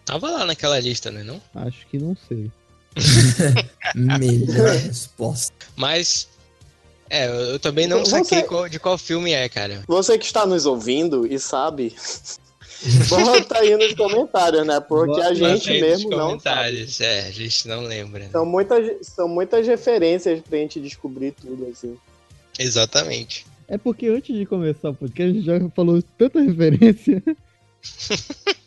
Tava 0.04 0.30
lá 0.30 0.44
naquela 0.46 0.78
lista, 0.80 1.10
né? 1.10 1.22
Não? 1.22 1.40
Acho 1.54 1.86
que 1.86 1.98
não 1.98 2.16
sei. 2.28 2.50
Melhor 3.94 4.70
resposta. 4.76 5.54
Mas. 5.76 6.28
É, 7.08 7.26
eu, 7.52 7.58
também 7.58 7.88
não 7.88 8.00
Você- 8.04 8.10
saquei 8.22 8.42
qual- 8.44 8.68
de 8.68 8.78
qual 8.78 8.96
filme 8.96 9.32
é, 9.32 9.48
cara. 9.48 9.82
Você 9.88 10.16
que 10.16 10.24
está 10.26 10.46
nos 10.46 10.64
ouvindo 10.64 11.26
e 11.26 11.40
sabe, 11.40 11.92
bota 13.08 13.58
aí 13.58 13.76
nos 13.76 13.94
comentários, 13.94 14.64
né? 14.64 14.78
Porque 14.78 15.20
a 15.20 15.24
Bota 15.30 15.34
gente 15.34 15.70
aí 15.70 15.80
nos 15.80 15.88
mesmo 15.88 16.10
não 16.10 16.18
sabe. 16.18 16.28
comentários. 16.30 17.00
É, 17.00 17.26
a 17.26 17.30
gente 17.32 17.66
não 17.66 17.80
lembra. 17.82 18.20
né? 18.20 18.28
São 18.30 18.46
muitas, 18.46 19.06
são 19.08 19.26
muitas 19.28 19.66
referências 19.66 20.40
pra 20.48 20.58
gente 20.58 20.78
descobrir 20.80 21.32
tudo, 21.32 21.66
assim. 21.72 21.96
Exatamente. 22.58 23.44
É 23.70 23.78
porque 23.78 24.09
antes 24.09 24.37
de 24.37 24.44
começar 24.44 24.90
o 24.90 24.94
podcast, 24.94 25.30
a 25.30 25.33
gente 25.33 25.46
já 25.46 25.70
falou 25.70 26.02
tanta 26.18 26.40
referência. 26.40 27.22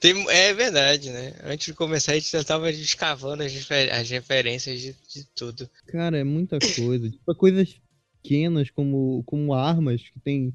Tem- 0.00 0.28
é 0.28 0.52
verdade, 0.52 1.10
né? 1.10 1.34
Antes 1.44 1.66
de 1.66 1.74
começar, 1.74 2.12
a 2.12 2.14
gente 2.16 2.30
já 2.32 2.42
tava 2.42 2.72
descavando 2.72 3.44
as, 3.44 3.52
refer- 3.52 3.92
as 3.92 4.10
referências 4.10 4.80
de, 4.80 4.92
de 5.14 5.24
tudo. 5.36 5.70
Cara, 5.86 6.18
é 6.18 6.24
muita 6.24 6.58
coisa. 6.58 7.08
Tipo, 7.10 7.34
coisas 7.36 7.76
pequenas 8.22 8.70
como, 8.70 9.22
como 9.24 9.54
armas 9.54 10.02
que 10.02 10.18
tem. 10.20 10.52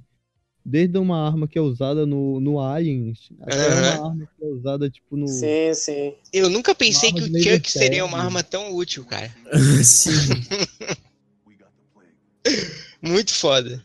Desde 0.66 0.98
uma 0.98 1.26
arma 1.28 1.46
que 1.46 1.58
é 1.58 1.62
usada 1.62 2.06
no, 2.06 2.40
no 2.40 2.58
Aliens, 2.60 3.30
até 3.42 3.68
Aham. 3.68 3.82
uma 3.82 4.10
arma 4.10 4.30
que 4.38 4.46
é 4.46 4.48
usada, 4.48 4.90
tipo, 4.90 5.18
no. 5.18 5.28
Sim, 5.28 5.74
sim. 5.74 6.14
Eu 6.32 6.50
nunca 6.50 6.74
pensei 6.74 7.12
que 7.12 7.22
o 7.22 7.44
Chuck 7.44 7.70
seria 7.70 8.06
uma 8.06 8.18
arma 8.20 8.42
tão 8.44 8.74
útil, 8.74 9.04
cara. 9.04 9.30
Sim. 9.84 10.10
Muito 13.02 13.34
foda. 13.34 13.84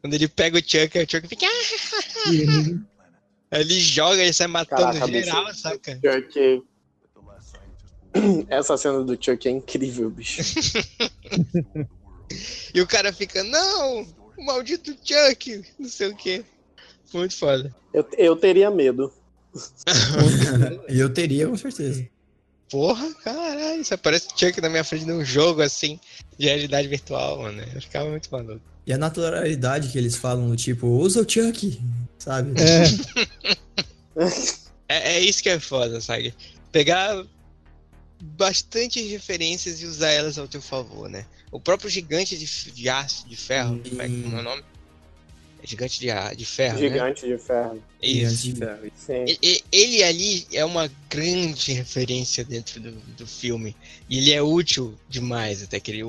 Quando 0.00 0.14
ele 0.14 0.28
pega 0.28 0.58
o 0.58 0.60
Chuck, 0.60 0.98
o 0.98 1.10
Chuck 1.10 1.28
fica. 1.28 1.46
Ele 3.52 3.78
joga, 3.78 4.22
ele 4.22 4.32
sai 4.32 4.46
matando 4.46 4.80
Caraca, 4.80 5.06
bicho. 5.06 5.26
geral, 5.26 5.54
saca? 5.54 6.00
Chuck. 6.00 6.64
Essa 8.48 8.78
cena 8.78 9.04
do 9.04 9.12
Chuck 9.22 9.46
é 9.46 9.50
incrível, 9.50 10.08
bicho. 10.10 10.40
E 12.74 12.80
o 12.80 12.86
cara 12.86 13.12
fica, 13.12 13.44
não! 13.44 14.06
O 14.38 14.46
maldito 14.46 14.96
Chuck! 15.04 15.62
Não 15.78 15.86
sei 15.86 16.08
o 16.08 16.16
quê. 16.16 16.42
Muito 17.12 17.36
foda. 17.36 17.74
Eu, 17.92 18.08
eu 18.16 18.34
teria 18.34 18.70
medo. 18.70 19.12
E 20.88 20.98
eu 20.98 21.12
teria, 21.12 21.46
com 21.46 21.56
certeza. 21.58 22.08
Porra, 22.72 23.14
caralho, 23.22 23.80
isso 23.80 23.94
aparece 23.94 24.26
o 24.26 24.38
Chuck 24.38 24.60
na 24.60 24.68
minha 24.68 24.82
frente 24.82 25.04
num 25.04 25.24
jogo 25.24 25.62
assim, 25.62 26.00
de 26.38 26.46
realidade 26.46 26.88
virtual, 26.88 27.42
mano. 27.42 27.62
Eu 27.74 27.80
ficava 27.80 28.10
muito 28.10 28.28
maluco. 28.32 28.60
E 28.86 28.92
a 28.92 28.98
naturalidade 28.98 29.90
que 29.90 29.98
eles 29.98 30.16
falam, 30.16 30.48
do 30.48 30.56
tipo, 30.56 30.88
usa 30.88 31.20
o 31.20 31.30
Chuck, 31.30 31.80
sabe? 32.18 32.54
É, 32.60 32.84
É, 34.92 35.14
é 35.14 35.20
isso 35.20 35.42
que 35.42 35.48
é 35.48 35.58
foda, 35.58 36.00
sabe? 36.00 36.34
Pegar 36.70 37.24
bastante 38.20 39.00
referências 39.00 39.80
e 39.80 39.86
usar 39.86 40.10
elas 40.10 40.36
ao 40.36 40.46
teu 40.46 40.60
favor, 40.60 41.08
né? 41.08 41.24
O 41.50 41.58
próprio 41.58 41.88
gigante 41.88 42.36
de, 42.36 42.72
de 42.72 42.88
aço, 42.88 43.26
de 43.26 43.36
ferro, 43.36 43.80
como 43.88 44.02
é 44.02 44.08
que 44.08 44.24
é 44.24 44.38
o 44.38 44.42
nome? 44.42 44.62
Gigante 45.64 46.00
de, 46.00 46.10
a- 46.10 46.34
de 46.34 46.44
ferro, 46.44 46.74
né? 46.74 46.88
Gigante 46.88 47.26
de 47.26 47.38
ferro. 47.38 47.82
Isso. 48.02 48.42
de 48.52 48.56
ferro. 48.56 48.78
Sim. 48.96 49.24
E- 49.26 49.38
e- 49.42 49.64
Ele 49.70 50.02
ali 50.02 50.46
é 50.52 50.64
uma 50.64 50.90
grande 51.08 51.72
referência 51.72 52.44
dentro 52.44 52.80
do, 52.80 52.90
do 53.16 53.26
filme. 53.26 53.76
E 54.10 54.18
ele 54.18 54.32
é 54.32 54.42
útil 54.42 54.94
demais, 55.08 55.62
até 55.62 55.78
que 55.78 55.90
ele, 55.92 56.02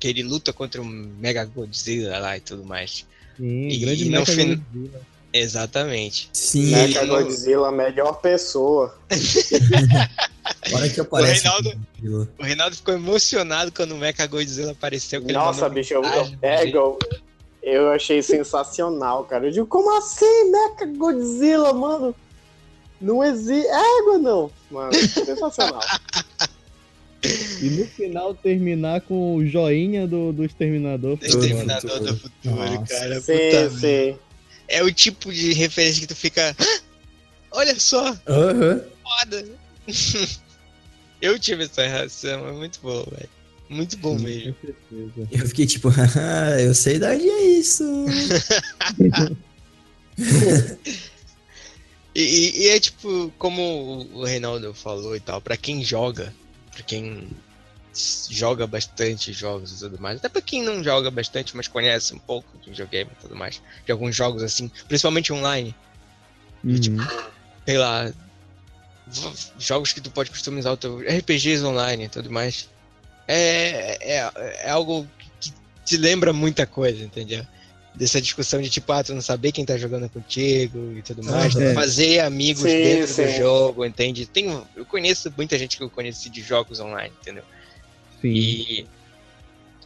que 0.00 0.08
ele 0.08 0.22
luta 0.24 0.52
contra 0.52 0.82
o 0.82 0.84
Mega 0.84 1.44
Godzilla 1.44 2.18
lá 2.18 2.36
e 2.36 2.40
tudo 2.40 2.64
mais. 2.64 3.06
sim, 3.36 3.68
E 3.68 3.76
grande 3.78 4.04
no 4.06 4.18
Mecha 4.20 4.32
fin- 4.32 4.56
Godzilla. 4.56 5.00
Exatamente. 5.32 6.28
Sim, 6.32 6.72
Né? 6.72 6.84
ele, 6.84 6.94
Mecha 6.94 7.06
Godzilla, 7.06 7.68
a 7.68 7.72
melhor 7.72 8.12
pessoa. 8.20 8.98
a 10.72 10.74
hora 10.76 10.88
que 10.88 11.00
aparece. 11.00 11.42
Reinaldo- 11.44 11.80
aquilo. 11.96 12.28
O 12.38 12.42
Reinaldo 12.42 12.76
ficou 12.76 12.94
emocionado 12.94 13.72
quando 13.72 13.92
o 13.92 13.96
Mecha 13.98 14.26
Godzilla 14.26 14.72
apareceu. 14.72 15.20
ele 15.22 15.32
Nossa, 15.32 15.68
bicho, 15.68 15.94
eu, 15.94 16.02
eu, 16.02 16.34
é, 16.42 16.66
gente. 16.66 16.76
Eu 17.62 17.90
achei 17.90 18.22
sensacional, 18.22 19.24
cara. 19.24 19.46
Eu 19.46 19.50
digo, 19.50 19.66
como 19.66 19.96
assim, 19.96 20.50
Mecha 20.50 20.86
Godzilla, 20.96 21.72
mano? 21.72 22.14
Não 23.00 23.22
existe. 23.22 23.66
Égua, 23.68 24.18
não. 24.18 24.50
Mano, 24.70 24.92
sensacional. 24.94 25.80
E 27.60 27.70
no 27.70 27.86
final 27.86 28.34
terminar 28.34 29.00
com 29.02 29.36
o 29.36 29.46
joinha 29.46 30.06
do, 30.06 30.32
do 30.32 30.44
Exterminador. 30.44 31.16
Exterminador 31.22 32.00
do 32.00 32.16
futuro, 32.16 32.56
Nossa. 32.56 32.94
cara. 32.98 33.20
sim, 33.20 33.78
sim. 33.78 34.18
É 34.68 34.82
o 34.82 34.92
tipo 34.92 35.32
de 35.32 35.52
referência 35.52 36.00
que 36.00 36.06
tu 36.08 36.16
fica. 36.16 36.56
"Ah, 36.58 36.80
Olha 37.52 37.78
só, 37.78 38.16
Aham. 38.26 38.82
foda. 39.02 39.44
Eu 41.20 41.38
tive 41.38 41.64
essa 41.64 41.86
reação, 41.86 42.48
é 42.48 42.52
muito 42.52 42.80
bom, 42.82 43.04
velho. 43.04 43.28
Muito 43.72 43.96
bom 43.96 44.18
mesmo. 44.18 44.54
Eu 45.30 45.46
fiquei 45.48 45.66
tipo, 45.66 45.88
"Ah, 46.18 46.60
eu 46.60 46.74
sei 46.74 46.98
da 46.98 47.10
onde 47.12 47.28
é 47.28 47.42
isso. 47.42 47.84
E, 52.14 52.20
e- 52.20 52.62
e 52.64 52.68
é 52.68 52.78
tipo, 52.78 53.32
como 53.38 54.06
o 54.12 54.24
Reinaldo 54.24 54.74
falou 54.74 55.16
e 55.16 55.20
tal, 55.20 55.40
pra 55.40 55.56
quem 55.56 55.82
joga, 55.82 56.34
pra 56.70 56.82
quem 56.82 57.26
joga 58.28 58.66
bastante 58.66 59.32
jogos 59.32 59.72
e 59.72 59.78
tudo 59.78 59.98
mais, 59.98 60.18
até 60.18 60.28
pra 60.28 60.42
quem 60.42 60.62
não 60.62 60.84
joga 60.84 61.10
bastante, 61.10 61.56
mas 61.56 61.68
conhece 61.68 62.14
um 62.14 62.18
pouco 62.18 62.58
de 62.58 62.68
videogame 62.68 63.10
e 63.12 63.22
tudo 63.22 63.34
mais, 63.34 63.62
de 63.86 63.92
alguns 63.92 64.14
jogos 64.14 64.42
assim, 64.42 64.70
principalmente 64.86 65.32
online, 65.32 65.74
Uhum. 66.62 66.98
sei 67.66 67.78
lá, 67.78 68.12
jogos 69.58 69.94
que 69.94 70.00
tu 70.02 70.10
pode 70.10 70.30
customizar 70.30 70.74
o 70.74 70.76
teu 70.76 71.00
RPGs 71.00 71.64
online 71.64 72.04
e 72.04 72.08
tudo 72.10 72.30
mais. 72.30 72.68
É, 73.32 73.98
é, 74.00 74.32
é 74.64 74.70
algo 74.70 75.08
que 75.40 75.50
te 75.86 75.96
lembra 75.96 76.32
muita 76.32 76.66
coisa, 76.66 77.02
entendeu? 77.02 77.46
Dessa 77.94 78.20
discussão 78.20 78.60
de 78.60 78.68
tipo, 78.68 78.90
ah, 78.92 79.02
tu 79.02 79.14
não 79.14 79.22
saber 79.22 79.52
quem 79.52 79.64
tá 79.64 79.76
jogando 79.78 80.08
contigo 80.08 80.92
e 80.96 81.02
tudo 81.02 81.22
mais, 81.24 81.54
tu 81.54 81.60
fazer 81.74 82.20
amigos 82.20 82.70
Sim, 82.70 82.82
dentro 82.82 83.06
do 83.06 83.28
sim. 83.28 83.36
jogo, 83.36 83.84
entende? 83.84 84.26
Tem, 84.26 84.46
eu 84.76 84.84
conheço 84.84 85.32
muita 85.36 85.58
gente 85.58 85.76
que 85.76 85.82
eu 85.82 85.90
conheci 85.90 86.28
de 86.28 86.42
jogos 86.42 86.78
online, 86.80 87.12
entendeu? 87.20 87.44
Sim. 88.20 88.28
E, 88.28 88.86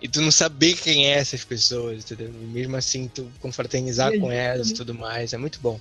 e 0.02 0.08
tu 0.08 0.20
não 0.20 0.30
saber 0.30 0.74
quem 0.76 1.06
é 1.06 1.18
essas 1.18 1.44
pessoas, 1.44 2.04
entendeu? 2.04 2.28
E 2.28 2.46
mesmo 2.46 2.76
assim 2.76 3.08
tu 3.12 3.28
confraternizar 3.40 4.12
é 4.12 4.18
com 4.18 4.30
elas 4.30 4.70
e 4.70 4.74
tudo 4.74 4.94
mais, 4.94 5.32
é 5.32 5.36
muito 5.36 5.60
bom. 5.60 5.80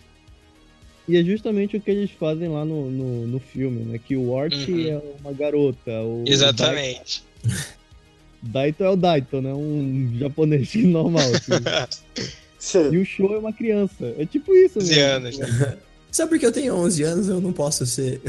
E 1.07 1.18
é 1.18 1.24
justamente 1.24 1.78
o 1.78 1.82
que 1.82 1.91
eles 1.91 2.09
fazem 2.11 2.49
lá 2.49 2.66
no, 2.66 2.89
no, 2.89 3.28
no 3.28 3.39
filme, 3.39 3.84
né? 3.86 3.99
Que 3.99 4.16
o 4.16 4.30
Ort 4.30 4.53
Uhum. 4.53 4.88
é 4.89 5.01
uma 5.20 5.34
garota. 5.34 5.91
O 6.01 6.24
Exatamente. 6.26 7.24
Daito 8.41 8.83
é 8.83 8.89
o 8.89 8.95
Daito, 8.95 9.41
né? 9.41 9.53
Um 9.53 10.17
japonês 10.19 10.73
normal. 10.85 11.23
assim. 11.23 12.89
E 12.91 12.97
o 12.97 13.05
show 13.05 13.33
é 13.33 13.37
uma 13.37 13.53
criança. 13.53 14.13
É 14.17 14.25
tipo 14.25 14.53
isso, 14.53 14.79
11 14.79 14.95
né? 14.95 15.01
anos. 15.01 15.37
né? 15.39 15.77
Só 16.11 16.27
porque 16.27 16.45
eu 16.45 16.51
tenho 16.51 16.73
11 16.75 17.03
anos, 17.03 17.27
eu 17.27 17.41
não 17.41 17.51
posso 17.51 17.85
ser. 17.85 18.21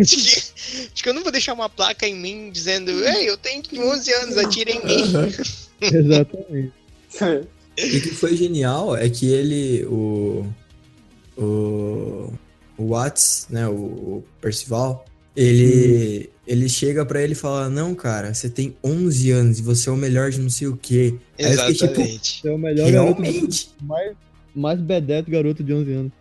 Acho 0.00 0.16
que, 0.16 0.88
acho 0.94 1.02
que 1.02 1.08
eu 1.08 1.12
não 1.12 1.22
vou 1.22 1.30
deixar 1.30 1.52
uma 1.52 1.68
placa 1.68 2.06
em 2.06 2.14
mim 2.14 2.50
dizendo: 2.50 2.90
Ei, 3.04 3.28
eu 3.28 3.36
tenho 3.36 3.62
11 3.74 4.12
anos, 4.14 4.38
atira 4.38 4.70
em 4.70 4.82
mim. 4.82 5.12
Exatamente. 5.80 6.72
E 7.76 7.98
o 7.98 8.02
que 8.02 8.14
foi 8.14 8.34
genial 8.34 8.96
é 8.96 9.10
que 9.10 9.26
ele, 9.26 9.84
o. 9.84 10.46
O. 11.36 12.32
O 12.78 12.86
Watts, 12.88 13.46
né? 13.50 13.68
O, 13.68 13.74
o 13.74 14.24
Percival, 14.40 15.04
ele. 15.36 16.31
Ele 16.46 16.68
chega 16.68 17.06
pra 17.06 17.22
ele 17.22 17.32
e 17.32 17.36
fala: 17.36 17.68
Não, 17.68 17.94
cara, 17.94 18.34
você 18.34 18.48
tem 18.50 18.76
11 18.82 19.30
anos 19.30 19.58
e 19.58 19.62
você 19.62 19.88
é 19.88 19.92
o 19.92 19.96
melhor 19.96 20.30
de 20.30 20.40
não 20.40 20.50
sei 20.50 20.66
o 20.68 20.76
quê. 20.76 21.14
Aí 21.38 21.44
eu 21.44 21.50
fiquei 21.58 21.74
tipo, 21.74 21.84
Exatamente. 21.84 22.48
É 22.48 22.50
o 22.50 22.58
melhor 22.58 22.90
garoto. 22.90 23.22
realmente? 23.22 23.70
Mais, 23.80 24.16
mais 24.54 24.80
bedeto 24.80 25.30
garoto 25.30 25.62
de 25.62 25.72
11 25.72 25.92
anos. 25.92 26.12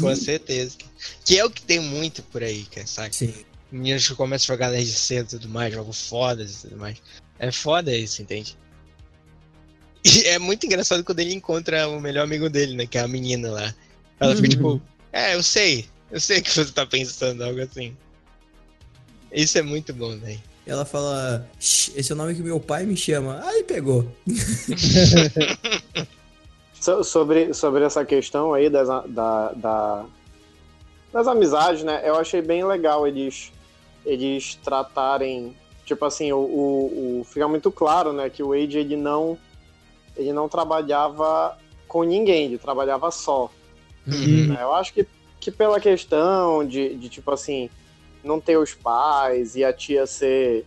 Com 0.00 0.14
Sim. 0.16 0.24
certeza. 0.24 0.76
Que 1.24 1.38
é 1.38 1.44
o 1.44 1.50
que 1.50 1.62
tem 1.62 1.78
muito 1.78 2.22
por 2.24 2.42
aí, 2.42 2.64
cara, 2.74 2.86
sabe? 2.86 3.14
Sim. 3.14 3.32
Meninos 3.70 4.06
que 4.08 4.14
começam 4.14 4.52
a 4.52 4.56
jogar 4.56 4.70
desde 4.70 4.92
cedo 4.94 5.26
e 5.26 5.38
tudo 5.38 5.48
mais, 5.48 5.72
jogam 5.72 5.92
fodas 5.92 6.52
e 6.56 6.62
tudo 6.68 6.76
mais. 6.78 6.96
É 7.38 7.50
foda 7.52 7.94
isso, 7.96 8.20
entende? 8.20 8.56
E 10.04 10.24
é 10.26 10.38
muito 10.38 10.66
engraçado 10.66 11.04
quando 11.04 11.20
ele 11.20 11.32
encontra 11.32 11.88
o 11.88 12.00
melhor 12.00 12.24
amigo 12.24 12.50
dele, 12.50 12.74
né? 12.74 12.86
Que 12.86 12.98
é 12.98 13.02
a 13.02 13.08
menina 13.08 13.50
lá. 13.50 13.74
Ela 14.18 14.34
fica 14.34 14.48
Uhum. 14.48 14.50
tipo, 14.78 14.82
é, 15.12 15.34
eu 15.36 15.42
sei, 15.42 15.86
eu 16.10 16.20
sei 16.20 16.40
o 16.40 16.42
que 16.42 16.50
você 16.50 16.64
tá 16.66 16.84
pensando, 16.84 17.42
algo 17.44 17.60
assim. 17.60 17.96
Isso 19.32 19.58
é 19.58 19.62
muito 19.62 19.92
bom, 19.94 20.10
né? 20.16 20.38
Ela 20.66 20.84
fala: 20.84 21.46
"Shh, 21.58 21.90
Esse 21.96 22.12
é 22.12 22.14
o 22.14 22.18
nome 22.18 22.34
que 22.34 22.42
meu 22.42 22.60
pai 22.60 22.84
me 22.84 22.96
chama. 22.96 23.40
Aí 23.44 23.64
pegou. 23.64 24.06
So- 26.80 27.04
sobre, 27.04 27.54
sobre 27.54 27.84
essa 27.84 28.04
questão 28.04 28.52
aí 28.52 28.68
das, 28.68 28.88
da, 29.08 29.52
da- 29.52 30.04
das 31.12 31.28
amizades, 31.28 31.84
né? 31.84 32.02
Eu 32.04 32.16
achei 32.16 32.42
bem 32.42 32.64
legal 32.64 33.06
eles, 33.06 33.52
eles 34.04 34.56
tratarem. 34.64 35.54
Tipo 35.84 36.04
assim, 36.04 36.32
o, 36.32 36.38
o, 36.38 37.20
o- 37.20 37.24
fica 37.24 37.46
muito 37.46 37.70
claro, 37.70 38.12
né? 38.12 38.28
Que 38.28 38.42
o 38.42 38.48
Wade 38.48 38.78
ele 38.78 38.96
não, 38.96 39.38
ele 40.16 40.32
não 40.32 40.48
trabalhava 40.48 41.56
com 41.86 42.02
ninguém, 42.02 42.46
ele 42.46 42.58
trabalhava 42.58 43.10
só. 43.12 43.48
Uhum. 44.06 44.54
Eu 44.60 44.72
acho 44.74 44.92
que, 44.92 45.06
que 45.38 45.50
pela 45.52 45.78
questão 45.78 46.66
de, 46.66 46.96
de, 46.96 47.08
tipo 47.08 47.30
assim, 47.30 47.70
não 48.22 48.40
ter 48.40 48.56
os 48.56 48.74
pais 48.74 49.56
e 49.56 49.64
a 49.64 49.72
tia 49.72 50.06
ser, 50.06 50.64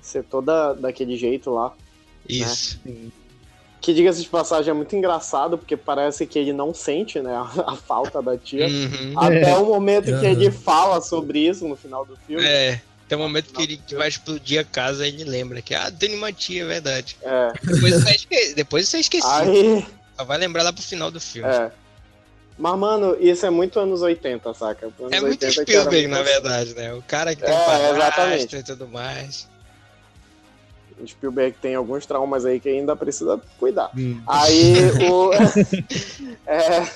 ser 0.00 0.24
toda 0.24 0.74
daquele 0.74 1.16
jeito 1.16 1.50
lá. 1.50 1.72
Isso. 2.28 2.80
Que, 3.80 3.92
diga-se 3.92 4.22
de 4.22 4.28
passagem, 4.28 4.70
é 4.70 4.74
muito 4.74 4.96
engraçado, 4.96 5.58
porque 5.58 5.76
parece 5.76 6.26
que 6.26 6.38
ele 6.38 6.52
não 6.52 6.72
sente, 6.72 7.20
né, 7.20 7.34
a, 7.34 7.42
a 7.72 7.76
falta 7.76 8.22
da 8.22 8.36
tia. 8.36 8.66
Uhum. 8.66 9.14
Até 9.16 9.56
o 9.56 9.66
momento 9.66 10.06
que 10.06 10.12
Aham. 10.12 10.26
ele 10.26 10.50
fala 10.50 11.00
sobre 11.00 11.40
isso 11.40 11.68
no 11.68 11.76
final 11.76 12.04
do 12.06 12.16
filme. 12.16 12.44
É. 12.44 12.80
Tem 13.06 13.18
um 13.18 13.20
momento 13.20 13.52
que 13.52 13.62
ele 13.62 13.76
que 13.86 13.94
vai 13.94 14.08
explodir 14.08 14.58
a 14.58 14.64
casa 14.64 15.06
e 15.06 15.10
ele 15.10 15.24
lembra 15.24 15.60
que, 15.60 15.74
ah, 15.74 15.90
tem 15.90 16.14
uma 16.14 16.32
tia, 16.32 16.62
é 16.62 16.66
verdade. 16.66 17.18
É. 17.22 17.52
Depois 17.62 17.94
você 17.94 18.10
esque... 18.10 18.54
Depois 18.54 18.88
você 18.88 18.98
esqueceu. 18.98 19.30
Aí, 19.30 19.86
Só 20.16 20.24
vai 20.24 20.38
lembrar 20.38 20.62
lá 20.62 20.72
pro 20.72 20.82
final 20.82 21.10
do 21.10 21.20
filme. 21.20 21.48
é. 21.48 21.70
Mas, 22.56 22.78
mano, 22.78 23.16
isso 23.18 23.44
é 23.44 23.50
muito 23.50 23.80
anos 23.80 24.00
80, 24.00 24.54
saca? 24.54 24.86
Anos 24.86 25.12
É 25.12 25.20
muito 25.20 25.44
80 25.44 25.64
que 25.64 25.72
era 25.72 25.84
Spielberg, 25.84 26.08
muito 26.08 26.18
na 26.18 26.22
verdade, 26.22 26.74
né? 26.74 26.94
O 26.94 27.02
cara 27.02 27.34
que 27.34 27.42
tem 27.42 27.52
É, 27.52 27.56
um 27.56 27.64
padrasto 27.64 27.96
exatamente. 27.96 28.56
e 28.56 28.62
tudo 28.62 28.88
mais. 28.88 29.48
O 31.00 31.06
Spielberg 31.06 31.56
tem 31.60 31.74
alguns 31.74 32.06
traumas 32.06 32.44
aí 32.44 32.60
que 32.60 32.68
ainda 32.68 32.94
precisa 32.94 33.40
cuidar. 33.58 33.90
Hum. 33.96 34.22
Aí 34.26 34.74
o. 35.10 35.30
é, 36.46 36.88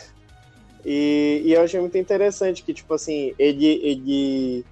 e, 0.85 1.43
e 1.45 1.53
eu 1.53 1.63
achei 1.63 1.81
muito 1.81 1.99
interessante 1.99 2.63
que, 2.63 2.73
tipo 2.73 2.95
assim, 2.95 3.35
ele, 3.37 3.67
ele, 3.67 4.65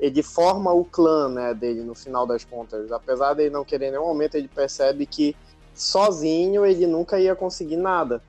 ele 0.00 0.22
forma 0.22 0.72
o 0.72 0.84
clã 0.84 1.28
né, 1.28 1.54
dele 1.54 1.82
no 1.82 1.94
final 1.94 2.26
das 2.26 2.44
contas. 2.44 2.90
Apesar 2.90 3.34
dele 3.34 3.50
não 3.50 3.64
querer 3.64 3.86
em 3.86 3.90
nenhum 3.92 4.06
momento, 4.06 4.34
ele 4.34 4.48
percebe 4.48 5.06
que 5.06 5.36
sozinho 5.72 6.66
ele 6.66 6.86
nunca 6.86 7.20
ia 7.20 7.36
conseguir 7.36 7.76
nada. 7.76 8.20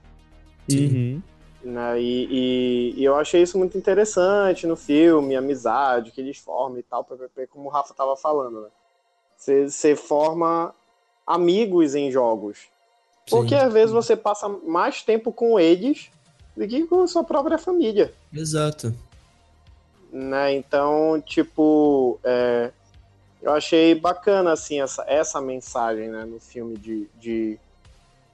Uhum. 0.72 1.22
Né? 1.68 1.99
E, 1.99 2.28
e, 2.32 2.93
e 3.01 3.03
eu 3.03 3.18
achei 3.18 3.41
isso 3.41 3.57
muito 3.57 3.78
interessante 3.78 4.65
no 4.65 4.78
filme, 4.78 5.36
a 5.36 5.39
amizade 5.39 6.11
que 6.11 6.22
eles 6.22 6.38
formam 6.38 6.80
e 6.80 6.84
tal, 6.84 7.05
como 7.49 7.68
o 7.68 7.70
Rafa 7.70 7.93
tava 7.93 8.15
falando. 8.15 8.61
Né? 8.61 8.70
Você, 9.36 9.70
você 9.70 9.93
forma 9.93 10.74
amigos 11.26 11.93
em 11.93 12.09
jogos. 12.09 12.70
Porque 13.30 13.49
Sim. 13.49 13.65
às 13.65 13.74
vezes 13.74 13.91
você 13.91 14.15
passa 14.15 14.47
mais 14.47 15.03
tempo 15.03 15.30
com 15.34 15.59
eles 15.59 16.09
do 16.55 16.65
que 16.65 16.88
com 16.88 17.01
a 17.01 17.07
sua 17.07 17.26
própria 17.26 17.57
família. 17.57 18.13
Exato. 18.32 18.95
Né? 20.09 20.53
Então, 20.53 21.20
tipo, 21.20 22.18
é, 22.24 22.72
eu 23.41 23.51
achei 23.51 23.93
bacana 23.93 24.53
assim, 24.53 24.80
essa, 24.80 25.03
essa 25.05 25.41
mensagem 25.41 26.07
né, 26.07 26.24
no 26.24 26.39
filme 26.39 26.78
de, 26.78 27.09
de, 27.20 27.59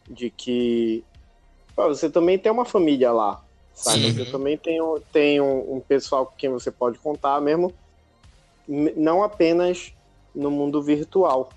de 0.07 0.29
que 0.29 1.03
pô, 1.75 1.87
você 1.87 2.09
também 2.09 2.37
tem 2.37 2.51
uma 2.51 2.65
família 2.65 3.11
lá. 3.11 3.41
Sabe? 3.73 4.03
Sim. 4.11 4.13
Você 4.13 4.25
também 4.31 4.57
tem, 4.57 4.81
um- 4.81 5.01
tem 5.11 5.41
um, 5.41 5.75
um 5.75 5.79
pessoal 5.79 6.25
com 6.27 6.35
quem 6.37 6.49
você 6.49 6.71
pode 6.71 6.99
contar 6.99 7.41
mesmo, 7.41 7.73
não 8.67 9.23
apenas 9.23 9.91
no 10.33 10.49
mundo 10.51 10.81
virtual. 10.81 11.51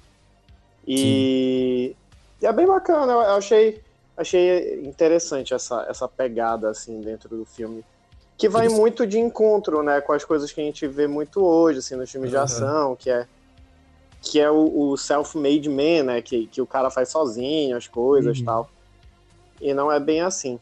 E, 0.86 1.94
e 2.40 2.46
é 2.46 2.52
bem 2.52 2.66
bacana, 2.66 3.12
eu 3.12 3.20
achei, 3.20 3.82
achei 4.16 4.80
interessante 4.86 5.52
essa, 5.52 5.84
essa 5.88 6.08
pegada 6.08 6.70
assim 6.70 7.00
dentro 7.02 7.28
do 7.28 7.44
filme. 7.44 7.84
Que 8.38 8.48
vai 8.48 8.68
muito 8.68 9.06
de 9.06 9.18
encontro, 9.18 9.82
né, 9.82 10.00
com 10.00 10.12
as 10.12 10.24
coisas 10.24 10.52
que 10.52 10.60
a 10.60 10.64
gente 10.64 10.86
vê 10.86 11.06
muito 11.06 11.42
hoje, 11.42 11.78
assim, 11.78 11.96
nos 11.96 12.10
filmes 12.10 12.30
de 12.30 12.36
Aham. 12.36 12.44
ação, 12.44 12.96
que 12.96 13.10
é 13.10 13.26
que 14.22 14.40
é 14.40 14.50
o, 14.50 14.90
o 14.90 14.96
self-made 14.96 15.68
man, 15.68 16.02
né, 16.04 16.22
que, 16.22 16.46
que 16.48 16.60
o 16.60 16.66
cara 16.66 16.90
faz 16.90 17.10
sozinho 17.10 17.76
as 17.76 17.86
coisas 17.86 18.36
e 18.36 18.40
Uhum. 18.40 18.46
tal. 18.46 18.68
E 19.60 19.74
não 19.74 19.90
é 19.90 19.98
bem 19.98 20.20
assim. 20.20 20.58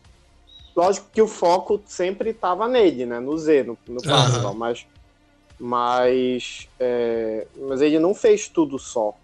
Lógico 0.74 1.06
que 1.12 1.22
o 1.22 1.28
foco 1.28 1.80
sempre 1.86 2.30
estava 2.30 2.66
nele, 2.68 3.06
né, 3.06 3.20
no 3.20 3.38
Z, 3.38 3.62
no, 3.62 3.78
no. 3.86 4.02
Parzival, 4.02 4.54
mas 4.54 4.86
mas 5.58 6.68
é, 6.80 7.46
mas 7.56 7.80
ele 7.80 7.98
não 7.98 8.14
fez 8.14 8.48
tudo 8.48 8.78
só. 8.78 9.16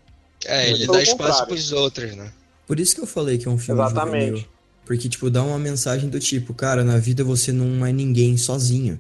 É, 0.45 0.71
ele 0.71 0.87
dá 0.87 1.03
espaço 1.03 1.19
contrário. 1.19 1.47
pros 1.47 1.73
outros, 1.73 2.15
né? 2.15 2.33
Por 2.67 2.79
isso 2.79 2.95
que 2.95 3.01
eu 3.01 3.07
falei 3.07 3.37
que 3.37 3.49
é 3.49 3.51
um 3.51 3.59
filme 3.59 3.81
Exatamente. 3.81 4.27
juvenil. 4.27 4.49
Porque, 4.87 5.09
tipo, 5.09 5.31
dá 5.31 5.43
uma 5.43 5.59
mensagem 5.59 6.09
do 6.09 6.19
tipo, 6.19 6.55
cara, 6.55 6.83
na 6.83 6.99
vida 6.99 7.23
você 7.23 7.53
não 7.53 7.85
é 7.85 7.93
ninguém 7.93 8.37
sozinho. 8.37 8.99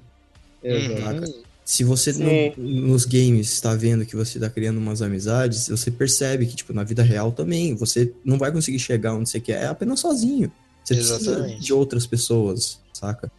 Exatamente. 0.62 1.43
Se 1.71 1.85
você 1.85 2.12
no- 2.14 2.53
nos 2.57 3.05
games 3.05 3.53
está 3.53 3.77
vendo 3.77 4.05
que 4.05 4.16
você 4.16 4.41
tá 4.41 4.51
criando 4.51 4.79
umas 4.79 5.01
amizades, 5.03 5.68
você 5.68 5.89
percebe 5.89 6.45
que, 6.45 6.57
tipo, 6.57 6.73
na 6.73 6.83
vida 6.83 7.01
real 7.01 7.31
também, 7.31 7.77
você 7.77 8.12
não 8.25 8.37
vai 8.39 8.51
conseguir 8.51 8.81
chegar 8.81 9.14
onde 9.14 9.31
você 9.31 9.39
quer, 9.39 9.62
é 9.62 9.66
apenas 9.66 10.01
sozinho. 10.01 10.51
Você 10.83 10.97
precisa 10.97 11.14
Exatamente. 11.21 11.61
de 11.61 11.73
outras 11.73 12.09
pessoas, 12.09 12.81
saca? 12.93 13.31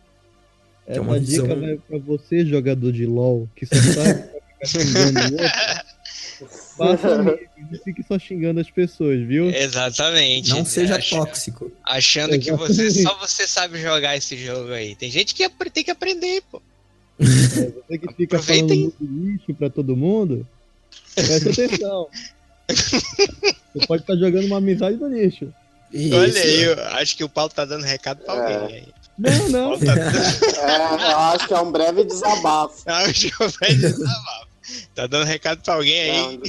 Que 0.86 0.94
é 0.98 1.02
uma 1.02 1.20
dica 1.20 1.44
visão- 1.44 1.60
vai 1.60 1.76
pra 1.76 1.98
você, 2.00 2.46
jogador 2.46 2.94
de 2.94 3.06
LOL, 3.06 3.50
que 3.54 3.66
só 3.66 3.76
sabe 3.76 4.24
ficar 4.24 4.66
xingando 4.66 5.20
o 5.20 5.24
outro. 5.34 5.48
Faça 6.78 7.24
não 7.24 7.80
fique 7.84 8.02
só 8.08 8.18
xingando 8.18 8.62
as 8.62 8.72
pessoas, 8.72 9.20
viu? 9.28 9.50
Exatamente. 9.50 10.52
Não 10.52 10.64
seja 10.64 10.98
tóxico. 11.00 11.70
Achando 11.84 12.40
que 12.40 12.50
você 12.54 12.84
Exatamente. 12.86 13.04
só 13.04 13.28
você 13.28 13.46
sabe 13.46 13.82
jogar 13.82 14.16
esse 14.16 14.38
jogo 14.38 14.72
aí. 14.72 14.96
Tem 14.96 15.12
gente 15.12 15.36
que 15.36 15.48
tem 15.74 15.84
que 15.84 15.92
aprender, 15.92 16.42
pô. 16.50 16.62
É, 17.20 17.26
você 17.26 17.98
que 17.98 18.14
fica 18.16 18.38
Aproveitem. 18.38 18.92
falando 18.98 19.26
lixo 19.26 19.54
pra 19.54 19.70
todo 19.70 19.96
mundo, 19.96 20.46
preste 21.16 21.50
atenção. 21.50 22.08
Você 23.74 23.86
pode 23.88 24.04
estar 24.04 24.16
jogando 24.16 24.46
uma 24.46 24.58
amizade 24.58 24.98
no 24.98 25.08
lixo. 25.08 25.54
Olha 25.94 26.28
Isso. 26.28 26.38
aí, 26.40 26.62
eu 26.64 26.84
acho 26.96 27.16
que 27.18 27.24
o 27.24 27.30
Paulo 27.30 27.52
tá 27.54 27.66
dando 27.66 27.84
recado 27.84 28.20
pra 28.24 28.34
É. 28.34 28.56
alguém 28.62 28.76
aí. 28.78 28.88
Não, 29.18 29.50
não. 29.50 29.80
Tá. 29.80 29.94
É, 29.94 31.12
eu 31.12 31.18
acho 31.20 31.48
que 31.48 31.54
é 31.54 31.60
um 31.60 31.72
breve 31.72 32.04
desabafo. 32.06 32.82
Acho 32.86 33.30
que 33.30 33.44
eu 33.44 33.50
falei 33.50 33.76
isso, 33.76 34.00
tá 34.04 34.06
bom. 34.10 34.46
Tá 34.96 35.08
dando 35.08 35.26
recado 35.26 35.62
pra 35.62 35.74
alguém 35.76 36.00
aí. 36.02 36.38
Não, 36.38 36.42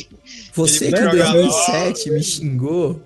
Você 0.54 0.84
Ele 0.86 0.92
que 0.96 1.00
em 1.00 1.04
joga 1.04 1.32
2007 1.32 2.10
me 2.10 2.22
xingou. 2.22 3.02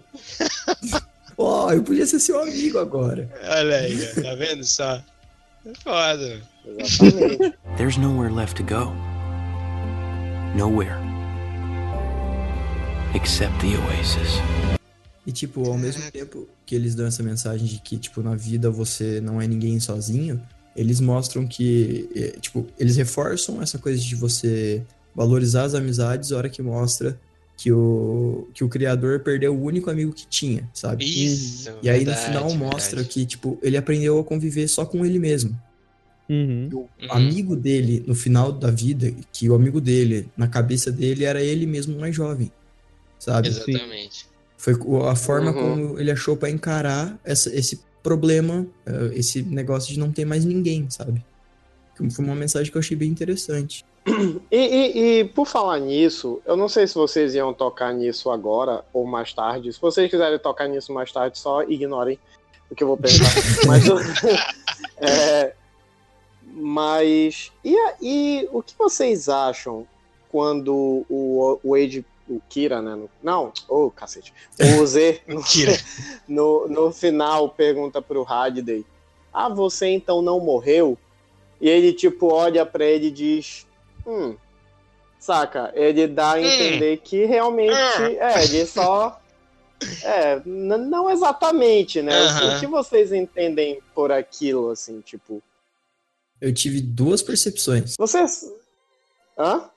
Ó, 1.39 1.73
eu 1.73 1.83
podia 1.83 2.07
ser 2.07 2.19
seu 2.21 2.41
amigo 2.41 2.79
agora. 2.79 3.31
Olha 3.49 3.77
aí, 3.79 4.07
tá 4.23 4.35
vendo 4.35 4.65
só? 4.65 5.03
É 5.67 5.75
foda. 5.83 6.41
exatamente. 6.65 7.59
There's 7.77 7.99
nowhere 7.99 8.33
left 8.33 8.57
to 8.57 8.63
go. 8.63 8.93
Nowhere. 10.57 10.97
Except 13.15 13.53
the 13.59 13.77
oasis. 13.77 14.41
E, 15.27 15.33
tipo, 15.33 15.69
ao 15.69 15.77
mesmo 15.77 16.09
tempo 16.13 16.49
que 16.65 16.77
eles 16.77 16.95
dão 16.95 17.07
essa 17.07 17.21
mensagem 17.21 17.67
de 17.67 17.81
que, 17.81 17.99
tipo, 17.99 18.23
na 18.23 18.37
vida 18.37 18.71
você 18.71 19.21
não 19.21 19.41
é 19.41 19.47
ninguém 19.49 19.81
sozinho, 19.81 20.41
eles 20.77 21.01
mostram 21.01 21.45
que, 21.45 22.09
eh, 22.15 22.39
tipo, 22.41 22.65
eles 22.79 22.97
reforçam 22.97 23.61
essa 23.61 23.77
coisa 23.77 24.01
de 24.01 24.15
você 24.15 24.85
valorizar 25.17 25.65
as 25.65 25.75
amizades 25.75 26.31
a 26.31 26.37
hora 26.37 26.49
que 26.49 26.63
mostra 26.63 27.19
que 27.57 27.73
o, 27.73 28.49
que 28.53 28.63
o 28.63 28.69
criador 28.69 29.21
perdeu 29.21 29.55
o 29.57 29.63
único 29.63 29.91
amigo 29.91 30.13
que 30.13 30.27
tinha, 30.27 30.69
sabe? 30.75 31.05
Isso. 31.05 31.71
E 31.83 31.89
aí 31.89 32.05
verdade, 32.05 32.19
no 32.21 32.25
final 32.27 32.49
verdade. 32.51 32.65
mostra 32.65 33.05
que, 33.05 33.25
tipo, 33.25 33.59
ele 33.63 33.77
aprendeu 33.77 34.19
a 34.19 34.25
conviver 34.25 34.69
só 34.69 34.85
com 34.85 35.05
ele 35.07 35.19
mesmo. 35.19 35.59
Uhum. 36.29 36.69
O 36.73 36.79
Uhum. 36.81 36.89
amigo 37.09 37.57
dele, 37.57 38.05
no 38.07 38.15
final 38.15 38.53
da 38.53 38.71
vida, 38.71 39.11
que 39.33 39.49
o 39.49 39.55
amigo 39.55 39.81
dele, 39.81 40.31
na 40.37 40.49
cabeça 40.49 40.91
dele, 40.93 41.25
era 41.25 41.43
ele 41.43 41.65
mesmo 41.67 41.99
mais 41.99 42.15
jovem, 42.15 42.51
sabe? 43.19 43.49
Exatamente. 43.49 44.27
Foi 44.59 44.75
a 45.09 45.15
forma 45.15 45.53
Uhum. 45.53 45.55
como 45.87 45.99
ele 46.01 46.11
achou 46.11 46.37
pra 46.37 46.51
encarar 46.51 47.19
essa- 47.25 47.55
esse 47.55 47.81
problema, 48.03 48.67
eh, 48.85 49.11
esse 49.15 49.43
negócio 49.43 49.93
de 49.93 49.99
não 49.99 50.11
ter 50.13 50.25
mais 50.25 50.45
ninguém, 50.45 50.91
sabe? 50.91 51.25
Foi 52.11 52.25
uma 52.25 52.35
mensagem 52.35 52.71
que 52.71 52.77
eu 52.77 52.81
achei 52.81 52.97
bem 52.97 53.11
interessante. 53.11 53.85
E, 54.51 54.57
e- 54.57 55.19
e, 55.21 55.25
por 55.25 55.47
falar 55.47 55.79
nisso, 55.81 56.41
eu 56.47 56.57
não 56.57 56.69
sei 56.69 56.87
se 56.87 56.95
vocês 56.95 57.35
iam 57.35 57.53
tocar 57.53 57.93
nisso 57.93 58.31
agora 58.31 58.85
ou 58.93 59.05
mais 59.05 59.33
tarde. 59.33 59.73
Se 59.73 59.81
vocês 59.81 60.09
quiserem 60.11 60.39
tocar 60.39 60.69
nisso 60.69 60.93
mais 60.93 61.11
tarde, 61.11 61.39
só 61.39 61.63
ignorem 61.65 62.19
o 62.71 62.75
que 62.75 62.83
eu 62.85 62.89
vou 62.89 62.97
perguntar. 62.97 63.33
mas, 63.67 63.85
é, 64.99 65.55
mas 66.53 67.53
e, 67.65 67.77
e 68.01 68.49
o 68.53 68.63
que 68.63 68.75
vocês 68.79 69.29
acham 69.29 69.87
quando 70.31 71.05
o, 71.09 71.59
o 71.63 71.71
Wade, 71.73 72.05
o 72.29 72.41
Kira, 72.49 72.81
né? 72.81 72.95
no- 72.95 73.11
não, 73.23 73.53
ô 73.69 73.91
cacete. 73.91 74.33
O 74.81 74.85
Z 74.87 75.21
no, 75.27 75.43
Kira. 75.43 75.77
no, 76.29 76.69
no 76.69 76.93
final 76.93 77.49
pergunta 77.49 78.01
pro 78.01 78.25
Hadley: 78.27 78.87
Ah, 79.33 79.49
você 79.49 79.89
então 79.89 80.23
não 80.23 80.39
morreu? 80.41 80.97
E 81.61 81.69
ele, 81.69 81.93
tipo, 81.93 82.33
olha 82.33 82.65
pra 82.67 82.85
ele 82.85 83.07
e 83.09 83.11
diz: 83.11 83.66
Hum. 84.07 84.37
Saca? 85.19 85.73
Ele 85.75 86.07
dá 86.07 86.33
a 86.33 86.41
entender 86.43 86.99
que 86.99 87.25
realmente. 87.25 87.73
É, 87.75 88.45
ele 88.45 88.67
só. 88.67 89.21
É, 90.03 90.41
não 90.47 91.11
exatamente, 91.11 92.01
né? 92.01 92.11
O 92.19 92.25
que- 92.39 92.45
Aham. 92.45 92.57
O 92.57 92.61
que 92.61 92.67
vocês 92.67 93.13
entendem 93.13 93.79
por 93.95 94.11
aquilo, 94.11 94.71
assim, 94.71 95.03
tipo. 95.03 95.43
Eu 96.41 96.51
tive 96.55 96.81
duas 96.81 97.21
percepções. 97.23 97.93
Vocês. 97.99 98.51
Hã? 99.39 99.69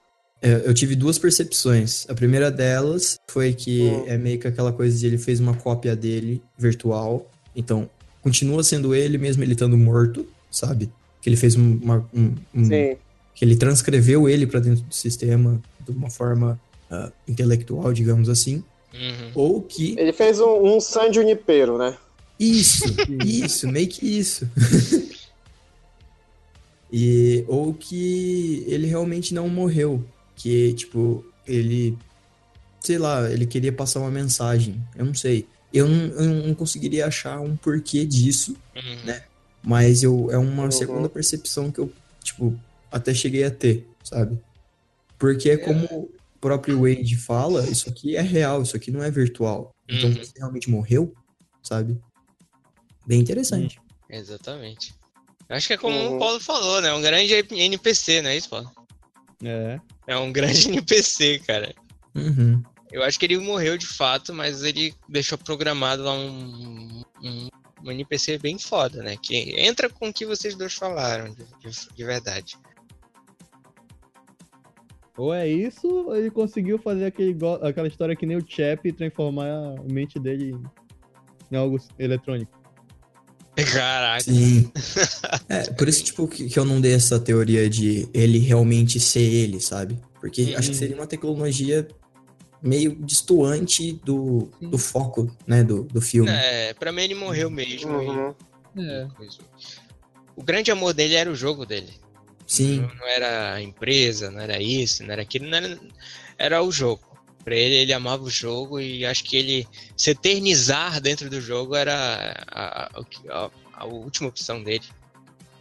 É, 0.42 0.62
Eu 0.66 0.74
tive 0.74 0.96
duas 0.96 1.20
percepções. 1.20 2.06
A 2.10 2.14
primeira 2.14 2.50
delas 2.50 3.20
foi 3.30 3.54
que 3.54 3.90
Hum. 3.90 4.06
é 4.08 4.18
meio 4.18 4.40
que 4.40 4.48
aquela 4.48 4.72
coisa 4.72 4.98
de 4.98 5.06
ele 5.06 5.18
fez 5.18 5.42
uma 5.42 5.54
cópia 5.54 5.98
dele 5.98 6.42
virtual. 6.58 7.30
Então, 7.54 7.90
continua 8.22 8.64
sendo 8.64 8.96
ele 8.96 9.18
mesmo 9.18 9.44
ele 9.44 9.52
estando 9.52 9.78
morto, 9.78 10.26
sabe? 10.50 10.90
Que 11.22 11.28
ele 11.28 11.36
fez 11.36 11.58
um- 11.58 11.78
uma, 11.84 12.10
um, 12.14 12.36
um- 12.56 12.64
Sim. 12.64 12.98
Que 13.40 13.46
ele 13.46 13.56
transcreveu 13.56 14.28
ele 14.28 14.46
pra 14.46 14.60
dentro 14.60 14.84
do 14.84 14.94
sistema 14.94 15.62
de 15.80 15.92
uma 15.92 16.10
forma 16.10 16.60
ah, 16.92 17.10
intelectual, 17.26 17.94
digamos 17.94 18.28
assim. 18.28 18.62
Uhum. 18.94 19.32
Ou 19.34 19.62
que 19.62 19.96
Ele 19.98 20.12
fez 20.12 20.42
um, 20.42 20.76
um 20.76 20.82
San 20.82 21.14
Junipero, 21.14 21.78
né? 21.78 21.98
Isso, 22.38 22.84
isso, 23.26 23.66
meio 23.70 23.88
que 23.88 24.06
isso. 24.06 24.46
e 26.92 27.46
ou 27.48 27.74
que 27.74 28.66
ele 28.68 28.88
realmente 28.88 29.34
não 29.34 29.48
morreu, 29.48 30.04
que 30.36 30.74
tipo, 30.74 31.24
ele 31.48 31.98
sei 32.82 32.98
lá, 32.98 33.32
ele 33.32 33.46
queria 33.46 33.72
passar 33.72 34.02
uma 34.02 34.12
mensagem, 34.12 34.82
eu 34.98 35.06
não 35.06 35.14
sei. 35.14 35.48
Eu 35.74 35.88
não, 35.88 35.98
eu 36.22 36.48
não 36.48 36.54
conseguiria 36.56 37.06
achar 37.06 37.40
um 37.40 37.56
porquê 37.56 38.06
disso, 38.06 38.54
Uhum. 38.76 39.06
Né? 39.06 39.24
mas 39.64 40.04
eu 40.04 40.30
é 40.30 40.38
uma 40.38 40.66
Uhum. 40.66 40.72
segunda 40.72 41.08
percepção 41.08 41.72
que 41.72 41.80
eu, 41.80 41.90
tipo, 42.22 42.54
até 42.92 43.14
cheguei 43.14 43.44
a 43.44 43.52
ter, 43.52 43.88
sabe? 44.04 44.40
Porque 45.18 45.50
é 45.50 45.58
como 45.58 45.86
o 45.86 46.12
próprio 46.40 46.82
Wade 46.82 47.18
fala, 47.18 47.68
isso 47.70 47.90
aqui 47.90 48.16
é 48.16 48.22
real, 48.22 48.62
isso 48.62 48.76
aqui 48.76 48.92
não 48.92 49.04
é 49.04 49.12
virtual. 49.12 49.74
Então 49.88 50.10
Uhum. 50.10 50.16
você 50.16 50.32
realmente 50.38 50.70
morreu, 50.70 51.14
sabe? 51.62 52.00
Bem 53.06 53.20
interessante. 53.20 53.80
Exatamente. 54.10 54.94
Eu 55.48 55.56
acho 55.56 55.68
que 55.68 55.74
é 55.74 55.78
como 55.78 55.98
Uhum. 55.98 56.16
o 56.16 56.20
Paulo 56.20 56.40
falou, 56.40 56.82
né? 56.82 56.94
Um 56.94 57.02
grande 57.02 57.34
NPC, 57.34 58.22
não 58.22 58.30
é 58.30 58.38
isso, 58.38 58.50
Paulo? 58.50 58.72
É. 59.44 59.80
É 60.08 60.18
um 60.18 60.32
grande 60.32 60.68
NPC, 60.70 61.40
cara. 61.40 61.74
Uhum. 62.16 62.62
Eu 62.92 63.04
acho 63.04 63.20
que 63.20 63.26
ele 63.26 63.38
morreu 63.38 63.78
de 63.78 63.86
fato, 63.86 64.34
mas 64.34 64.64
ele 64.64 64.94
deixou 65.08 65.38
programado 65.38 66.04
lá 66.04 66.14
um, 66.14 67.04
um, 67.22 67.50
um 67.84 67.92
NPC 67.92 68.38
bem 68.40 68.58
foda, 68.58 69.04
né? 69.04 69.16
Que 69.22 69.36
entra 69.60 69.90
com 69.90 70.10
o 70.10 70.14
que 70.14 70.26
vocês 70.26 70.56
dois 70.56 70.74
falaram, 70.74 71.34
de, 71.34 71.44
de- 71.44 71.96
de 71.96 72.04
verdade. 72.04 72.58
Ou 75.20 75.34
é 75.34 75.46
isso, 75.48 75.86
ou 75.86 76.16
ele 76.16 76.32
conseguiu 76.32 76.80
fazer 76.80 77.06
aquele, 77.06 77.36
aquela 77.62 77.88
história 77.90 78.16
que 78.16 78.26
nem 78.26 78.38
o 78.38 78.46
Chap 78.48 78.88
e 78.88 78.94
transformar 78.94 79.48
a 79.50 79.76
mente 79.92 80.18
dele 80.18 80.56
em, 81.52 81.56
algo 81.58 81.78
eletrônico. 82.00 82.58
Caraca. 83.74 84.22
Sim. 84.24 84.72
É, 85.50 85.70
por 85.74 85.90
isso, 85.90 86.02
tipo, 86.06 86.26
que, 86.26 86.48
que 86.48 86.58
eu 86.58 86.64
não 86.64 86.80
dei 86.80 86.94
essa 86.94 87.20
teoria 87.20 87.70
de 87.70 88.08
ele 88.14 88.38
realmente 88.40 88.98
ser 89.00 89.20
ele, 89.22 89.60
sabe? 89.60 90.00
Porque 90.22 90.44
Uhum. 90.44 90.58
acho 90.58 90.70
que 90.70 90.78
seria 90.78 90.96
uma 90.96 91.06
tecnologia 91.08 91.86
meio 92.64 92.96
distoante 92.96 93.94
do, 94.06 94.50
do 94.62 94.78
foco, 94.78 95.30
né, 95.46 95.64
do, 95.64 95.84
do 95.84 96.00
filme. 96.00 96.30
É, 96.30 96.74
pra 96.76 96.94
mim 96.94 97.02
ele 97.02 97.16
morreu 97.16 97.50
mesmo. 97.50 98.02
e- 98.02 98.08
Uhum. 98.08 98.36
É. 98.78 99.08
coisa. 99.18 99.38
O 100.36 100.44
grande 100.44 100.72
amor 100.72 100.94
dele 100.94 101.16
era 101.16 101.30
o 101.30 101.36
jogo 101.36 101.66
dele. 101.66 101.92
Sim, 102.50 102.82
Não, 102.82 102.96
não 102.96 103.08
era 103.08 103.54
a 103.54 103.62
empresa, 103.62 104.32
não 104.32 104.42
era 104.42 104.60
isso, 104.60 105.04
não 105.04 105.12
era 105.14 105.22
aquilo, 105.22 105.48
não 105.48 105.56
era, 105.58 105.80
era 106.36 106.64
o 106.64 106.72
jogo. 106.72 107.04
Pra 107.44 107.56
ele, 107.56 107.76
ele 107.76 107.94
amava 107.94 108.24
o 108.24 108.30
jogo 108.30 108.80
e 108.80 109.06
acho 109.06 109.24
que 109.24 109.38
ele 109.38 109.68
se 109.96 110.10
eternizar 110.10 111.00
dentro 111.00 111.30
do 111.30 111.40
jogo 111.40 111.76
era 111.76 112.36
a, 112.52 112.90
a- 113.30 113.52
a- 113.78 113.86
última 113.86 114.28
opção 114.30 114.64
dele. 114.64 114.84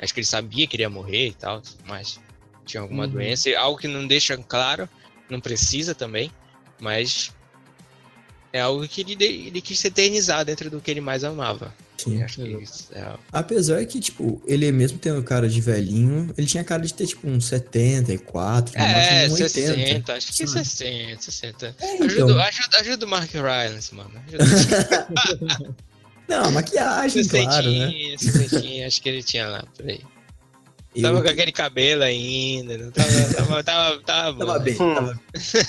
Acho 0.01 0.15
que 0.15 0.21
ele 0.21 0.27
sabia 0.27 0.67
que 0.67 0.77
ele 0.77 0.83
ia 0.83 0.91
morrer 0.91 1.29
e 1.29 1.35
tal, 1.35 1.63
mas 1.87 2.19
tinha 2.65 2.81
alguma 2.81 3.05
Uhum. 3.05 3.11
doença. 3.11 3.51
Algo 3.59 3.79
que 3.79 3.87
não 3.87 4.07
deixa 4.07 4.37
claro, 4.39 4.89
não 5.29 5.41
precisa 5.41 5.95
também, 5.95 6.33
mas 6.81 7.33
é 8.51 8.61
algo 8.61 8.89
que 8.89 9.03
ele, 9.03 9.13
ele 9.25 9.61
quis 9.61 9.79
se 9.79 9.89
eternizar 9.89 10.43
dentro 10.45 10.71
do 10.71 10.81
que 10.81 10.91
ele 10.91 11.01
mais 11.03 11.23
amava. 11.23 11.75
Sim. 11.99 12.23
Acho 12.23 12.37
que 12.37 12.49
isso 12.63 12.89
é 12.93 13.15
Apesar 13.33 13.85
que, 13.87 14.01
tipo, 14.01 14.41
ele 14.47 14.71
mesmo 14.73 14.99
tendo 14.99 15.23
cara 15.23 15.49
de 15.49 15.61
velhinho, 15.61 16.33
ele 16.39 16.47
tinha 16.47 16.65
cara 16.65 16.83
de 16.83 16.95
ter, 16.95 17.07
tipo, 17.07 17.29
uns 17.29 17.47
74, 17.47 18.79
no 18.79 18.85
É, 18.85 18.93
máximo 19.29 19.29
um 19.29 19.43
80. 19.43 19.49
60, 19.51 20.13
acho 20.15 20.27
que 20.29 20.47
sabe? 20.47 20.65
60, 20.67 21.23
60. 21.23 21.77
É, 21.81 21.93
Ajuda, 22.05 22.15
então. 22.15 22.41
ajuda, 22.41 22.79
ajuda 22.79 23.07
o 23.07 23.09
Mark 23.09 23.31
Rylance, 23.33 23.95
mano. 23.95 24.11
Ajuda. 24.27 25.75
Não, 26.29 26.45
a 26.45 26.51
maquiagem, 26.51 27.27
claro, 27.27 27.71
né? 27.73 27.91
60, 28.19 28.49
60, 28.51 28.87
acho 28.87 29.01
que 29.03 29.09
ele 29.09 29.23
tinha 29.23 29.49
lá, 29.49 29.65
por 29.75 29.89
aí. 29.89 30.01
Eu- 30.95 31.03
Tava 31.03 31.23
com 31.23 31.29
aquele 31.29 31.53
cabelo 31.53 32.03
ainda, 32.03 32.77
não 32.77 32.91
tava, 32.91 33.11
tava, 33.35 33.63
tava, 33.63 34.03
tava. 34.03 34.39
Tava 34.47 34.59
bem, 34.59 34.75
tava. 34.75 35.21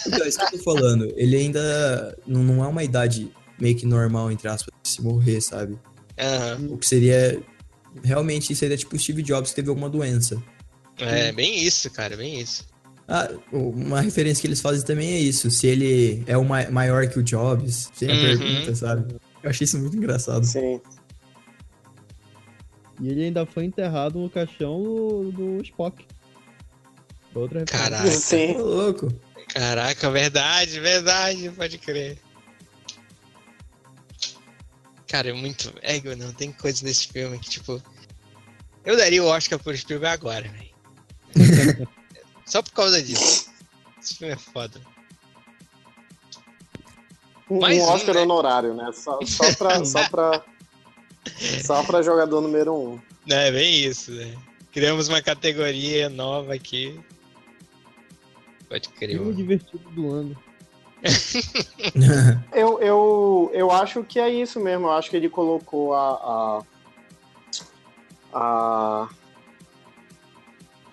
Então, 0.07 0.25
é 0.25 0.27
isso 0.27 0.37
que 0.39 0.45
eu 0.45 0.51
tô 0.51 0.63
falando. 0.63 1.13
Ele 1.15 1.35
ainda 1.37 2.17
não, 2.25 2.43
não 2.43 2.63
é 2.63 2.67
uma 2.67 2.83
idade 2.83 3.31
meio 3.59 3.75
que 3.75 3.85
normal, 3.85 4.31
entre 4.31 4.47
aspas, 4.47 4.73
de 4.81 4.89
se 4.89 5.01
morrer, 5.01 5.39
sabe? 5.41 5.77
Aham. 6.19 6.67
O 6.71 6.77
que 6.77 6.85
seria. 6.87 7.41
Realmente 8.03 8.55
seria 8.55 8.77
tipo 8.77 8.95
o 8.95 8.99
Steve 8.99 9.23
Jobs 9.23 9.49
que 9.49 9.55
teve 9.55 9.69
alguma 9.69 9.89
doença. 9.89 10.41
É, 10.97 11.31
bem 11.31 11.63
isso, 11.63 11.89
cara, 11.89 12.15
bem 12.17 12.39
isso. 12.39 12.67
Ah, 13.07 13.29
uma 13.51 14.01
referência 14.01 14.41
que 14.41 14.47
eles 14.47 14.61
fazem 14.61 14.85
também 14.85 15.13
é 15.13 15.17
isso. 15.19 15.49
Se 15.49 15.65
ele 15.65 16.23
é 16.27 16.37
o 16.37 16.43
ma- 16.45 16.69
maior 16.69 17.07
que 17.07 17.17
o 17.17 17.23
Jobs, 17.23 17.89
sem 17.95 18.09
a 18.09 18.13
Uhum. 18.13 18.21
pergunta, 18.21 18.75
sabe? 18.75 19.15
Eu 19.41 19.49
achei 19.49 19.65
isso 19.65 19.79
muito 19.79 19.97
engraçado. 19.97 20.45
Sim. 20.45 20.79
E 23.01 23.07
ele 23.09 23.23
ainda 23.25 23.45
foi 23.45 23.63
enterrado 23.65 24.19
no 24.19 24.29
caixão 24.29 24.83
do, 24.83 25.31
do 25.31 25.61
Spock. 25.63 26.05
Outra 27.33 27.61
referência. 27.61 27.89
Caraca. 27.89 28.11
Sim. 28.11 28.55
Ô, 28.57 28.63
louco. 28.63 29.13
Caraca, 29.53 30.11
verdade, 30.11 30.79
verdade, 30.79 31.49
pode 31.55 31.77
crer. 31.77 32.17
Cara, 35.09 35.29
é 35.29 35.33
muito. 35.33 35.73
É, 35.81 35.99
não, 36.15 36.31
tem 36.31 36.51
coisa 36.51 36.85
nesse 36.85 37.07
filme 37.07 37.39
que, 37.39 37.49
tipo. 37.49 37.81
Eu 38.85 38.95
daria 38.95 39.23
o 39.23 39.27
Oscar 39.27 39.59
por 39.59 39.75
filme 39.75 40.05
agora, 40.05 40.47
velho. 40.47 40.69
Só 42.45 42.61
por 42.61 42.71
causa 42.71 43.01
disso. 43.01 43.49
Esse 44.01 44.15
filme 44.15 44.33
é 44.33 44.37
foda. 44.37 44.79
Um, 47.49 47.59
Mais 47.59 47.77
um 47.79 47.81
um, 47.81 47.89
Oscar 47.89 48.15
né? 48.15 48.21
honorário, 48.21 48.73
né? 48.75 48.91
Só, 48.93 49.19
só, 49.25 49.53
pra, 49.55 49.83
só, 49.85 50.09
pra, 50.09 50.45
só 51.63 51.83
pra 51.83 52.01
jogador 52.03 52.41
número 52.41 52.73
um. 52.73 52.99
É 53.27 53.51
bem 53.51 53.83
isso, 53.83 54.11
né? 54.11 54.37
Criamos 54.71 55.07
uma 55.07 55.21
categoria 55.21 56.09
nova 56.09 56.53
aqui. 56.53 56.99
Pode 58.67 58.89
crer. 58.89 59.17
Filme 59.17 59.33
divertido 59.33 59.89
do 59.89 60.11
ano. 60.13 60.43
Eu, 62.51 62.81
eu, 62.81 63.51
eu 63.53 63.71
acho 63.71 64.03
que 64.03 64.19
é 64.19 64.29
isso 64.29 64.59
mesmo. 64.59 64.87
Eu 64.87 64.91
acho 64.91 65.09
que 65.09 65.15
ele 65.15 65.29
colocou 65.29 65.93
a. 65.93 66.61
a, 68.33 68.37
a, 68.37 69.09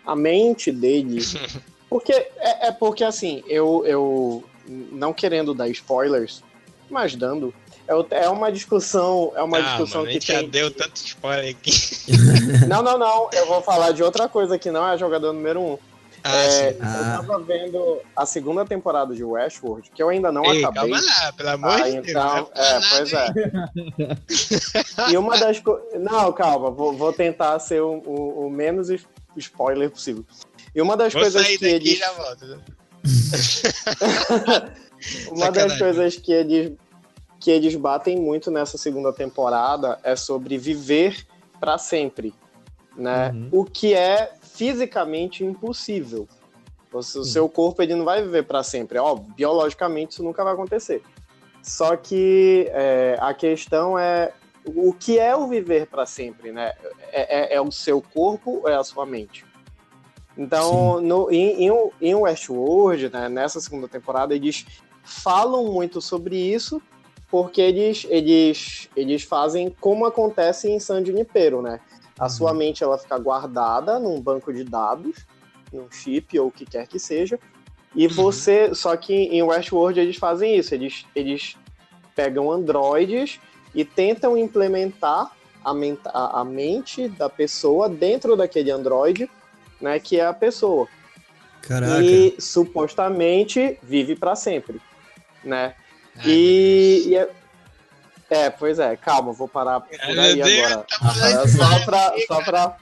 a 0.07 0.17
mente 0.17 0.71
dele. 0.71 1.21
Porque 1.91 2.13
é, 2.13 2.69
é 2.69 2.73
porque 2.73 3.05
assim, 3.05 3.45
eu, 3.47 3.85
eu 3.87 4.45
não 4.67 5.13
querendo 5.13 5.55
dar 5.55 5.69
spoilers, 5.69 6.43
mas 6.91 7.15
dando. 7.15 7.55
É, 7.89 8.25
é 8.25 8.29
uma 8.29 8.51
discussão, 8.51 9.33
é 9.37 9.43
uma 9.43 9.59
ah, 9.59 9.61
discussão 9.61 10.01
mano, 10.01 10.11
a 10.11 10.13
que 10.13 10.15
gente 10.15 10.33
já 10.33 10.41
tem. 10.41 10.49
deu 10.49 10.71
tanto 10.71 10.97
spoiler 10.97 11.51
aqui. 11.51 11.71
Não, 12.69 12.83
não, 12.83 12.99
não. 12.99 13.31
Eu 13.33 13.47
vou 13.47 13.63
falar 13.63 13.93
de 13.93 14.03
outra 14.03 14.29
coisa 14.29 14.59
que 14.59 14.71
não 14.71 14.89
é 14.89 14.99
jogador 14.99 15.33
número 15.33 15.61
um. 15.61 15.79
Ah, 16.25 16.37
É. 16.45 16.77
Ah. 16.81 17.19
Eu 17.23 17.27
tava 17.27 17.43
vendo 17.45 18.01
a 18.17 18.27
segunda 18.27 18.65
temporada 18.65 19.15
de 19.15 19.23
Westworld, 19.25 19.91
que 19.95 20.03
eu 20.03 20.09
ainda 20.09 20.33
não 20.33 20.45
Ei, 20.45 20.65
acabei. 20.65 20.91
calma 20.91 21.01
lá, 21.07 21.33
pelo 21.33 21.49
amor 21.51 21.71
Ah, 21.71 21.83
de 21.85 21.93
Deus. 21.93 22.09
então, 22.09 22.51
não 22.55 22.63
é, 22.63 22.81
pois 22.91 23.13
é. 23.13 23.27
E 25.13 25.17
uma 25.17 25.39
das 25.39 25.61
coisas. 25.61 25.85
Não, 26.01 26.33
calma, 26.33 26.71
vou, 26.71 26.93
vou 26.93 27.13
tentar 27.13 27.59
ser 27.61 27.81
o, 27.83 27.99
o- 28.05 28.47
o 28.47 28.51
menos 28.51 28.89
spoiler 29.37 29.91
possível. 29.91 30.25
E 30.75 30.81
uma 30.83 30.97
das 30.97 31.13
Vou 31.13 31.23
coisas 31.23 31.43
sair 31.43 31.59
que 31.59 31.65
daqui 31.73 31.89
eles. 31.89 31.93
e 31.93 31.97
já 31.97 32.13
volto. 32.13 32.61
Uma 35.31 35.51
das 35.53 35.73
Sacanagem. 35.73 35.79
coisas 35.79 36.17
que 36.17 36.33
eles, 36.33 36.73
que 37.39 37.51
eles 37.51 37.75
batem 37.77 38.17
muito 38.19 38.51
nessa 38.51 38.77
segunda 38.79 39.13
temporada 39.13 39.99
é 40.03 40.17
sobre 40.17 40.57
viver 40.59 41.25
para 41.61 41.79
sempre, 41.79 42.35
né? 42.97 43.31
Uhum. 43.31 43.49
O 43.53 43.65
que 43.65 43.95
é 43.95 44.33
fisicamente 44.57 45.45
impossível. 45.45 46.27
O 46.93 47.03
seu 47.03 47.49
corpo 47.49 47.83
ele 47.83 47.95
não 47.95 48.05
vai 48.05 48.23
viver 48.23 48.45
para 48.45 48.63
sempre. 48.63 48.99
Ó, 48.99 49.15
biologicamente 49.15 50.13
isso 50.13 50.23
nunca 50.23 50.43
vai 50.43 50.55
acontecer. 50.55 51.03
Só 51.63 51.95
que 51.97 52.71
é, 52.71 53.19
a 53.21 53.35
questão 53.35 53.99
é 53.99 54.33
o 54.65 54.93
que 54.93 55.19
é 55.19 55.37
o 55.37 55.47
viver 55.47 55.87
para 55.87 56.07
sempre, 56.07 56.53
né? 56.53 56.73
É, 57.13 57.55
é- 57.55 57.55
é 57.57 57.61
o 57.61 57.71
seu 57.71 58.01
corpo 58.01 58.61
ou 58.63 58.69
é 58.69 58.77
a 58.77 58.83
sua 58.83 59.05
mente? 59.05 59.45
Então, 60.39 61.01
no, 61.01 61.31
em, 61.31 61.67
em, 61.69 61.91
em 62.01 62.15
Westworld, 62.15 63.11
né, 63.11 63.29
nessa 63.29 63.61
segunda 63.61 63.89
temporada, 63.89 64.35
eles 64.35 64.67
falam 65.03 65.65
muito 65.73 66.01
sobre 66.01 66.37
isso, 66.37 66.81
porque 67.31 67.61
eles, 67.61 68.07
eles, 68.11 68.89
eles 68.95 69.23
fazem 69.23 69.75
como 69.81 70.05
acontece 70.05 70.71
em 70.71 70.79
San 70.79 71.05
Junipero, 71.05 71.63
né? 71.63 71.81
A 72.19 72.29
sua 72.29 72.55
mente 72.55 72.83
ela 72.83 72.97
fica 72.97 73.19
guardada 73.19 73.99
num 73.99 74.21
banco 74.21 74.53
de 74.53 74.65
dados, 74.65 75.27
num 75.73 75.91
chip 75.91 76.39
ou 76.39 76.49
o 76.49 76.51
que 76.51 76.65
quer 76.65 76.87
que 76.87 76.99
seja, 76.99 77.39
e 77.95 78.09
você. 78.09 78.75
Só 78.75 78.97
que 78.97 79.13
em 79.13 79.43
Westworld 79.43 80.01
eles 80.01 80.17
fazem 80.17 80.57
isso, 80.57 80.75
eles, 80.75 81.05
eles 81.15 81.57
pegam 82.15 82.51
androides 82.51 83.39
e 83.75 83.85
tentam 83.85 84.37
implementar 84.37 85.31
a, 85.63 85.75
ment 85.75 85.99
a, 86.07 86.41
a 86.41 86.45
mente 86.45 87.09
da 87.09 87.29
pessoa 87.29 87.89
dentro 87.89 88.37
daquele 88.37 88.71
androide, 88.71 89.29
né? 89.81 89.99
Que 89.99 90.19
é 90.19 90.27
a 90.27 90.33
pessoa 90.33 90.89
Caraca. 91.61 92.03
e 92.03 92.37
supostamente 92.39 93.79
vive 93.83 94.17
para 94.17 94.35
sempre, 94.35 94.81
né? 95.45 95.75
Ai, 96.17 96.25
e, 96.31 97.03
e 97.09 97.17
é, 97.17 97.31
é, 98.31 98.51
pois 98.51 98.79
é, 98.79 98.97
calma, 98.97 99.33
vou 99.33 99.47
parar 99.49 99.81
por 99.81 99.99
aí 100.19 100.41
agora. 100.43 100.85
tá 100.89 101.29
Era 101.29 101.49
só 101.49 101.85
pra, 101.85 102.13
só 102.27 102.43
pra... 102.43 102.77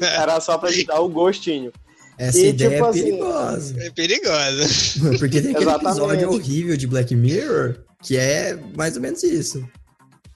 Era 0.00 0.40
só 0.40 0.58
pra 0.58 0.72
te 0.72 0.84
dar 0.84 1.00
o 1.00 1.08
gostinho. 1.08 1.72
Essa 2.16 2.38
e, 2.38 2.48
ideia 2.50 2.70
tipo 2.70 2.84
é 2.84 2.88
assim, 2.88 3.02
perigosa. 3.02 3.82
É 3.82 3.90
perigosa. 3.90 4.64
Porque 5.18 5.40
tem 5.40 5.50
aquele 5.50 5.64
Exatamente. 5.70 5.98
episódio 6.00 6.30
horrível 6.32 6.76
de 6.76 6.86
Black 6.86 7.14
Mirror 7.14 7.76
que 8.02 8.16
é 8.18 8.56
mais 8.76 8.96
ou 8.96 9.02
menos 9.02 9.22
isso. 9.22 9.66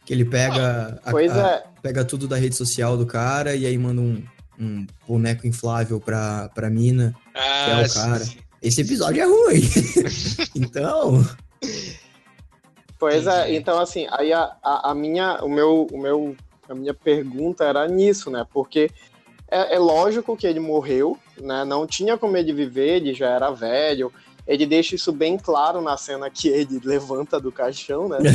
Que 0.05 0.13
ele 0.15 0.25
pega, 0.25 1.01
a- 1.05 1.11
Pois 1.11 1.31
a- 1.37 1.49
é, 1.49 1.65
pega 1.83 2.05
tudo 2.05 2.27
da 2.27 2.37
rede 2.37 2.57
social 2.57 2.97
do 2.97 3.05
cara 3.07 3.55
e 3.55 3.67
aí 3.67 3.77
manda 3.77 4.01
um, 4.01 4.25
um 4.59 4.87
boneco 5.07 5.47
inflável 5.47 6.01
pra, 6.01 6.49
pra 6.55 6.71
mina. 6.71 7.15
Ah, 7.35 7.83
é 7.83 7.87
o 7.87 7.93
cara. 7.95 8.25
Esse 8.63 8.81
episódio 8.81 9.23
é 9.23 9.27
ruim. 9.27 9.63
então, 10.57 11.25
pois 12.99 13.27
é. 13.27 13.43
Entendi. 13.43 13.57
Então, 13.57 13.81
assim, 13.81 14.07
aí 14.11 14.33
a, 14.33 14.57
a, 14.63 14.91
a 14.91 14.95
minha, 14.95 15.39
o 15.43 15.49
meu, 15.49 15.87
o 15.93 15.99
meu, 15.99 16.37
a 16.69 16.75
minha 16.75 16.95
pergunta 16.95 17.65
era 17.65 17.87
nisso, 17.87 18.31
né? 18.31 18.47
Porque 18.53 18.91
é, 19.51 19.77
é 19.77 19.79
lógico 19.79 20.37
que 20.37 20.47
ele 20.47 20.61
morreu, 20.61 21.19
né? 21.41 21.65
Não 21.65 21.87
tinha 21.87 22.19
como 22.19 22.37
ele 22.37 22.53
viver, 22.53 22.97
ele 22.97 23.15
já 23.15 23.29
era 23.31 23.51
velho. 23.51 24.13
Ele 24.47 24.65
deixa 24.65 24.95
isso 24.95 25.13
bem 25.13 25.37
claro 25.37 25.83
na 25.83 25.97
cena 25.99 26.31
que 26.31 26.49
ele 26.49 26.81
levanta 26.85 27.39
do 27.39 27.53
caixão, 27.53 28.09
né? 28.09 28.19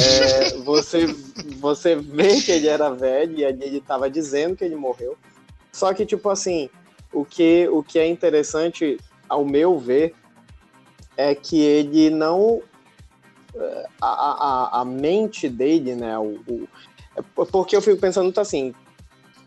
É, 0.00 0.58
você, 0.58 1.06
você 1.58 1.94
vê 1.96 2.40
que 2.40 2.50
ele 2.50 2.68
era 2.68 2.90
velho 2.90 3.38
e 3.38 3.44
ali 3.44 3.64
ele 3.64 3.80
tava 3.80 4.10
dizendo 4.10 4.56
que 4.56 4.64
ele 4.64 4.76
morreu. 4.76 5.16
Só 5.72 5.94
que, 5.94 6.04
tipo 6.04 6.28
assim, 6.28 6.68
o 7.12 7.24
que, 7.24 7.68
o 7.68 7.82
que 7.82 7.98
é 7.98 8.06
interessante, 8.06 8.98
ao 9.28 9.44
meu 9.44 9.78
ver, 9.78 10.14
é 11.16 11.34
que 11.34 11.60
ele 11.60 12.10
não. 12.10 12.62
A, 14.00 14.06
a, 14.06 14.80
a 14.80 14.84
mente 14.84 15.48
dele, 15.48 15.94
né? 15.94 16.18
O, 16.18 16.40
o- 16.48 16.68
é 17.16 17.22
porque 17.50 17.74
eu 17.76 17.82
fico 17.82 17.96
pensando 18.00 18.24
muito 18.24 18.40
assim: 18.40 18.74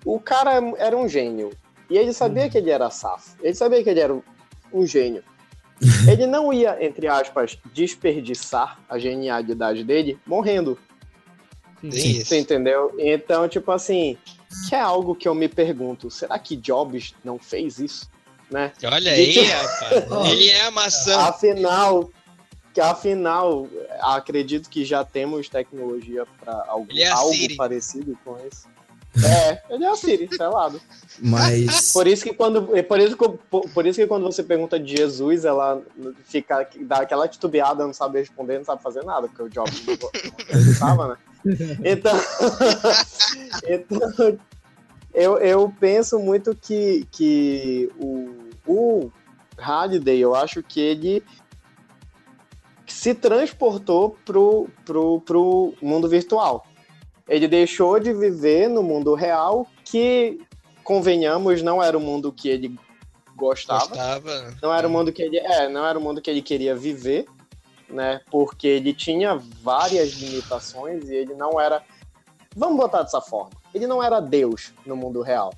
o 0.06 0.20
cara 0.20 0.54
era 0.78 0.96
um 0.98 1.08
gênio. 1.08 1.52
E 1.90 1.98
ele 1.98 2.14
sabia 2.14 2.50
que 2.50 2.58
ele 2.58 2.70
era 2.70 2.90
safo. 2.90 3.36
Ele 3.42 3.54
sabia 3.54 3.84
que 3.84 3.90
ele 3.90 4.00
era 4.00 4.14
um- 4.14 4.24
um 4.74 4.86
gênio. 4.88 5.24
Ele 6.08 6.28
não 6.28 6.54
ia, 6.54 6.78
entre 6.86 7.08
aspas, 7.08 7.58
desperdiçar 7.74 8.78
a 8.88 9.00
genialidade 9.00 9.84
dele 9.84 10.20
morrendo. 10.28 10.78
Tem 11.82 11.90
Você 11.92 12.08
isso. 12.08 12.36
entendeu? 12.36 12.94
Então, 13.00 13.48
tipo 13.50 13.72
assim, 13.72 14.16
que 14.70 14.76
é 14.76 14.80
algo 14.80 15.16
que 15.16 15.28
eu 15.28 15.34
me 15.34 15.48
pergunto: 15.50 16.12
será 16.12 16.38
que 16.38 16.56
Jobs 16.56 17.16
não 17.24 17.40
fez 17.40 17.80
isso? 17.80 18.08
Né? 18.50 18.72
Olha 18.84 19.12
aí, 19.12 19.40
rapaz. 19.42 20.30
Ele 20.32 20.50
é 20.50 20.62
a 20.62 20.72
maçã. 20.72 21.18
Afinal, 21.26 22.12
que 22.74 22.82
afinal, 22.82 23.68
acredito 24.02 24.70
que 24.70 24.86
já 24.86 25.04
temos 25.04 25.50
tecnologia 25.50 26.26
para 26.40 26.54
algo, 26.68 26.88
é 26.92 27.08
algo 27.08 27.56
parecido 27.58 28.18
com 28.24 28.38
isso. 28.48 28.70
É, 29.24 29.62
ele 29.70 29.84
é 29.84 29.90
a 29.90 29.96
Siri, 29.96 30.30
selado. 30.34 30.80
mas. 31.20 31.92
Por 31.92 32.08
isso 32.08 32.24
que 32.24 32.34
quando, 32.34 32.68
por 32.84 33.00
isso 33.00 33.18
que, 33.18 33.30
por, 33.50 33.70
por 33.70 33.86
isso 33.86 34.00
que 34.00 34.08
quando 34.08 34.24
você 34.24 34.42
pergunta 34.42 34.80
de 34.80 34.96
Jesus, 34.96 35.44
ela 35.44 35.82
fica 36.24 36.66
dá 36.82 36.98
aquela 36.98 37.28
titubeada, 37.28 37.86
não 37.86 37.94
sabe 37.94 38.20
responder, 38.20 38.60
não 38.60 38.66
sabe 38.66 38.82
fazer 38.82 39.04
nada, 39.04 39.28
porque 39.28 39.44
o 39.44 39.50
Jobs 39.50 39.86
não 39.86 39.94
acreditava, 39.94 41.08
né? 41.10 41.18
Então, 41.84 42.16
então 43.68 44.38
eu, 45.12 45.38
eu 45.40 45.74
penso 45.80 46.20
muito 46.20 46.56
que, 46.56 47.06
que 47.12 47.90
o, 48.00 48.30
o 48.66 49.12
Halliday, 49.58 50.20
eu 50.20 50.36
acho 50.36 50.62
que 50.62 50.80
ele 50.80 51.24
se 53.02 53.16
transportou 53.16 54.16
pro, 54.24 54.70
pro, 54.86 55.22
pro 55.22 55.74
mundo 55.82 56.08
virtual. 56.08 56.68
Ele 57.28 57.48
deixou 57.48 58.00
de 58.00 58.14
viver 58.14 58.70
no 58.70 58.84
mundo 58.84 59.16
real, 59.16 59.66
que, 59.84 60.40
convenhamos, 60.84 61.64
não 61.64 61.82
era 61.82 61.98
o 61.98 62.00
mundo 62.00 62.32
que 62.32 62.48
ele 62.48 62.78
gostava. 63.36 63.88
Gostava. 63.88 64.56
Não 64.62 64.72
era 64.72 64.88
o 64.88 64.92
mundo 64.92 65.12
que 65.12 65.24
ele, 65.24 65.40
é, 65.40 65.68
não 65.68 65.84
era 65.84 65.98
o 65.98 66.02
mundo 66.02 66.22
que 66.22 66.30
ele 66.30 66.44
queria 66.44 66.76
viver, 66.76 67.26
né? 67.90 68.22
Porque 68.30 68.68
ele 68.68 68.94
tinha 68.94 69.36
várias 69.64 70.12
limitações 70.12 71.10
e 71.10 71.16
ele 71.16 71.34
não 71.34 71.60
era, 71.60 71.82
vamos 72.56 72.78
botar 72.78 73.02
dessa 73.02 73.20
forma, 73.20 73.50
ele 73.74 73.88
não 73.88 74.04
era 74.04 74.20
Deus 74.20 74.74
no 74.86 74.96
mundo 74.96 75.24
real, 75.24 75.52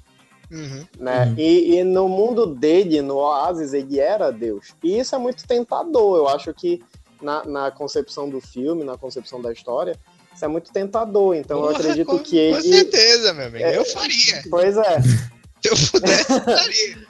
Uhum. 0.50 0.86
né? 0.98 1.26
Uhum. 1.26 1.36
E, 1.38 1.76
e 1.76 1.84
no 1.84 2.08
mundo 2.08 2.46
dele, 2.46 3.02
no 3.02 3.16
Oasis, 3.16 3.74
ele 3.74 4.00
era 4.00 4.32
Deus. 4.32 4.74
E 4.82 4.98
isso 4.98 5.14
é 5.14 5.18
muito 5.18 5.46
tentador. 5.46 6.16
Eu 6.16 6.28
acho 6.30 6.54
que 6.54 6.82
na, 7.24 7.44
na 7.46 7.72
concepção 7.72 8.30
do 8.30 8.40
filme, 8.42 8.84
na 8.84 8.98
concepção 8.98 9.42
da 9.42 9.52
história, 9.52 9.98
isso 10.34 10.46
é 10.46 10.48
muito 10.48 10.72
tentador. 10.72 11.36
Então 11.36 11.60
eu 11.64 11.70
acredito 11.70 12.06
com, 12.08 12.20
que 12.20 12.52
Com 12.52 12.58
ele, 12.58 12.62
certeza, 12.70 13.34
meu 13.34 13.48
amigo. 13.48 13.64
É. 13.66 13.78
Eu 13.78 13.86
faria. 13.86 14.44
pois 14.50 14.78
é. 14.78 15.02
Se 15.02 15.70
eu 15.70 15.76
pudesse, 15.92 16.32
eu 16.32 16.42
faria. 16.42 17.08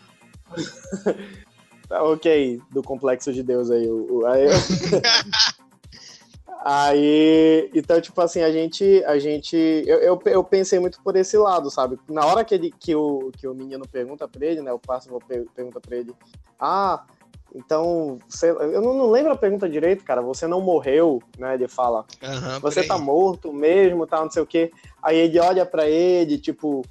Tá, 1.90 2.02
ok, 2.02 2.62
do 2.72 2.82
complexo 2.82 3.34
de 3.34 3.44
Deus 3.44 3.70
aí. 3.70 3.86
o- 3.90 4.26
aí, 4.26 4.48
Aí, 6.66 7.70
então, 7.74 8.00
tipo 8.00 8.22
assim, 8.22 8.42
a 8.42 8.50
gente, 8.50 9.04
a 9.06 9.20
gente, 9.20 9.54
eu, 9.86 9.98
eu, 10.00 10.22
eu 10.28 10.42
pensei 10.46 10.80
muito 10.80 10.98
por 11.04 11.14
esse 11.18 11.38
lado, 11.38 11.70
sabe? 11.70 12.00
Na 12.08 12.26
hora 12.26 12.46
que, 12.46 12.56
ele, 12.56 12.74
que, 12.80 12.96
o, 12.96 13.32
que 13.38 13.46
o 13.46 13.54
menino 13.54 13.86
pergunta 13.86 14.30
pra 14.30 14.46
ele, 14.46 14.62
né, 14.62 14.72
o 14.72 14.80
pássaro 14.80 15.20
per- 15.28 15.46
pergunta 15.54 15.82
pra 15.82 15.98
ele, 15.98 16.16
ah, 16.58 17.04
então, 17.56 18.18
você, 18.28 18.50
eu 18.50 18.82
não, 18.82 18.94
não 18.96 19.12
lembro 19.12 19.32
a 19.32 19.38
pergunta 19.38 19.70
direito, 19.70 20.04
cara, 20.04 20.22
você 20.22 20.48
não 20.48 20.60
morreu, 20.60 21.22
né, 21.38 21.54
ele 21.54 21.68
fala, 21.68 22.04
por 22.20 22.62
você 22.62 22.84
tá 22.84 22.98
morto 22.98 23.54
mesmo, 23.54 24.08
tal, 24.08 24.24
não 24.24 24.32
sei 24.32 24.42
o 24.42 24.46
quê. 24.46 24.72
Aí 25.02 25.18
ele 25.18 25.40
olha 25.40 25.66
pra 25.66 25.88
ele, 25.88 26.38
tipo, 26.40 26.84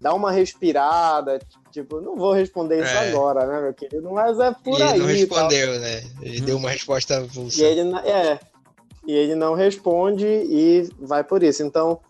dá 0.00 0.12
uma 0.12 0.32
respirada, 0.32 1.38
tipo, 1.70 2.00
não 2.00 2.16
vou 2.16 2.32
responder 2.32 2.82
isso 2.82 2.92
É. 2.96 3.08
agora, 3.08 3.46
né, 3.46 3.60
meu 3.60 3.72
querido, 3.74 4.10
mas 4.10 4.38
é 4.40 4.50
por 4.52 4.78
E 4.80 4.82
aí. 4.82 4.88
ele 4.90 4.98
não 4.98 5.06
tal. 5.06 5.14
respondeu, 5.16 5.78
né? 5.78 6.02
Ele 6.22 6.40
deu 6.40 6.56
uma 6.56 6.70
resposta 6.70 7.26
E 7.56 7.62
ele, 7.62 7.96
é, 7.98 8.40
e 9.06 9.12
ele 9.12 9.34
não 9.36 9.54
responde 9.54 10.26
e 10.26 10.88
vai 10.98 11.22
por 11.22 11.42
isso. 11.42 11.62
Então, 11.62 12.00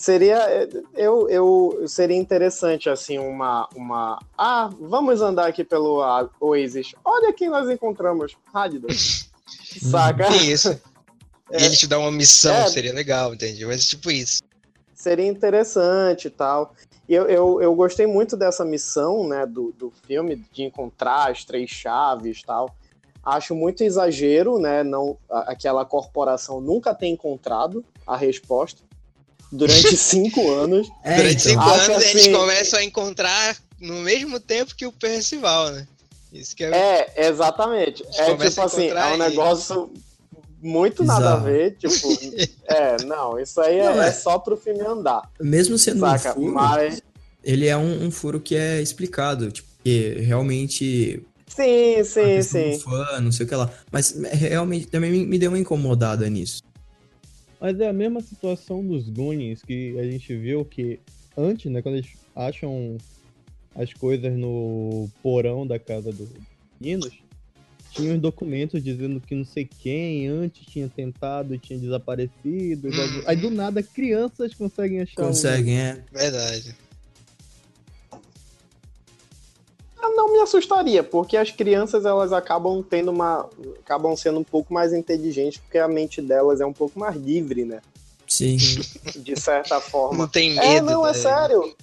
Seria, 0.00 0.66
eu, 0.94 1.28
eu, 1.28 1.84
seria 1.86 2.16
interessante, 2.16 2.88
assim, 2.88 3.18
uma, 3.18 3.68
uma... 3.76 4.18
Ah, 4.36 4.70
vamos 4.80 5.20
andar 5.20 5.46
aqui 5.46 5.62
pelo 5.62 6.02
Oasis. 6.40 6.94
Olha 7.04 7.34
quem 7.34 7.50
nós 7.50 7.68
encontramos, 7.68 8.34
Radidas. 8.50 9.28
Saca? 9.78 10.26
Isso. 10.36 10.70
É, 11.50 11.66
ele 11.66 11.76
te 11.76 11.86
dá 11.86 11.98
uma 11.98 12.10
missão, 12.10 12.54
é, 12.54 12.68
seria 12.68 12.94
legal, 12.94 13.34
entende? 13.34 13.66
Mas 13.66 13.86
tipo 13.86 14.10
isso. 14.10 14.42
Seria 14.94 15.26
interessante 15.26 16.28
e 16.28 16.30
tal. 16.30 16.74
E 17.06 17.12
eu, 17.14 17.26
eu, 17.26 17.60
eu 17.60 17.74
gostei 17.74 18.06
muito 18.06 18.38
dessa 18.38 18.64
missão, 18.64 19.28
né, 19.28 19.44
do, 19.44 19.70
do 19.72 19.92
filme, 20.06 20.42
de 20.50 20.62
encontrar 20.62 21.30
as 21.30 21.44
três 21.44 21.68
chaves 21.68 22.38
e 22.38 22.46
tal. 22.46 22.74
Acho 23.22 23.54
muito 23.54 23.84
exagero, 23.84 24.58
né, 24.58 24.82
não, 24.82 25.18
aquela 25.28 25.84
corporação 25.84 26.58
nunca 26.58 26.94
ter 26.94 27.08
encontrado 27.08 27.84
a 28.06 28.16
resposta 28.16 28.88
durante 29.50 29.96
cinco 29.98 30.50
anos. 30.50 30.88
É, 31.02 31.16
durante 31.16 31.48
então. 31.48 31.62
cinco 31.62 31.74
anos 31.74 31.96
assim, 31.96 32.10
eles 32.10 32.28
começam 32.28 32.78
a 32.78 32.84
encontrar 32.84 33.56
no 33.80 33.94
mesmo 34.00 34.38
tempo 34.38 34.74
que 34.74 34.86
o 34.86 34.92
Percival, 34.92 35.70
né? 35.70 35.86
Isso 36.32 36.54
que 36.54 36.64
é... 36.64 37.12
é, 37.16 37.26
exatamente. 37.28 38.04
É 38.14 38.36
tipo 38.36 38.62
assim, 38.62 38.88
é 38.88 39.06
um 39.06 39.16
negócio 39.16 39.92
muito 40.62 41.02
Exato. 41.02 41.20
nada 41.20 41.34
a 41.34 41.38
ver, 41.38 41.76
tipo, 41.76 42.08
é, 42.68 43.02
não, 43.04 43.38
isso 43.38 43.60
aí 43.60 43.78
não, 43.78 44.00
é, 44.00 44.06
é, 44.06 44.08
é, 44.08 44.12
só 44.12 44.38
pro 44.38 44.56
filme 44.56 44.82
andar. 44.82 45.22
Mesmo 45.40 45.78
sendo 45.78 46.00
saca? 46.00 46.32
um 46.32 46.34
furo, 46.34 46.54
Mas... 46.54 47.02
ele 47.42 47.66
é 47.66 47.76
um, 47.76 48.06
um, 48.06 48.10
furo 48.10 48.38
que 48.38 48.54
é 48.54 48.80
explicado, 48.80 49.50
tipo, 49.50 49.68
que 49.82 50.16
realmente... 50.20 51.22
Sim, 51.48 52.04
sim, 52.04 52.42
sim. 52.42 52.78
Fã, 52.78 53.20
não 53.20 53.32
sei 53.32 53.44
o 53.44 53.48
que 53.48 53.54
lá. 53.56 53.68
Mas 53.90 54.14
realmente 54.32 54.86
também 54.86 55.10
me 55.10 55.38
deu 55.38 55.50
uma 55.50 55.58
incomodada 55.58 56.28
nisso. 56.28 56.62
Mas 57.60 57.78
é 57.78 57.88
a 57.88 57.92
mesma 57.92 58.20
situação 58.20 58.84
dos 58.84 59.08
Goonies 59.08 59.62
que 59.62 59.98
a 59.98 60.04
gente 60.04 60.34
viu 60.34 60.64
que 60.64 60.98
antes, 61.36 61.70
né, 61.70 61.82
quando 61.82 61.96
eles 61.96 62.10
acham 62.34 62.96
as 63.74 63.92
coisas 63.92 64.32
no 64.36 65.08
porão 65.22 65.66
da 65.66 65.78
casa 65.78 66.10
dos 66.10 66.28
meninos, 66.80 67.12
tinha 67.90 68.14
uns 68.14 68.20
documentos 68.20 68.82
dizendo 68.82 69.20
que 69.20 69.34
não 69.34 69.44
sei 69.44 69.66
quem 69.66 70.26
antes 70.28 70.64
tinha 70.64 70.88
tentado 70.88 71.54
e 71.54 71.58
tinha 71.58 71.78
desaparecido. 71.78 72.88
Hum. 72.88 73.22
Aí 73.26 73.36
do 73.36 73.50
nada 73.50 73.82
crianças 73.82 74.54
conseguem 74.54 75.00
achar. 75.00 75.26
Conseguem, 75.26 75.74
um... 75.74 75.78
é. 75.78 76.04
Verdade 76.12 76.74
não 80.08 80.32
me 80.32 80.40
assustaria, 80.40 81.02
porque 81.02 81.36
as 81.36 81.50
crianças 81.50 82.04
elas 82.04 82.32
acabam 82.32 82.82
tendo 82.82 83.10
uma. 83.10 83.48
acabam 83.80 84.16
sendo 84.16 84.38
um 84.40 84.44
pouco 84.44 84.72
mais 84.72 84.92
inteligentes, 84.92 85.60
porque 85.60 85.78
a 85.78 85.88
mente 85.88 86.22
delas 86.22 86.60
é 86.60 86.66
um 86.66 86.72
pouco 86.72 86.98
mais 86.98 87.16
livre, 87.16 87.64
né? 87.64 87.80
Sim. 88.26 88.56
De 89.16 89.38
certa 89.38 89.80
forma. 89.82 90.18
Não 90.18 90.28
tem 90.28 90.54
medo. 90.54 90.66
É, 90.66 90.80
não, 90.80 91.06
é 91.06 91.12
sério. 91.12 91.74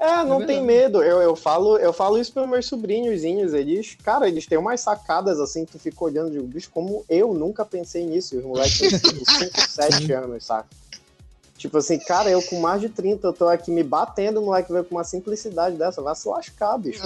É, 0.00 0.24
não 0.24 0.42
é 0.42 0.46
tem 0.46 0.62
medo. 0.62 1.02
Eu, 1.02 1.20
eu, 1.20 1.36
falo, 1.36 1.76
eu 1.76 1.92
falo 1.92 2.18
isso 2.18 2.32
para 2.32 2.46
meus 2.46 2.66
sobrinhozinhos. 2.66 3.52
Eles, 3.52 3.96
cara, 4.02 4.26
eles 4.26 4.46
têm 4.46 4.58
umas 4.58 4.80
sacadas 4.80 5.38
assim, 5.38 5.64
tu 5.64 5.78
fica 5.78 6.02
olhando 6.02 6.30
de 6.30 6.40
bicho, 6.40 6.70
como 6.72 7.04
eu 7.08 7.34
nunca 7.34 7.64
pensei 7.64 8.04
nisso. 8.04 8.36
Os 8.36 8.44
moleques 8.44 8.78
têm 8.78 9.24
5, 9.24 9.70
7 9.70 10.12
anos, 10.12 10.44
saca? 10.44 10.68
Tipo 11.60 11.76
assim, 11.76 11.98
cara, 11.98 12.30
eu 12.30 12.40
com 12.40 12.58
mais 12.58 12.80
de 12.80 12.88
30, 12.88 13.26
eu 13.26 13.34
tô 13.34 13.46
aqui 13.46 13.70
me 13.70 13.82
batendo, 13.82 14.40
o 14.40 14.46
moleque 14.46 14.72
veio 14.72 14.82
com 14.82 14.94
uma 14.94 15.04
simplicidade 15.04 15.76
dessa. 15.76 16.00
Vai 16.00 16.16
se 16.16 16.26
lascar, 16.26 16.78
bicho. 16.78 17.02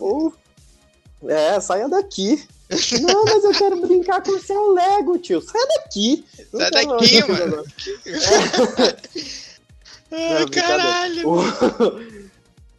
Não, 0.00 1.30
é, 1.30 1.60
saia 1.60 1.88
daqui. 1.88 2.44
Não, 3.00 3.24
mas 3.24 3.44
eu 3.44 3.52
quero 3.52 3.80
brincar 3.80 4.20
com 4.20 4.32
o 4.32 4.40
seu 4.40 4.72
Lego, 4.72 5.16
tio. 5.18 5.40
Sai 5.40 5.64
daqui. 5.76 6.24
Sai 6.50 6.70
daqui, 6.72 7.24
mano. 7.28 7.64
É. 10.10 10.38
Ai, 10.38 10.46
caralho. 10.48 11.40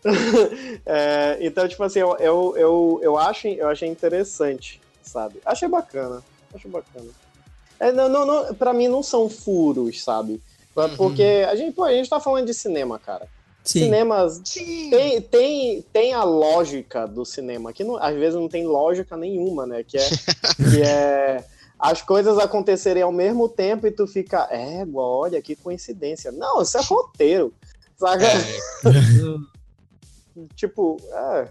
é, 0.86 1.38
então, 1.40 1.66
tipo 1.66 1.82
assim, 1.82 2.00
eu, 2.00 2.18
eu, 2.20 2.54
eu, 2.58 3.00
eu, 3.02 3.18
acho, 3.18 3.48
eu 3.48 3.70
achei 3.70 3.88
interessante, 3.88 4.82
sabe? 5.02 5.40
Achei 5.46 5.70
bacana. 5.70 6.22
Achei 6.54 6.70
bacana. 6.70 7.08
É, 7.80 7.92
não, 7.92 8.10
não, 8.10 8.26
não, 8.26 8.56
pra 8.56 8.74
mim 8.74 8.88
não 8.88 9.04
são 9.04 9.30
furos, 9.30 10.04
sabe? 10.04 10.42
Uhum. 10.76 10.96
Porque 10.96 11.46
a 11.48 11.56
gente, 11.56 11.74
pô, 11.74 11.84
a 11.84 11.92
gente 11.92 12.10
tá 12.10 12.20
falando 12.20 12.46
de 12.46 12.54
cinema, 12.54 13.00
cara. 13.00 13.28
Sim. 13.64 13.82
Cinemas 13.82 14.42
Sim. 14.46 14.90
Tem, 14.90 15.22
tem, 15.22 15.82
tem 15.92 16.14
a 16.14 16.24
lógica 16.24 17.06
do 17.06 17.26
cinema, 17.26 17.74
que 17.74 17.84
não, 17.84 17.98
às 17.98 18.16
vezes 18.16 18.36
não 18.36 18.48
tem 18.48 18.66
lógica 18.66 19.18
nenhuma, 19.18 19.66
né? 19.66 19.84
Que 19.84 19.98
é, 19.98 20.08
que 20.72 20.82
é 20.82 21.44
as 21.80 22.02
coisas 22.02 22.40
acontecerem 22.40 23.04
ao 23.04 23.12
mesmo 23.12 23.50
tempo 23.50 23.86
e 23.86 23.92
tu 23.92 24.08
fica, 24.08 24.48
é, 24.50 24.86
olha, 24.96 25.42
que 25.42 25.56
coincidência. 25.56 26.32
Não, 26.32 26.62
isso 26.62 26.78
é 26.78 26.82
roteiro. 26.82 27.54
Sabe? 27.98 28.24
É. 28.26 28.38
tipo, 30.56 30.98
é. 31.12 31.48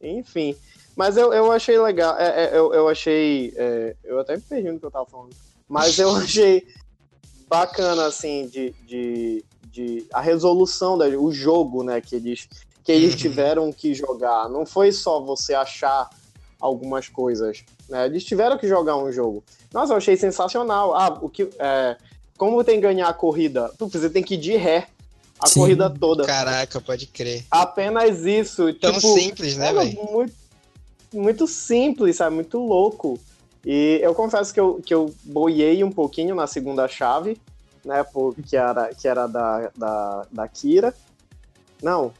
Enfim. 0.00 0.56
Mas 0.98 1.16
eu, 1.16 1.32
eu 1.32 1.52
achei 1.52 1.78
legal. 1.78 2.18
É, 2.18 2.46
é, 2.46 2.58
eu, 2.58 2.74
eu 2.74 2.88
achei. 2.88 3.54
É, 3.56 3.94
eu 4.02 4.18
até 4.18 4.34
me 4.34 4.42
perdi 4.42 4.72
no 4.72 4.80
que 4.80 4.84
eu 4.84 4.90
tava 4.90 5.06
falando. 5.06 5.30
Mas 5.68 5.96
eu 5.96 6.10
achei 6.18 6.66
bacana, 7.48 8.06
assim, 8.06 8.48
de, 8.48 8.74
de, 8.84 9.44
de 9.70 10.06
a 10.12 10.20
resolução, 10.20 10.98
da, 10.98 11.06
o 11.06 11.30
jogo, 11.30 11.84
né, 11.84 12.00
que 12.00 12.16
eles, 12.16 12.48
que 12.82 12.90
eles 12.90 13.12
uhum. 13.12 13.16
tiveram 13.16 13.72
que 13.72 13.94
jogar. 13.94 14.48
Não 14.48 14.66
foi 14.66 14.90
só 14.90 15.20
você 15.20 15.54
achar 15.54 16.10
algumas 16.58 17.08
coisas, 17.08 17.62
né? 17.88 18.06
Eles 18.06 18.24
tiveram 18.24 18.58
que 18.58 18.66
jogar 18.66 18.96
um 18.96 19.12
jogo. 19.12 19.44
Nossa, 19.72 19.92
eu 19.92 19.98
achei 19.98 20.16
sensacional. 20.16 20.96
Ah, 20.96 21.16
o 21.22 21.28
que. 21.28 21.48
É, 21.60 21.96
como 22.36 22.64
tem 22.64 22.74
que 22.74 22.82
ganhar 22.88 23.06
a 23.06 23.14
corrida? 23.14 23.72
Você 23.78 24.10
tem 24.10 24.24
que 24.24 24.34
ir 24.34 24.38
de 24.38 24.56
ré 24.56 24.88
a 25.38 25.46
Sim. 25.46 25.60
corrida 25.60 25.88
toda. 25.88 26.24
Caraca, 26.24 26.80
pode 26.80 27.06
crer. 27.06 27.44
Apenas 27.48 28.26
isso. 28.26 28.74
Tão 28.74 28.94
tipo, 28.94 29.14
simples, 29.14 29.56
né, 29.56 29.72
velho? 29.72 29.96
Muito, 30.10 30.32
muito 31.12 31.46
simples, 31.46 32.16
sabe? 32.16 32.34
Muito 32.34 32.58
louco. 32.58 33.18
E 33.64 33.98
eu 34.02 34.14
confesso 34.14 34.52
que 34.52 34.60
eu, 34.60 34.80
que 34.84 34.94
eu 34.94 35.14
boiei 35.24 35.82
um 35.82 35.90
pouquinho 35.90 36.34
na 36.34 36.46
segunda 36.46 36.86
chave, 36.88 37.38
né? 37.84 38.02
Porque 38.02 38.56
era, 38.56 38.94
que 38.94 39.08
era 39.08 39.26
da, 39.26 39.70
da, 39.76 40.26
da 40.30 40.48
Kira. 40.48 40.94
Não. 41.82 42.12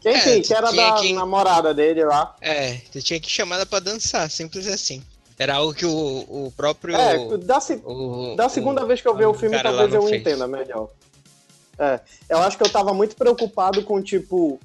Quem 0.00 0.14
é, 0.14 0.20
que, 0.20 0.40
que 0.42 0.54
era 0.54 0.70
da 0.72 0.92
que... 0.94 1.12
namorada 1.12 1.74
dele 1.74 2.04
lá? 2.04 2.36
É, 2.40 2.78
tu 2.92 3.02
tinha 3.02 3.18
que 3.18 3.30
chamar 3.30 3.56
ela 3.56 3.66
pra 3.66 3.80
dançar, 3.80 4.30
simples 4.30 4.66
assim. 4.66 5.02
Era 5.38 5.56
algo 5.56 5.74
que 5.74 5.84
o, 5.84 5.90
o 5.90 6.52
próprio. 6.56 6.96
É, 6.96 7.18
da, 7.18 7.58
o, 7.84 8.36
da 8.36 8.48
segunda 8.48 8.84
o, 8.84 8.86
vez 8.86 9.02
que 9.02 9.08
eu 9.08 9.14
ver 9.14 9.26
o 9.26 9.34
filme, 9.34 9.60
talvez 9.62 9.92
eu 9.92 10.02
fez. 10.02 10.20
entenda 10.20 10.46
melhor. 10.46 10.88
É, 11.78 12.00
eu 12.28 12.38
acho 12.38 12.56
que 12.56 12.64
eu 12.64 12.70
tava 12.70 12.94
muito 12.94 13.16
preocupado 13.16 13.82
com, 13.82 14.00
tipo, 14.00 14.58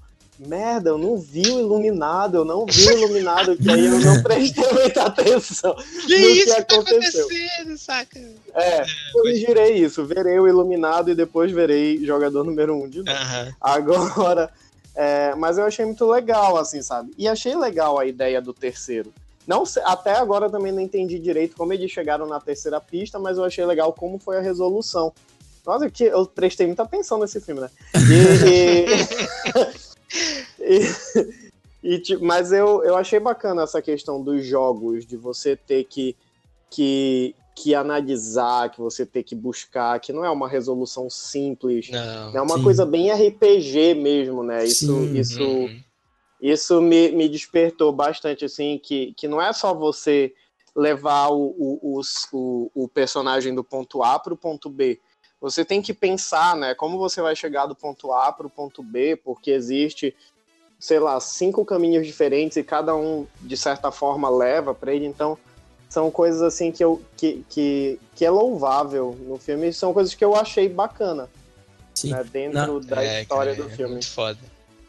merda, 0.47 0.89
eu 0.89 0.97
não 0.97 1.17
vi 1.17 1.47
o 1.47 1.59
iluminado, 1.59 2.37
eu 2.37 2.45
não 2.45 2.65
vi 2.65 2.87
o 2.87 2.97
iluminado, 2.97 3.55
que 3.55 3.69
aí 3.69 3.85
eu 3.85 3.99
não 3.99 4.21
prestei 4.23 4.71
muita 4.71 5.03
atenção 5.03 5.75
que 5.75 6.17
no 6.17 6.29
isso 6.29 6.55
que 6.55 6.75
aconteceu. 6.75 7.27
Tá 7.27 7.77
saca? 7.77 8.19
É, 8.53 8.83
eu 9.15 9.23
me 9.23 9.35
girei 9.35 9.77
isso, 9.77 10.03
verei 10.05 10.39
o 10.39 10.47
iluminado 10.47 11.11
e 11.11 11.15
depois 11.15 11.51
verei 11.51 12.03
jogador 12.03 12.43
número 12.43 12.75
um 12.75 12.89
de 12.89 13.03
novo. 13.03 13.11
Uhum. 13.11 13.53
Agora, 13.61 14.49
é, 14.95 15.35
mas 15.35 15.57
eu 15.57 15.65
achei 15.65 15.85
muito 15.85 16.05
legal, 16.09 16.57
assim, 16.57 16.81
sabe? 16.81 17.11
E 17.17 17.27
achei 17.27 17.55
legal 17.55 17.99
a 17.99 18.05
ideia 18.05 18.41
do 18.41 18.53
terceiro. 18.53 19.13
Não 19.47 19.63
até 19.83 20.13
agora 20.13 20.49
também 20.49 20.71
não 20.71 20.81
entendi 20.81 21.19
direito 21.19 21.55
como 21.55 21.73
eles 21.73 21.91
chegaram 21.91 22.25
na 22.27 22.39
terceira 22.39 22.79
pista, 22.79 23.19
mas 23.19 23.37
eu 23.37 23.43
achei 23.43 23.65
legal 23.65 23.93
como 23.93 24.17
foi 24.17 24.37
a 24.37 24.41
resolução. 24.41 25.13
Nossa, 25.65 25.89
que 25.89 26.05
eu 26.05 26.25
prestei 26.25 26.65
muita 26.65 26.83
atenção 26.83 27.19
nesse 27.19 27.39
filme, 27.39 27.61
né? 27.61 27.69
E, 27.95 28.85
e... 28.87 29.90
e, 30.59 30.81
e, 31.83 32.17
mas 32.17 32.51
eu, 32.51 32.83
eu 32.83 32.95
achei 32.95 33.19
bacana 33.19 33.63
essa 33.63 33.81
questão 33.81 34.21
dos 34.21 34.45
jogos, 34.45 35.05
de 35.05 35.17
você 35.17 35.55
ter 35.55 35.85
que, 35.85 36.15
que, 36.69 37.35
que 37.55 37.75
analisar, 37.75 38.71
que 38.71 38.79
você 38.79 39.05
ter 39.05 39.23
que 39.23 39.35
buscar, 39.35 39.99
que 39.99 40.13
não 40.13 40.25
é 40.25 40.29
uma 40.29 40.47
resolução 40.47 41.09
simples. 41.09 41.89
Não, 41.89 42.37
é 42.37 42.41
uma 42.41 42.57
sim. 42.57 42.63
coisa 42.63 42.85
bem 42.85 43.11
RPG 43.11 43.95
mesmo, 43.95 44.43
né? 44.43 44.65
Isso, 44.65 44.85
sim. 44.85 45.17
isso, 45.17 45.43
uhum. 45.43 45.79
isso 46.41 46.81
me, 46.81 47.11
me 47.11 47.27
despertou 47.29 47.91
bastante, 47.91 48.45
assim, 48.45 48.79
que, 48.81 49.13
que 49.13 49.27
não 49.27 49.41
é 49.41 49.51
só 49.53 49.73
você 49.73 50.33
levar 50.75 51.29
o, 51.29 51.55
o, 51.57 52.01
o, 52.31 52.71
o 52.73 52.87
personagem 52.87 53.53
do 53.53 53.63
ponto 53.63 54.01
A 54.03 54.17
para 54.17 54.33
o 54.33 54.37
ponto 54.37 54.69
B 54.69 54.99
você 55.41 55.65
tem 55.65 55.81
que 55.81 55.93
pensar, 55.93 56.55
né, 56.55 56.75
como 56.75 56.99
você 56.99 57.19
vai 57.19 57.35
chegar 57.35 57.65
do 57.65 57.75
ponto 57.75 58.13
A 58.13 58.31
para 58.31 58.45
o 58.45 58.49
ponto 58.49 58.83
B, 58.83 59.15
porque 59.15 59.49
existe, 59.49 60.15
sei 60.79 60.99
lá, 60.99 61.19
cinco 61.19 61.65
caminhos 61.65 62.05
diferentes 62.05 62.57
e 62.57 62.63
cada 62.63 62.95
um, 62.95 63.25
de 63.41 63.57
certa 63.57 63.91
forma, 63.91 64.29
leva 64.29 64.75
para 64.75 64.93
ele. 64.93 65.07
Então, 65.07 65.35
são 65.89 66.11
coisas 66.11 66.43
assim 66.43 66.71
que, 66.71 66.83
eu, 66.83 67.01
que, 67.17 67.43
que, 67.49 67.99
que 68.15 68.23
é 68.23 68.29
louvável 68.29 69.17
no 69.27 69.39
filme, 69.39 69.73
são 69.73 69.91
coisas 69.91 70.13
que 70.13 70.23
eu 70.23 70.35
achei 70.35 70.69
bacana. 70.69 71.27
Sim. 71.95 72.11
Né, 72.11 72.23
dentro 72.31 72.79
Na... 72.79 72.95
da 72.95 73.03
é, 73.03 73.21
história 73.23 73.55
cara, 73.55 73.67
do 73.67 73.73
é 73.73 73.75
filme. 73.75 73.93
Muito 73.93 74.09
foda. 74.09 74.39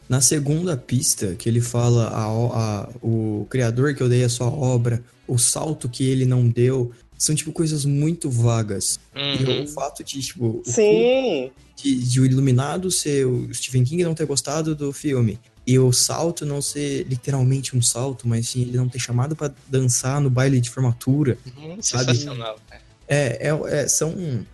Na 0.08 0.20
segunda 0.20 0.76
pista, 0.76 1.34
que 1.34 1.48
ele 1.48 1.62
fala 1.62 2.08
a, 2.08 2.26
a, 2.26 2.88
o 3.02 3.46
criador 3.48 3.94
que 3.94 4.04
odeia 4.04 4.26
a 4.26 4.28
sua 4.28 4.48
obra, 4.48 5.02
o 5.26 5.38
salto 5.38 5.88
que 5.88 6.06
ele 6.06 6.26
não 6.26 6.46
deu, 6.46 6.92
são, 7.24 7.34
tipo, 7.34 7.52
coisas 7.52 7.84
muito 7.84 8.28
vagas. 8.28 8.98
E 9.14 9.44
Uhum. 9.44 9.62
o 9.62 9.66
fato 9.68 10.02
de, 10.02 10.20
tipo, 10.20 10.60
o 10.66 10.70
Sim. 10.70 11.50
de, 11.76 11.94
de 12.02 12.20
o 12.20 12.26
Iluminado 12.26 12.90
ser 12.90 13.26
o 13.26 13.52
Stephen 13.54 13.84
King 13.84 14.02
não 14.04 14.14
ter 14.14 14.26
gostado 14.26 14.74
do 14.74 14.92
filme. 14.92 15.38
E 15.64 15.78
o 15.78 15.92
salto 15.92 16.44
não 16.44 16.60
ser 16.60 17.06
literalmente 17.08 17.76
um 17.76 17.80
salto, 17.80 18.26
mas 18.26 18.48
sim 18.48 18.62
ele 18.62 18.76
não 18.76 18.88
ter 18.88 18.98
chamado 18.98 19.36
pra 19.36 19.52
dançar 19.68 20.20
no 20.20 20.28
baile 20.28 20.60
de 20.60 20.68
formatura. 20.68 21.38
Uhum, 21.56 21.76
Sabe? 21.80 22.06
Sensacional, 22.06 22.56
cara. 22.68 22.82
É, 23.06 23.48
é, 23.48 23.82
é- 23.82 23.86
são. 23.88 24.44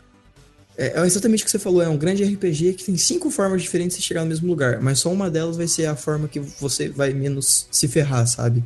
É, 0.77 1.01
é 1.01 1.07
exatamente 1.07 1.43
o 1.43 1.47
que 1.47 1.51
você 1.51 1.59
falou, 1.59 1.81
é 1.83 1.89
um 1.89 1.97
grande 1.97 2.23
RPG 2.23 2.75
que 2.75 2.85
tem 2.85 2.97
cinco 2.99 3.31
formas 3.31 3.63
diferentes 3.63 3.97
de 3.97 4.03
chegar 4.03 4.21
no 4.23 4.29
mesmo 4.29 4.47
lugar, 4.47 4.81
mas 4.83 4.99
só 4.99 5.11
uma 5.11 5.31
delas 5.31 5.57
vai 5.57 5.67
ser 5.67 5.87
a 5.87 5.97
forma 5.97 6.29
que 6.29 6.39
você 6.39 6.89
vai 6.91 7.13
menos 7.15 7.67
se 7.71 7.89
ferrar, 7.89 8.27
sabe? 8.29 8.63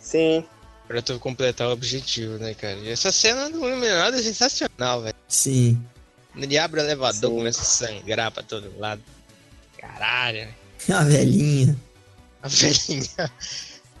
Sim. 0.00 0.44
Pra 0.92 1.00
tu 1.00 1.18
completar 1.18 1.68
o 1.68 1.72
objetivo, 1.72 2.36
né, 2.36 2.52
cara? 2.52 2.74
E 2.74 2.90
essa 2.90 3.10
cena 3.10 3.48
do 3.48 3.66
Iluminado 3.66 4.14
é 4.14 4.22
sensacional, 4.22 5.00
velho. 5.00 5.14
Sim. 5.26 5.82
Ele 6.36 6.58
abre 6.58 6.80
o 6.80 6.84
elevador, 6.84 7.30
Sim. 7.30 7.36
começa 7.38 7.62
a 7.62 7.64
sangrar 7.64 8.30
pra 8.30 8.42
todo 8.42 8.70
lado. 8.78 9.00
Caralho, 9.78 10.48
A 10.92 11.02
velhinha. 11.02 11.74
a 12.42 12.48
velhinha. 12.48 13.32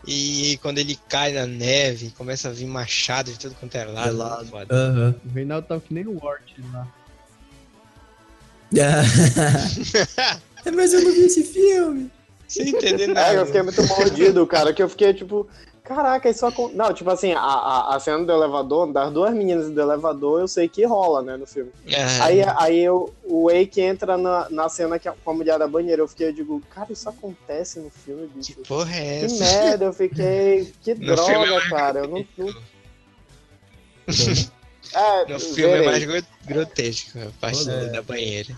E 0.06 0.58
quando 0.60 0.76
ele 0.76 0.98
cai 1.08 1.32
na 1.32 1.46
neve, 1.46 2.10
começa 2.10 2.50
a 2.50 2.52
vir 2.52 2.66
machado 2.66 3.32
de 3.32 3.38
tudo 3.38 3.54
quanto 3.54 3.74
é 3.74 3.86
lado. 3.86 4.08
É 4.08 4.10
lado. 4.10 4.50
Aham. 4.70 5.14
O 5.24 5.28
Reinaldo 5.32 5.66
tava 5.68 5.80
que 5.80 5.94
nem 5.94 6.06
o 6.06 6.22
Wart 6.22 6.50
lá. 6.74 6.86
É, 10.64 10.70
mas 10.70 10.92
eu 10.92 11.02
não 11.02 11.10
vi 11.10 11.22
esse 11.22 11.42
filme. 11.42 12.10
Sem 12.46 12.68
entender 12.68 13.06
nada. 13.08 13.32
É, 13.32 13.38
eu 13.38 13.46
fiquei 13.46 13.62
muito 13.62 13.82
mordido, 13.86 14.46
cara, 14.46 14.74
que 14.74 14.82
eu 14.82 14.88
fiquei 14.90 15.14
tipo, 15.14 15.48
caraca, 15.84 16.28
isso 16.30 16.46
acontece. 16.46 16.76
Não, 16.76 16.92
tipo 16.94 17.10
assim, 17.10 17.32
a, 17.32 17.40
a, 17.40 17.96
a 17.96 18.00
cena 18.00 18.24
do 18.24 18.32
elevador, 18.32 18.92
das 18.92 19.12
duas 19.12 19.32
meninas 19.34 19.70
do 19.70 19.80
elevador, 19.80 20.40
eu 20.40 20.48
sei 20.48 20.68
que 20.68 20.84
rola, 20.84 21.22
né, 21.22 21.36
no 21.36 21.46
filme. 21.46 21.70
É. 21.86 22.02
Aí, 22.22 22.42
aí 22.56 22.78
eu, 22.80 23.12
o 23.24 23.48
Wake 23.50 23.80
entra 23.80 24.16
na, 24.16 24.48
na 24.50 24.68
cena 24.68 24.98
que 24.98 25.08
a, 25.08 25.12
com 25.12 25.30
a 25.30 25.34
mulher 25.34 25.58
da 25.58 25.66
banheira, 25.68 26.02
eu 26.02 26.08
fiquei, 26.08 26.28
eu 26.28 26.32
digo, 26.32 26.62
cara, 26.74 26.92
isso 26.92 27.08
acontece 27.08 27.80
no 27.80 27.90
filme, 27.90 28.26
bicho. 28.28 28.54
Que 28.54 28.66
porra 28.68 28.94
é 28.96 29.18
Que 29.20 29.24
essa? 29.26 29.44
merda, 29.44 29.84
eu 29.86 29.92
fiquei. 29.92 30.72
Que 30.82 30.94
No 31.02 31.12
é 31.12 31.16
droga, 31.16 31.38
mais 31.50 31.68
cara. 31.68 31.98
Eu 32.00 32.08
não. 32.08 32.26
não... 32.38 32.54
É, 34.94 35.32
No 35.32 35.40
filme 35.40 35.62
é 35.62 35.78
verei. 35.78 35.86
mais 35.86 36.04
gro- 36.04 36.26
grotesco, 36.44 37.18
a 37.18 37.30
parte 37.40 37.70
É. 37.70 37.86
da 37.86 38.02
banheira. 38.02 38.54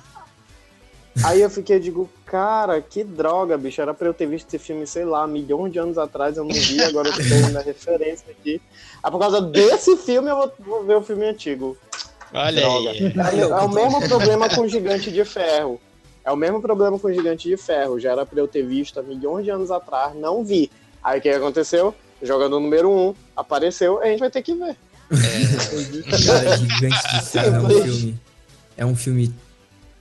Aí 1.23 1.41
eu 1.41 1.49
fiquei, 1.49 1.77
eu 1.77 1.81
digo, 1.81 2.11
cara, 2.27 2.81
que 2.81 3.05
droga, 3.05 3.57
bicho. 3.57 3.81
Era 3.81 3.95
pra 3.95 4.09
eu 4.09 4.15
ter 4.15 4.27
visto 4.27 4.49
esse 4.49 4.59
filme, 4.59 4.87
sei 4.87 5.05
lá, 5.05 5.27
milhões 5.27 5.73
de 5.73 5.79
anos 5.79 5.97
atrás, 5.97 6.37
eu 6.37 6.45
não 6.45 6.55
vi, 6.55 6.83
agora 6.83 7.09
eu 7.09 7.13
tô 7.13 7.23
vendo 7.23 7.57
a 7.57 7.63
referência 7.63 8.27
aqui. 8.31 8.61
Aí 9.03 9.11
por 9.11 9.21
causa 9.21 9.41
desse 9.41 9.97
filme 9.97 10.31
eu 10.31 10.37
vou, 10.37 10.53
vou 10.59 10.85
ver 10.85 10.97
o 10.97 11.03
filme 11.03 11.27
antigo. 11.27 11.77
Olha 12.33 12.61
Droga. 12.63 12.91
aí. 12.91 13.07
É, 13.07 13.41
é 13.41 13.63
o 13.63 13.69
mesmo 13.69 14.09
problema 14.09 14.49
com 14.49 14.63
o 14.63 14.69
Gigante 14.69 15.13
de 15.13 15.25
Ferro. 15.25 15.81
É 16.25 16.33
o 16.33 16.37
mesmo 16.37 16.61
problema 16.61 16.99
com 16.99 17.07
o 17.07 17.13
Gigante 17.13 17.49
de 17.49 17.57
Ferro. 17.57 18.01
Já 18.01 18.13
era 18.13 18.27
pra 18.27 18.41
eu 18.41 18.49
ter 18.49 18.67
visto 18.67 18.99
há 18.99 19.03
milhões 19.03 19.45
de 19.45 19.51
anos 19.51 19.71
atrás, 19.71 20.17
não 20.17 20.45
vi. 20.45 20.71
Aí 21.03 21.21
o 21.21 21.23
que 21.23 21.29
aconteceu? 21.29 21.95
O 22.21 22.27
jogador 22.27 22.59
número 22.59 22.91
1 22.91 23.09
um 23.09 23.15
apareceu, 23.37 24.01
a 24.01 24.07
gente 24.07 24.21
vai 24.21 24.31
ter 24.31 24.43
que 24.43 24.55
ver. 24.55 24.77
Cara, 26.27 26.57
Gigante 26.57 27.09
de 27.09 27.25
Ferro 27.25 27.55
é 27.57 27.61
um 27.61 27.83
filme. 27.83 28.21
É 28.77 28.87
um 28.87 28.97
filme, 28.97 29.35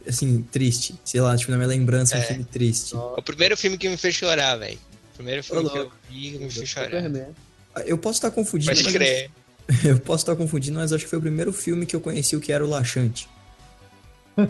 assim, 0.08 0.42
triste. 0.52 0.96
Sei 1.04 1.20
lá, 1.22 1.36
tipo, 1.38 1.52
na 1.52 1.58
minha 1.58 1.68
lembrança 1.70 2.16
é 2.16 2.20
um 2.20 2.22
É. 2.22 2.26
filme 2.26 2.44
triste. 2.46 2.96
O 2.96 3.22
primeiro 3.22 3.56
filme 3.58 3.78
que 3.78 3.88
me 3.90 3.98
fez 3.98 4.16
chorar, 4.16 4.56
velho. 4.58 4.78
O 5.14 5.16
primeiro 5.16 5.44
filme 5.44 5.66
Ô, 5.68 5.70
que 5.70 5.78
eu 5.78 5.92
vi 6.10 6.32
que 6.32 6.38
me 6.40 6.50
fez 6.50 6.70
chorar. 6.70 6.86
Superman. 6.90 7.28
Eu 7.86 7.98
posso 7.98 8.18
estar 8.18 8.32
confundindo. 8.32 8.72
Pode 8.72 8.84
mas 8.84 8.94
crer. 8.94 9.32
Eu 9.84 9.98
posso 10.00 10.24
estar 10.24 10.36
confundindo, 10.36 10.78
mas 10.78 10.92
acho 10.92 11.06
que 11.06 11.10
foi 11.10 11.20
o 11.20 11.22
primeiro 11.22 11.54
filme 11.54 11.86
que 11.86 11.96
eu 11.96 12.02
conheci 12.02 12.36
o 12.36 12.42
que 12.42 12.52
era 12.52 12.66
o 12.66 12.68
laxante. 12.70 13.30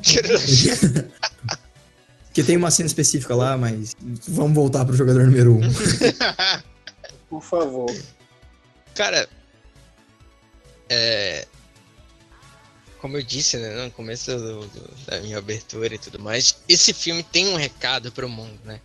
Porque 2.26 2.44
tem 2.44 2.58
uma 2.58 2.72
cena 2.72 2.88
específica 2.88 3.36
lá, 3.36 3.56
mas 3.56 3.96
vamos 4.28 4.56
voltar 4.56 4.84
pro 4.86 4.96
jogador 4.96 5.24
número 5.26 5.56
1. 5.56 5.60
Um. 5.60 5.62
Por 7.30 7.44
favor. 7.44 7.96
Cara, 8.96 9.30
é. 10.90 11.48
Como 13.04 13.18
eu 13.18 13.22
disse, 13.22 13.58
né, 13.58 13.84
no 13.84 13.92
começo 13.92 14.34
do- 14.34 14.66
do- 14.66 15.06
da 15.06 15.20
minha 15.20 15.38
abertura 15.38 15.94
e 15.94 15.98
tudo 15.98 16.20
mais, 16.20 16.56
esse 16.70 16.94
filme 16.94 17.22
tem 17.22 17.50
um 17.50 17.58
recado 17.58 18.14
pro 18.14 18.30
mundo, 18.30 18.58
né? 18.64 18.80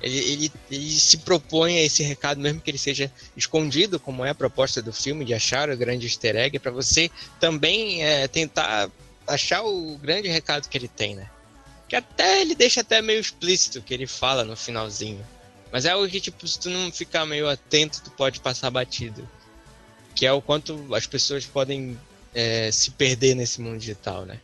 Ele, 0.00 0.16
ele, 0.16 0.52
ele 0.70 0.90
se 0.98 1.18
propõe 1.18 1.76
a 1.76 1.82
esse 1.82 2.02
recado, 2.02 2.40
mesmo 2.40 2.58
que 2.58 2.70
ele 2.70 2.78
seja 2.78 3.12
escondido, 3.36 4.00
como 4.00 4.24
é 4.24 4.30
a 4.30 4.34
proposta 4.34 4.80
do 4.80 4.94
filme, 4.94 5.26
de 5.26 5.34
achar 5.34 5.68
o 5.68 5.76
grande 5.76 6.06
easter 6.06 6.36
egg, 6.36 6.58
para 6.58 6.70
você 6.70 7.10
também 7.38 8.02
é, 8.02 8.26
tentar 8.26 8.90
achar 9.26 9.62
o 9.62 9.98
grande 9.98 10.26
recado 10.26 10.66
que 10.66 10.78
ele 10.78 10.88
tem, 10.88 11.14
né? 11.14 11.28
Que 11.86 11.96
até 11.96 12.40
ele 12.40 12.54
deixa 12.54 12.80
até 12.80 13.02
meio 13.02 13.20
explícito 13.20 13.82
que 13.82 13.92
ele 13.92 14.06
fala 14.06 14.42
no 14.42 14.56
finalzinho. 14.56 15.22
Mas 15.70 15.84
é 15.84 15.90
algo 15.90 16.08
que, 16.08 16.18
tipo, 16.18 16.48
se 16.48 16.58
tu 16.58 16.70
não 16.70 16.90
ficar 16.90 17.26
meio 17.26 17.46
atento, 17.46 18.00
tu 18.02 18.10
pode 18.10 18.40
passar 18.40 18.70
batido. 18.70 19.28
Que 20.14 20.24
é 20.24 20.32
o 20.32 20.40
quanto 20.40 20.94
as 20.94 21.06
pessoas 21.06 21.44
podem 21.44 21.98
é, 22.34 22.70
se 22.70 22.90
perder 22.92 23.34
nesse 23.34 23.60
mundo 23.60 23.78
digital, 23.78 24.24
né? 24.24 24.40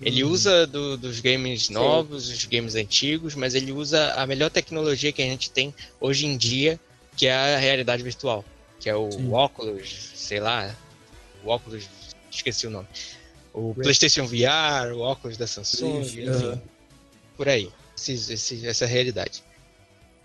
Ele 0.00 0.24
usa 0.24 0.66
do- 0.66 0.96
dos 0.96 1.20
games 1.20 1.68
novos, 1.68 2.28
dos 2.28 2.44
games 2.46 2.74
antigos, 2.74 3.36
mas 3.36 3.54
ele 3.54 3.70
usa 3.70 4.12
a 4.14 4.26
melhor 4.26 4.50
tecnologia 4.50 5.12
que 5.12 5.22
a 5.22 5.26
gente 5.26 5.48
tem 5.50 5.72
hoje 6.00 6.26
em 6.26 6.36
dia, 6.36 6.78
que 7.16 7.26
é 7.28 7.32
a 7.32 7.56
realidade 7.58 8.02
virtual. 8.02 8.44
Que 8.80 8.90
é 8.90 8.96
o 8.96 9.12
Sim. 9.12 9.30
óculos, 9.32 10.10
sei 10.16 10.40
lá, 10.40 10.74
o 11.44 11.48
óculos, 11.50 11.84
esqueci 12.28 12.66
o 12.66 12.70
nome. 12.70 12.88
O 13.54 13.74
PlayStation 13.74 14.26
VR, 14.26 14.92
o 14.92 15.00
óculos 15.00 15.36
da 15.36 15.46
Samsung, 15.46 16.02
Rift, 16.02 16.18
enfim, 16.18 16.60
por 17.36 17.48
aí. 17.48 17.70
Esse- 17.96 18.32
esse- 18.32 18.66
essa 18.66 18.86
realidade. 18.86 19.40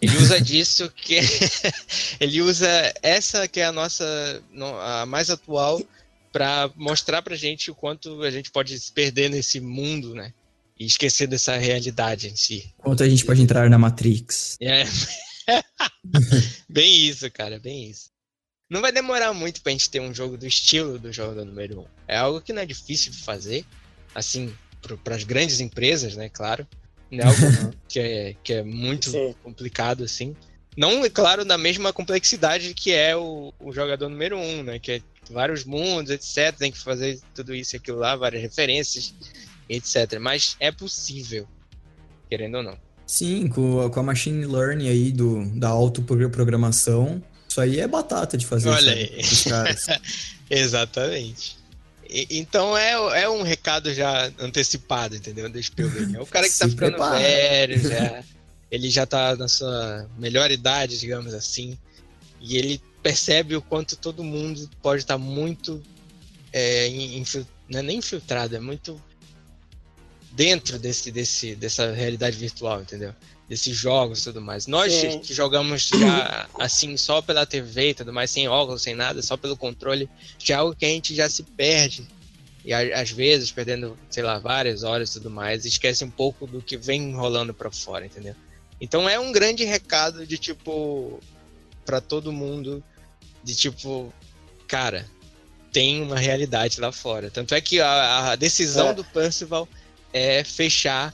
Ele 0.01 0.15
usa 0.17 0.41
disso 0.41 0.89
que 0.95 1.19
ele 2.19 2.41
usa 2.41 2.67
essa 3.03 3.47
que 3.47 3.59
é 3.59 3.65
a 3.65 3.71
nossa 3.71 4.41
no- 4.51 4.79
a 4.79 5.05
mais 5.05 5.29
atual 5.29 5.79
para 6.31 6.69
mostrar 6.75 7.21
pra 7.21 7.35
gente 7.35 7.71
o 7.71 7.75
quanto 7.75 8.21
a 8.23 8.31
gente 8.31 8.51
pode 8.51 8.77
se 8.79 8.91
perder 8.91 9.29
nesse 9.29 9.59
mundo, 9.59 10.13
né? 10.13 10.33
E 10.79 10.85
esquecer 10.85 11.27
dessa 11.27 11.57
realidade 11.57 12.27
em 12.27 12.35
si. 12.35 12.73
Quanto 12.77 13.03
a 13.03 13.09
gente 13.09 13.25
pode 13.25 13.41
entrar 13.41 13.69
na 13.69 13.77
Matrix. 13.77 14.57
É. 14.61 14.83
bem 16.69 17.07
isso, 17.07 17.29
cara, 17.31 17.59
bem 17.59 17.89
isso. 17.89 18.09
Não 18.69 18.81
vai 18.81 18.91
demorar 18.91 19.33
muito 19.33 19.61
pra 19.61 19.71
gente 19.71 19.89
ter 19.89 20.01
um 20.01 20.13
jogo 20.13 20.37
do 20.37 20.45
estilo 20.45 20.99
do 20.99 21.11
jogo 21.11 21.43
número 21.45 21.81
1. 21.81 21.85
É 22.07 22.17
algo 22.17 22.41
que 22.41 22.51
não 22.51 22.61
é 22.61 22.65
difícil 22.65 23.11
de 23.11 23.19
fazer, 23.19 23.65
assim, 24.13 24.53
para 25.03 25.15
as 25.15 25.23
grandes 25.23 25.61
empresas, 25.61 26.15
né, 26.15 26.29
claro. 26.29 26.67
Não 27.09 27.23
é 27.23 27.27
algo 27.27 27.39
que 27.87 27.99
é, 27.99 28.35
que 28.43 28.53
é 28.53 28.63
muito 28.63 29.09
Sim. 29.11 29.33
complicado, 29.41 30.03
assim. 30.03 30.35
Não, 30.75 31.03
é 31.03 31.09
claro, 31.09 31.45
da 31.45 31.57
mesma 31.57 31.91
complexidade 31.93 32.73
que 32.73 32.91
é 32.91 33.15
o, 33.15 33.53
o 33.59 33.71
jogador 33.71 34.09
número 34.09 34.37
1, 34.37 34.63
né, 34.63 34.79
que 34.79 34.91
é 34.91 35.01
vários 35.33 35.63
mundos, 35.63 36.11
etc. 36.11 36.55
Tem 36.57 36.71
que 36.71 36.79
fazer 36.79 37.19
tudo 37.35 37.53
isso 37.55 37.75
e 37.75 37.77
aquilo 37.77 37.97
lá, 37.99 38.15
várias 38.15 38.41
referências, 38.41 39.13
etc. 39.69 40.19
Mas 40.19 40.55
é 40.59 40.71
possível, 40.71 41.47
querendo 42.29 42.57
ou 42.57 42.63
não. 42.63 42.77
Sim, 43.05 43.47
com 43.47 43.81
a, 43.81 43.89
com 43.89 43.99
a 43.99 44.03
machine 44.03 44.45
learning 44.45 44.89
aí 44.89 45.11
do, 45.11 45.45
da 45.59 45.69
autoprogramação. 45.69 47.23
Isso 47.47 47.61
aí 47.61 47.79
é 47.79 47.87
batata 47.87 48.37
de 48.37 48.45
fazer, 48.45 48.69
Olha 48.69 48.91
sabe? 49.49 49.73
aí. 49.85 50.01
Exatamente. 50.49 51.57
E- 52.09 52.27
então 52.31 52.77
é, 52.77 53.21
é 53.23 53.29
um 53.29 53.41
recado 53.43 53.93
já 53.93 54.31
antecipado, 54.39 55.15
entendeu? 55.15 55.49
Do 55.49 55.61
Spielberg. 55.61 56.15
É 56.15 56.21
o 56.21 56.25
cara 56.25 56.47
que 56.49 56.57
tá 56.57 56.65
Se 56.65 56.71
ficando 56.71 56.91
prepara. 56.91 57.17
velho, 57.19 57.79
já, 57.89 58.23
ele 58.71 58.89
já 58.89 59.05
tá 59.05 59.35
na 59.35 59.47
sua 59.47 60.07
melhor 60.17 60.51
idade, 60.51 60.99
digamos 60.99 61.33
assim. 61.33 61.77
E 62.39 62.57
ele 62.57 62.81
percebe 63.07 63.55
o 63.55 63.61
quanto 63.61 63.95
todo 63.95 64.21
mundo 64.21 64.69
pode 64.81 65.01
estar 65.03 65.17
muito. 65.17 65.81
É, 66.51 66.87
infil- 66.89 67.47
não 67.69 67.79
é 67.79 67.81
nem 67.81 67.97
infiltrado, 67.99 68.53
é 68.55 68.59
muito 68.59 69.01
dentro 70.31 70.77
desse, 70.77 71.09
desse, 71.09 71.55
dessa 71.55 71.91
realidade 71.93 72.35
virtual, 72.37 72.81
entendeu? 72.81 73.13
Desses 73.47 73.75
jogos 73.77 74.19
e 74.19 74.23
tudo 74.25 74.41
mais. 74.41 74.67
Nós 74.67 74.91
Sim. 74.91 75.19
que 75.19 75.33
jogamos 75.33 75.87
já 75.87 76.49
assim, 76.59 76.97
só 76.97 77.21
pela 77.21 77.45
TV 77.45 77.91
e 77.91 77.93
tudo 77.93 78.11
mais, 78.11 78.29
sem 78.29 78.47
óculos, 78.49 78.81
sem 78.81 78.93
nada, 78.93 79.21
só 79.21 79.37
pelo 79.37 79.55
controle, 79.55 80.09
já 80.37 80.55
é 80.55 80.57
algo 80.57 80.75
que 80.75 80.85
a 80.85 80.89
gente 80.89 81.15
já 81.15 81.29
se 81.29 81.43
perde. 81.43 82.05
E 82.65 82.73
às 82.73 83.09
vezes, 83.09 83.49
perdendo, 83.51 83.97
sei 84.09 84.21
lá, 84.23 84.37
várias 84.37 84.83
horas 84.83 85.11
e 85.11 85.13
tudo 85.13 85.29
mais, 85.29 85.63
esquece 85.63 86.03
um 86.03 86.11
pouco 86.11 86.45
do 86.45 86.61
que 86.61 86.75
vem 86.75 87.13
rolando 87.13 87.53
pra 87.53 87.71
fora, 87.71 88.05
entendeu? 88.05 88.35
Então 88.81 89.07
é 89.07 89.17
um 89.17 89.31
grande 89.31 89.63
recado 89.63 90.27
de 90.27 90.37
tipo, 90.37 91.21
pra 91.85 92.01
todo 92.01 92.33
mundo, 92.33 92.83
de 93.43 93.55
tipo, 93.55 94.13
cara, 94.67 95.05
tem 95.71 96.01
uma 96.01 96.17
realidade 96.17 96.79
lá 96.81 96.91
fora. 96.91 97.29
Tanto 97.29 97.53
é 97.55 97.61
que 97.61 97.79
a, 97.79 98.31
a 98.31 98.35
decisão 98.35 98.89
É. 98.89 98.93
do 98.93 99.03
Percival 99.03 99.67
é 100.13 100.43
fechar 100.43 101.13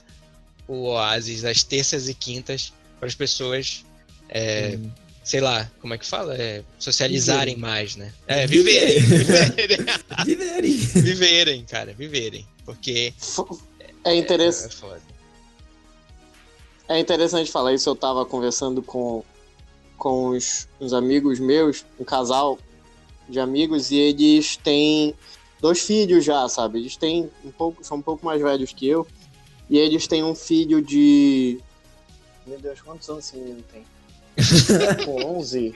o 0.66 0.84
Oasis 0.88 1.44
às 1.44 1.62
terças 1.62 2.08
e 2.08 2.14
quintas 2.14 2.72
para 2.98 3.06
as 3.08 3.14
pessoas 3.14 3.84
é, 4.30 4.78
sei 5.22 5.40
lá, 5.40 5.70
como 5.80 5.92
é 5.94 5.98
que 5.98 6.06
fala? 6.06 6.34
É, 6.36 6.62
socializarem 6.78 7.56
mais, 7.56 7.96
né? 7.96 8.12
É, 8.26 8.46
viverem. 8.46 9.00
Viverem, 9.00 9.86
Viverem. 10.24 10.72
viverem 10.72 11.64
cara, 11.64 11.92
viverem. 11.92 12.46
Porque 12.64 13.12
É 14.04 14.10
é, 14.12 14.16
interessante. 14.16 14.74
é 14.74 14.76
foda. 14.78 15.02
É 16.88 16.98
interessante 16.98 17.50
falar 17.50 17.72
isso. 17.74 17.88
Eu 17.88 17.96
tava 17.96 18.24
conversando 18.26 18.82
com, 18.82 19.24
com 19.96 20.30
uns, 20.30 20.68
uns 20.80 20.92
amigos 20.92 21.38
meus, 21.38 21.84
um 21.98 22.04
casal 22.04 22.58
de 23.28 23.40
amigos, 23.40 23.90
e 23.90 23.96
eles 23.96 24.56
têm 24.56 25.14
dois 25.60 25.80
filhos 25.80 26.24
já, 26.24 26.48
sabe? 26.48 26.78
Eles 26.78 26.96
têm 26.96 27.30
um 27.44 27.50
pouco, 27.50 27.84
são 27.84 27.96
um 27.96 28.02
pouco 28.02 28.24
mais 28.24 28.40
velhos 28.40 28.72
que 28.72 28.86
eu, 28.86 29.06
e 29.68 29.78
eles 29.78 30.06
têm 30.06 30.22
um 30.22 30.34
filho 30.34 30.82
de. 30.82 31.58
Meu 32.46 32.58
Deus, 32.58 32.80
quantos 32.82 33.08
anos 33.08 33.26
esse 33.26 33.36
menino 33.36 33.64
tem? 33.72 33.84
Com 35.04 35.38
11. 35.38 35.74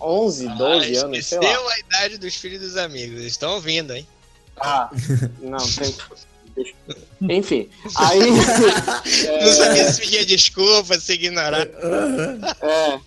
11, 0.00 0.48
12 0.48 0.96
ah, 0.96 1.04
anos, 1.04 1.26
sei 1.26 1.38
lá. 1.38 1.72
a 1.72 1.78
idade 1.78 2.18
dos 2.18 2.34
filhos 2.34 2.60
dos 2.60 2.76
amigos. 2.76 3.20
Eles 3.20 3.32
estão 3.32 3.54
ouvindo, 3.54 3.94
hein? 3.94 4.06
Ah, 4.60 4.90
não, 5.40 5.58
tem. 5.58 5.94
Enfim, 7.20 7.68
aí. 7.96 8.20
é, 9.26 9.44
Não 9.46 9.52
sabia 9.52 9.92
se 9.92 10.00
pedia 10.00 10.26
desculpa, 10.26 10.98
se 10.98 11.12
ignorar. 11.12 11.66
É. 12.60 13.00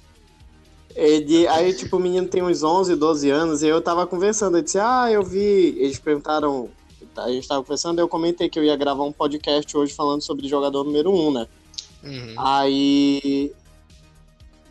Ele, 0.96 1.46
aí, 1.48 1.74
tipo, 1.74 1.98
o 1.98 2.00
menino 2.00 2.26
tem 2.28 2.41
uns 2.41 2.64
11, 2.64 2.96
12 2.96 3.30
anos, 3.30 3.64
e 3.64 3.68
eu 3.68 3.82
tava 3.82 4.08
conversando. 4.08 4.58
Eu 4.58 4.62
disse, 4.62 4.80
ah, 4.80 5.12
eu 5.12 5.22
vi. 5.22 5.76
Eles 5.78 6.00
perguntaram. 6.00 6.70
A 7.18 7.30
gente 7.30 7.48
tava 7.48 7.62
conversando, 7.62 8.00
eu 8.00 8.08
comentei 8.08 8.50
que 8.50 8.58
eu 8.58 8.64
ia 8.64 8.76
gravar 8.76 9.04
um 9.04 9.12
podcast 9.12 9.76
hoje 9.76 9.93
falando 9.93 10.22
sobre 10.22 10.48
jogador 10.48 10.84
número 10.84 11.12
1, 11.12 11.32
né? 11.32 11.48
Uhum. 12.04 12.34
Aí. 12.38 13.52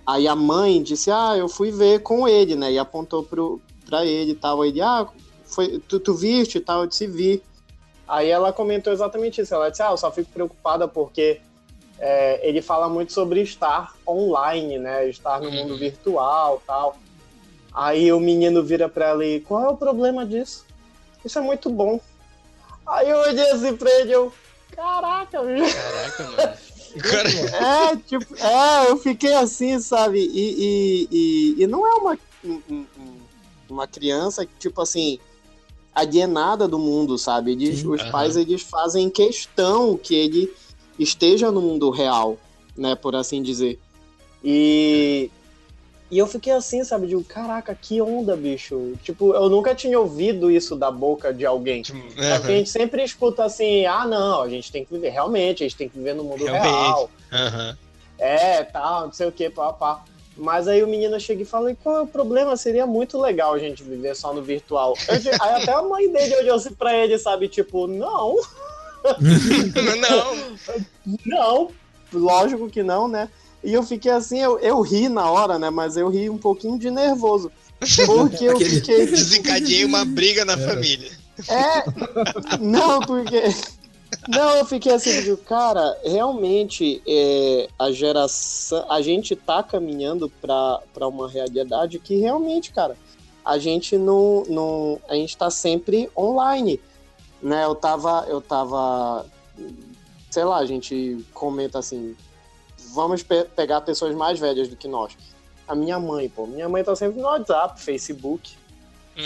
Aí 0.06 0.28
a 0.28 0.36
mãe 0.36 0.82
disse, 0.82 1.10
ah, 1.10 1.34
eu 1.36 1.48
fui 1.48 1.70
ver 1.70 2.00
com 2.00 2.28
ele, 2.28 2.54
né? 2.54 2.72
E 2.72 2.78
apontou 2.78 3.22
pro, 3.22 3.60
pra 3.86 4.04
ele 4.04 4.32
e 4.32 4.34
tal. 4.34 4.64
Ele, 4.64 4.80
ah, 4.80 5.06
foi, 5.44 5.78
tu, 5.88 6.00
tu 6.00 6.14
viste 6.14 6.56
e 6.56 6.60
tal? 6.60 6.82
Eu 6.82 6.86
disse, 6.86 7.06
vi. 7.06 7.42
Aí 8.06 8.28
ela 8.30 8.52
comentou 8.52 8.92
exatamente 8.92 9.40
isso. 9.40 9.54
Ela 9.54 9.70
disse, 9.70 9.82
ah, 9.82 9.90
eu 9.90 9.96
só 9.96 10.10
fico 10.12 10.30
preocupada 10.30 10.86
porque 10.86 11.40
é, 11.98 12.46
ele 12.46 12.60
fala 12.60 12.88
muito 12.88 13.12
sobre 13.12 13.40
estar 13.42 13.94
online, 14.06 14.78
né? 14.78 15.08
Estar 15.08 15.40
no 15.40 15.50
mundo 15.50 15.76
virtual 15.78 16.62
tal. 16.66 16.96
Aí 17.72 18.12
o 18.12 18.20
menino 18.20 18.62
vira 18.62 18.88
pra 18.88 19.08
ela 19.08 19.24
e, 19.24 19.40
qual 19.40 19.64
é 19.64 19.68
o 19.68 19.76
problema 19.76 20.24
disso? 20.24 20.64
Isso 21.24 21.38
é 21.38 21.42
muito 21.42 21.70
bom. 21.70 21.98
Aí 22.86 23.08
eu 23.08 23.18
olhei 23.18 23.50
assim 23.50 23.76
pra 23.76 23.90
ele 24.00 24.12
eu, 24.12 24.32
caraca, 24.70 25.42
bicho. 25.42 25.74
Caraca, 25.74 26.22
mano. 26.24 26.54
Cara, 27.10 27.28
É, 27.92 27.96
tipo, 27.96 28.36
é, 28.36 28.90
eu 28.90 28.96
fiquei 28.98 29.34
assim, 29.34 29.80
sabe? 29.80 30.20
E, 30.20 30.28
e, 30.28 31.08
e, 31.10 31.62
e 31.62 31.66
não 31.66 31.84
é 31.84 31.94
uma, 31.94 32.18
um- 32.44 32.62
um- 32.70 32.86
uma 33.68 33.88
criança, 33.88 34.46
tipo 34.60 34.80
assim, 34.80 35.18
alienada 35.94 36.66
do 36.66 36.78
mundo, 36.78 37.16
sabe? 37.16 37.52
Eles, 37.52 37.80
Sim. 37.80 37.90
os 37.90 38.02
Aham. 38.02 38.12
pais, 38.12 38.36
eles 38.36 38.62
fazem 38.62 39.08
questão 39.08 39.96
que 39.96 40.14
ele 40.14 40.52
esteja 40.98 41.50
no 41.50 41.60
mundo 41.60 41.90
real, 41.90 42.36
né? 42.76 42.94
Por 42.94 43.14
assim 43.14 43.42
dizer. 43.42 43.78
E, 44.42 45.30
e 46.10 46.18
eu 46.18 46.26
fiquei 46.26 46.52
assim, 46.52 46.84
sabe? 46.84 47.06
Digo, 47.06 47.24
caraca, 47.24 47.74
que 47.74 48.00
onda, 48.02 48.36
bicho. 48.36 48.92
Tipo, 49.02 49.32
eu 49.34 49.48
nunca 49.48 49.74
tinha 49.74 49.98
ouvido 49.98 50.50
isso 50.50 50.76
da 50.76 50.90
boca 50.90 51.32
de 51.32 51.46
alguém. 51.46 51.82
tipo, 51.82 51.98
Porque 52.08 52.20
a 52.20 52.34
aham, 52.36 52.46
gente 52.48 52.70
sempre 52.70 53.02
escuta 53.02 53.44
assim, 53.44 53.86
ah, 53.86 54.06
não, 54.06 54.42
a 54.42 54.48
gente 54.48 54.70
tem 54.70 54.84
que 54.84 54.92
viver, 54.92 55.10
realmente, 55.10 55.62
a 55.64 55.68
gente 55.68 55.76
tem 55.76 55.88
que 55.88 55.96
viver 55.96 56.14
no 56.14 56.24
mundo 56.24 56.44
Realmente. 56.44 56.76
real. 56.76 57.10
É, 58.18 58.62
tal, 58.64 59.06
não 59.06 59.12
sei 59.12 59.26
o 59.26 59.32
que, 59.32 59.50
pá, 59.50 59.72
pá. 59.72 60.04
Mas 60.36 60.66
aí 60.66 60.82
o 60.82 60.88
menino 60.88 61.18
chega 61.20 61.42
e 61.42 61.46
fala, 61.46 61.70
e 61.70 61.76
qual 61.76 61.96
é 61.96 62.00
o 62.02 62.06
problema? 62.06 62.56
Seria 62.56 62.86
muito 62.86 63.20
legal 63.20 63.54
a 63.54 63.58
gente 63.58 63.82
viver 63.84 64.16
só 64.16 64.32
no 64.34 64.42
virtual. 64.42 64.94
Di- 65.20 65.30
aí 65.40 65.62
até 65.62 65.72
a 65.72 65.82
mãe 65.82 66.10
dele 66.10 66.36
olhou 66.36 66.56
assim 66.56 66.72
pra 66.74 66.92
ele, 66.96 67.16
sabe, 67.18 67.46
tipo, 67.48 67.86
não, 67.86 68.36
Não, 70.00 70.56
não, 71.26 71.70
lógico 72.12 72.68
que 72.70 72.82
não, 72.82 73.06
né? 73.06 73.28
E 73.62 73.72
eu 73.72 73.82
fiquei 73.82 74.10
assim, 74.10 74.38
eu, 74.40 74.58
eu 74.58 74.80
ri 74.80 75.08
na 75.08 75.30
hora, 75.30 75.58
né? 75.58 75.70
Mas 75.70 75.96
eu 75.96 76.08
ri 76.08 76.28
um 76.28 76.38
pouquinho 76.38 76.78
de 76.78 76.90
nervoso. 76.90 77.50
Porque 78.06 78.44
eu 78.44 78.58
fiquei. 78.58 79.06
desencadeei 79.06 79.84
uma 79.84 80.04
briga 80.04 80.44
na 80.44 80.56
família. 80.56 81.10
É, 81.48 82.58
não, 82.60 83.00
porque. 83.00 83.42
Não, 84.28 84.56
eu 84.56 84.64
fiquei 84.64 84.92
assim, 84.92 85.22
digo, 85.22 85.36
cara, 85.38 85.98
realmente 86.04 87.02
é, 87.06 87.68
a 87.78 87.90
geração. 87.92 88.84
A 88.90 89.00
gente 89.02 89.34
tá 89.36 89.62
caminhando 89.62 90.28
pra, 90.40 90.80
pra 90.92 91.08
uma 91.08 91.28
realidade 91.28 91.98
que 91.98 92.16
realmente, 92.16 92.72
cara, 92.72 92.96
a 93.44 93.58
gente 93.58 93.96
não. 93.98 94.44
não 94.48 95.00
a 95.08 95.14
gente 95.14 95.36
tá 95.36 95.50
sempre 95.50 96.10
online. 96.16 96.80
Né? 97.42 97.64
Eu 97.64 97.74
tava. 97.74 98.24
Eu 98.28 98.40
tava. 98.40 99.26
Sei 100.30 100.44
lá, 100.44 100.58
a 100.58 100.66
gente 100.66 101.24
comenta 101.32 101.78
assim. 101.78 102.16
Vamos 102.94 103.22
pe- 103.22 103.44
pegar 103.44 103.80
pessoas 103.82 104.14
mais 104.14 104.38
velhas 104.38 104.68
do 104.68 104.76
que 104.76 104.88
nós. 104.88 105.16
A 105.66 105.74
minha 105.74 105.98
mãe, 105.98 106.28
pô. 106.28 106.46
Minha 106.46 106.68
mãe 106.68 106.82
tá 106.84 106.94
sempre 106.94 107.20
no 107.20 107.26
WhatsApp, 107.26 107.80
Facebook. 107.80 108.54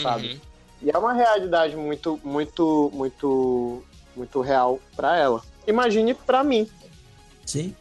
Sabe? 0.03 0.32
Uhum. 0.32 0.41
E 0.82 0.91
é 0.91 0.99
uma 0.99 1.12
realidade 1.12 1.74
muito, 1.76 2.20
muito, 2.22 2.91
muito, 2.95 3.82
muito 4.19 4.41
real 4.41 4.81
pra 4.97 5.16
ela. 5.16 5.41
Imagine 5.66 6.12
pra 6.12 6.43
mim, 6.43 6.69
Sim. 7.47 7.75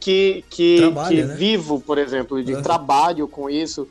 que, 0.00 0.44
que, 0.50 0.76
Trabalha, 0.78 1.08
que 1.22 1.22
né? 1.28 1.34
vivo, 1.36 1.80
por 1.80 1.98
exemplo, 1.98 2.42
de 2.42 2.54
Uhum. 2.54 2.62
trabalho 2.62 3.28
com 3.28 3.48
isso, 3.50 3.88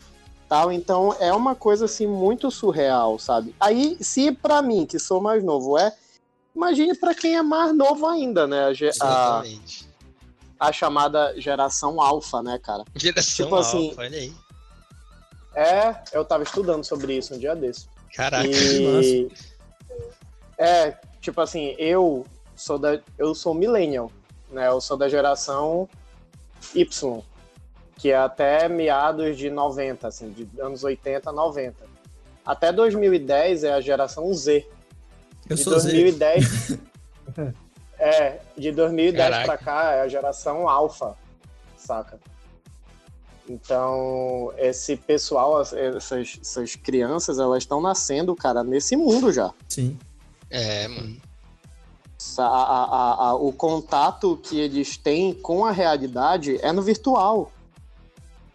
tal. 0.50 0.72
Então 0.72 1.16
é 1.20 1.32
uma 1.32 1.54
coisa 1.56 1.86
assim 1.86 2.08
muito 2.08 2.50
surreal, 2.50 3.20
sabe? 3.20 3.56
Aí, 3.60 3.98
se 4.02 4.32
pra 4.32 4.62
mim, 4.62 4.86
que 4.86 4.98
sou 5.00 5.22
mais 5.22 5.44
novo, 5.44 5.78
é, 5.78 5.94
imagine 6.56 6.96
pra 6.98 7.14
quem 7.14 7.36
é 7.38 7.42
mais 7.44 7.74
novo 7.76 8.08
ainda, 8.08 8.48
né? 8.48 8.66
A, 8.66 8.74
ge- 8.74 8.88
a, 8.88 8.90
Exatamente. 9.44 9.88
a 10.60 10.72
chamada 10.72 11.34
geração 11.40 12.02
alfa, 12.02 12.42
né, 12.42 12.58
cara? 12.58 12.84
Geração 12.96 13.46
tipo 13.46 13.56
assim, 13.56 13.90
alfa, 13.90 14.02
olha 14.02 14.18
aí. 14.18 14.34
É, 15.54 15.96
eu 16.14 16.24
tava 16.24 16.44
estudando 16.44 16.84
sobre 16.86 17.18
isso 17.18 17.36
um 17.36 17.38
dia 17.38 17.54
desse. 17.56 17.86
Caraca. 18.16 18.48
E 18.48 19.28
é, 20.58 20.98
tipo 21.22 21.40
assim, 21.40 21.76
eu 21.78 22.26
sou 22.56 22.78
da 22.78 23.00
eu 23.18 23.34
sou 23.34 23.54
millennial, 23.54 24.12
né? 24.52 24.68
Eu 24.68 24.82
sou 24.82 24.98
da 24.98 25.08
geração 25.08 25.88
Y, 26.76 27.22
que 27.98 28.12
é 28.12 28.18
até 28.18 28.68
meados 28.68 29.38
de 29.38 29.50
90, 29.50 30.08
assim, 30.08 30.32
de 30.32 30.48
anos 30.60 30.84
80 30.84 31.30
a 31.30 31.34
90. 31.34 31.76
Até 32.46 32.72
2010 32.74 33.64
é 33.64 33.74
a 33.74 33.80
geração 33.82 34.34
Z. 34.34 34.68
Eu 35.50 35.56
de 35.56 35.64
sou 35.64 35.78
Z. 35.80 35.90
2010 35.92 36.78
É, 38.04 38.40
de 38.58 38.72
2010 38.72 39.30
Caraca. 39.30 39.46
pra 39.46 39.58
cá 39.58 39.92
é 39.92 40.02
a 40.02 40.08
geração 40.08 40.68
alfa, 40.68 41.16
saca? 41.78 42.20
Então, 43.48 44.52
esse 44.58 44.96
pessoal, 44.96 45.58
as- 45.58 45.74
essas, 45.74 46.40
essas 46.42 46.76
crianças, 46.76 47.38
elas 47.38 47.64
estão 47.64 47.80
nascendo, 47.82 48.36
cara, 48.36 48.64
nesse 48.64 48.96
mundo 48.96 49.32
já. 49.32 49.54
Sim. 49.70 49.98
É, 50.52 50.88
mano. 50.88 51.18
A- 52.38 52.44
a- 52.44 53.28
a- 53.30 53.36
o 53.36 53.52
contato 53.52 54.38
que 54.44 54.60
eles 54.60 54.96
têm 54.96 55.34
com 55.34 55.66
a 55.66 55.72
realidade 55.72 56.60
é 56.62 56.72
no 56.72 56.82
virtual. 56.84 57.52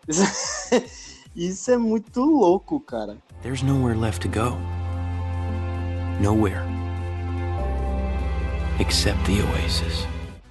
Isso 1.34 1.70
é 1.70 1.76
muito 1.76 2.20
louco, 2.20 2.78
cara. 2.80 3.16
There's 3.42 3.62
nowhere 3.62 3.98
left 3.98 4.20
to 4.22 4.28
go. 4.28 4.56
Nowhere. 6.20 6.62
Except 8.80 9.18
the 9.24 9.42
Oasis. 9.52 10.06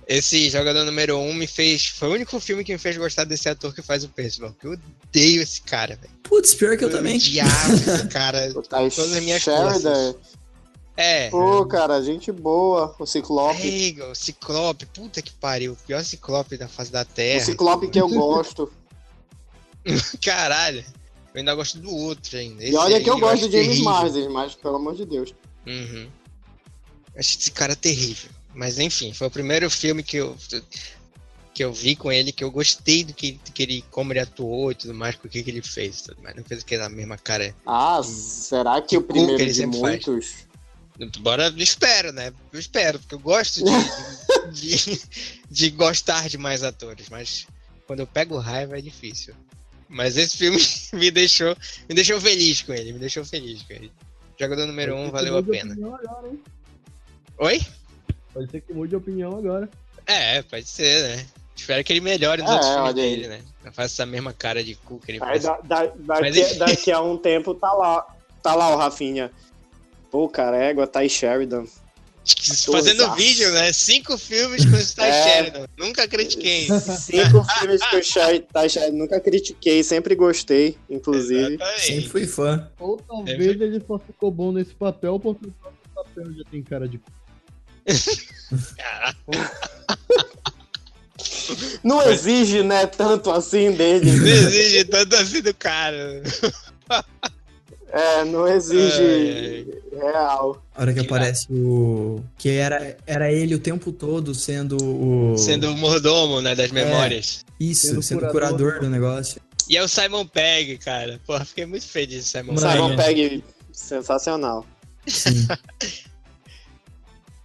Esse 0.07 0.49
jogador 0.49 0.83
número 0.85 1.17
1 1.17 1.29
um 1.29 1.33
me 1.33 1.47
fez. 1.47 1.87
Foi 1.87 2.09
o 2.09 2.13
único 2.13 2.39
filme 2.39 2.63
que 2.63 2.71
me 2.73 2.77
fez 2.77 2.95
gostar 2.97 3.23
desse 3.23 3.49
ator 3.49 3.73
que 3.73 3.81
faz 3.81 4.03
o 4.03 4.09
Percival. 4.09 4.53
Que 4.59 4.67
eu 4.67 4.73
odeio 4.73 5.41
esse 5.41 5.61
cara, 5.61 5.95
velho. 5.95 6.13
Putz, 6.23 6.53
pior 6.53 6.77
que 6.77 6.85
eu 6.85 6.91
também. 6.91 7.15
odiava 7.15 7.73
esse 7.73 8.07
cara. 8.09 8.53
Todas 8.69 8.99
as 8.99 9.23
minhas 9.23 9.41
Sheridan, 9.41 9.71
forças. 9.71 10.15
É. 10.97 11.29
pô, 11.29 11.65
cara, 11.65 12.01
gente 12.01 12.31
boa. 12.31 12.95
O 12.97 13.05
Ciclope. 13.05 13.67
Ega, 13.67 14.11
o 14.11 14.15
Ciclope, 14.15 14.85
puta 14.85 15.21
que 15.21 15.31
pariu. 15.33 15.73
O 15.73 15.75
pior 15.75 16.03
Ciclope 16.03 16.57
da 16.57 16.67
face 16.67 16.91
da 16.91 17.01
O 17.01 17.05
Terra. 17.05 17.43
Ciclope 17.43 17.89
que 17.89 17.99
eu 17.99 18.07
gosto. 18.09 18.71
Caralho. 20.23 20.83
Eu 21.33 21.39
ainda 21.39 21.53
gosto 21.53 21.79
do 21.79 21.93
outro 21.93 22.37
ainda. 22.37 22.63
E 22.63 22.73
olha 22.75 23.01
que 23.01 23.09
eu 23.09 23.19
gosto 23.19 23.45
acho 23.45 23.49
de 23.49 23.63
James. 23.63 23.81
Marsden, 23.81 24.29
mas 24.29 24.55
pelo 24.55 24.77
amor 24.77 24.95
de 24.95 25.05
Deus. 25.05 25.35
Uhum. 25.67 26.07
Acho 27.17 27.37
esse 27.37 27.51
cara 27.51 27.75
terrível. 27.75 28.29
Mas 28.53 28.79
enfim, 28.79 29.11
foi 29.13 29.27
o 29.27 29.31
primeiro 29.31 29.69
filme 29.69 30.01
que 30.01 30.15
eu, 30.15 30.33
que 31.53 31.61
eu 31.61 31.73
vi 31.73 31.93
com 31.93 32.09
ele, 32.09 32.31
que 32.31 32.41
eu 32.41 32.49
gostei 32.49 33.03
do 33.03 33.13
que, 33.13 33.33
que 33.53 33.63
ele, 33.63 33.83
como 33.91 34.13
ele 34.13 34.21
atuou 34.21 34.71
e 34.71 34.75
tudo 34.75 34.93
mais, 34.93 35.15
com 35.15 35.27
o 35.27 35.29
que, 35.29 35.43
que 35.43 35.49
ele 35.49 35.61
fez. 35.61 36.03
Tudo 36.03 36.21
mais. 36.23 36.37
Não 36.37 36.43
fez 36.43 36.61
aquela 36.61 36.87
mesma 36.87 37.17
cara. 37.17 37.53
Ah, 37.65 38.01
será 38.01 38.81
que 38.81 38.97
o 38.97 39.03
que 39.03 39.11
ele 39.11 39.25
primeiro 39.25 39.45
de 39.45 39.53
sempre 39.53 39.79
faz. 39.81 40.44
Bora, 41.19 41.47
eu 41.47 41.57
espero, 41.57 42.11
né? 42.13 42.31
Eu 42.53 42.59
espero, 42.59 42.99
porque 42.99 43.15
eu 43.15 43.19
gosto 43.19 43.61
de, 43.63 44.51
de, 44.85 45.01
de 45.49 45.69
gostar 45.71 46.29
de 46.29 46.37
mais 46.37 46.63
atores, 46.63 47.09
mas 47.09 47.47
quando 47.85 47.99
eu 47.99 48.07
pego 48.07 48.37
raiva 48.37 48.77
é 48.77 48.81
difícil. 48.81 49.33
Mas 49.89 50.17
esse 50.17 50.37
filme 50.37 50.59
me 50.93 51.11
deixou, 51.11 51.55
me 51.89 51.95
deixou 51.95 52.19
feliz 52.21 52.61
com 52.61 52.73
ele, 52.73 52.93
me 52.93 52.99
deixou 52.99 53.25
feliz 53.25 53.61
com 53.63 53.73
ele. 53.73 53.91
Jogador 54.39 54.65
número 54.65 54.95
1 54.95 55.05
um, 55.05 55.11
valeu 55.11 55.37
a 55.37 55.43
pena. 55.43 55.73
Agora, 55.73 56.27
hein? 56.27 56.41
Oi? 57.37 57.61
Pode 58.33 58.51
ser 58.51 58.61
que 58.61 58.73
mude 58.73 58.89
de 58.89 58.95
opinião 58.95 59.37
agora. 59.37 59.69
É, 60.05 60.41
pode 60.43 60.67
ser, 60.67 61.17
né? 61.17 61.25
Espero 61.55 61.83
que 61.83 61.93
ele 61.93 62.01
melhore 62.01 62.41
nos 62.41 62.51
É, 62.51 62.53
outros 62.53 62.73
filmes 62.73 62.93
dele, 62.95 63.27
né? 63.27 63.41
Não 63.63 63.71
faça 63.71 63.93
essa 63.93 64.05
mesma 64.05 64.33
cara 64.33 64.63
de 64.63 64.75
cu 64.75 64.99
que 64.99 65.11
ele 65.11 65.19
faz. 65.19 65.43
da- 65.43 65.57
da- 65.61 65.85
daqui, 65.85 66.53
daqui 66.55 66.91
a 66.91 67.01
um 67.01 67.17
tempo 67.17 67.53
tá 67.55 67.71
lá, 67.71 68.05
tá 68.43 68.53
lá 68.55 68.69
o 68.69 68.77
Rafinha. 68.77 69.31
Pô, 70.15 70.29
cara, 70.29 70.55
égua, 70.55 70.87
tá 70.87 71.01
aí 71.01 71.09
Sheridan. 71.09 71.65
Fazendo 72.71 73.13
vídeo, 73.15 73.51
né? 73.51 73.73
Cinco 73.73 74.17
filmes 74.17 74.63
com 74.63 74.77
o 74.77 74.79
Star 74.79 75.09
É. 75.09 75.23
Sheridan. 75.23 75.67
Nunca 75.77 76.07
critiquei. 76.07 76.69
Cinco 76.69 77.43
filmes 77.43 77.81
que 77.81 77.97
o 77.97 78.41
tá 78.53 78.69
Sheridan. 78.69 78.97
Nunca 78.97 79.19
critiquei, 79.19 79.83
sempre 79.83 80.15
gostei, 80.15 80.77
inclusive. 80.89 81.57
Sempre 81.57 81.65
Exatamente. 81.65 82.07
fui 82.07 82.25
fã. 82.25 82.71
Ou 82.79 82.95
talvez 82.95 83.59
ele 83.59 83.83
só 83.85 83.99
ficou 83.99 84.31
bom 84.31 84.53
nesse 84.53 84.73
papel 84.73 85.19
porque 85.19 85.47
o 85.47 85.51
próprio 85.51 85.81
papel 85.93 86.33
já 86.33 86.43
tem 86.49 86.63
cara 86.63 86.87
de. 86.87 86.97
Não 91.83 92.01
exige, 92.09 92.63
né, 92.63 92.87
tanto 92.87 93.31
assim 93.31 93.73
dele. 93.73 94.11
não 94.11 94.27
exige 94.27 94.85
tanto 94.85 95.15
assim 95.17 95.41
do 95.41 95.53
cara. 95.53 96.23
É, 97.89 98.23
não 98.25 98.47
exige 98.47 99.01
Ai, 99.01 99.74
real. 100.11 100.63
A 100.75 100.81
hora 100.81 100.93
que 100.93 100.99
aparece 100.99 101.47
o. 101.51 102.23
Que 102.37 102.49
era, 102.49 102.97
era 103.05 103.31
ele 103.31 103.55
o 103.55 103.59
tempo 103.59 103.91
todo 103.91 104.33
sendo 104.35 104.77
o. 104.81 105.37
Sendo 105.37 105.71
o 105.71 105.77
mordomo, 105.77 106.41
né? 106.41 106.55
Das 106.55 106.71
memórias. 106.71 107.45
Isso, 107.59 107.87
sendo 107.87 108.01
sendo, 108.01 108.19
curador. 108.19 108.47
curador 108.47 108.79
do 108.81 108.89
negócio. 108.89 109.41
E 109.69 109.75
é 109.77 109.83
o 109.83 109.87
Simon 109.87 110.25
Pegg, 110.25 110.77
cara. 110.77 111.19
Porra, 111.25 111.43
fiquei 111.45 111.65
muito 111.65 111.87
feliz 111.87 112.23
de 112.25 112.29
Simon. 112.29 112.55
Pegg. 112.55 112.71
Simon 112.71 112.95
Pegg, 112.95 113.43
sensacional. 113.71 114.65
Sim. 115.07 115.47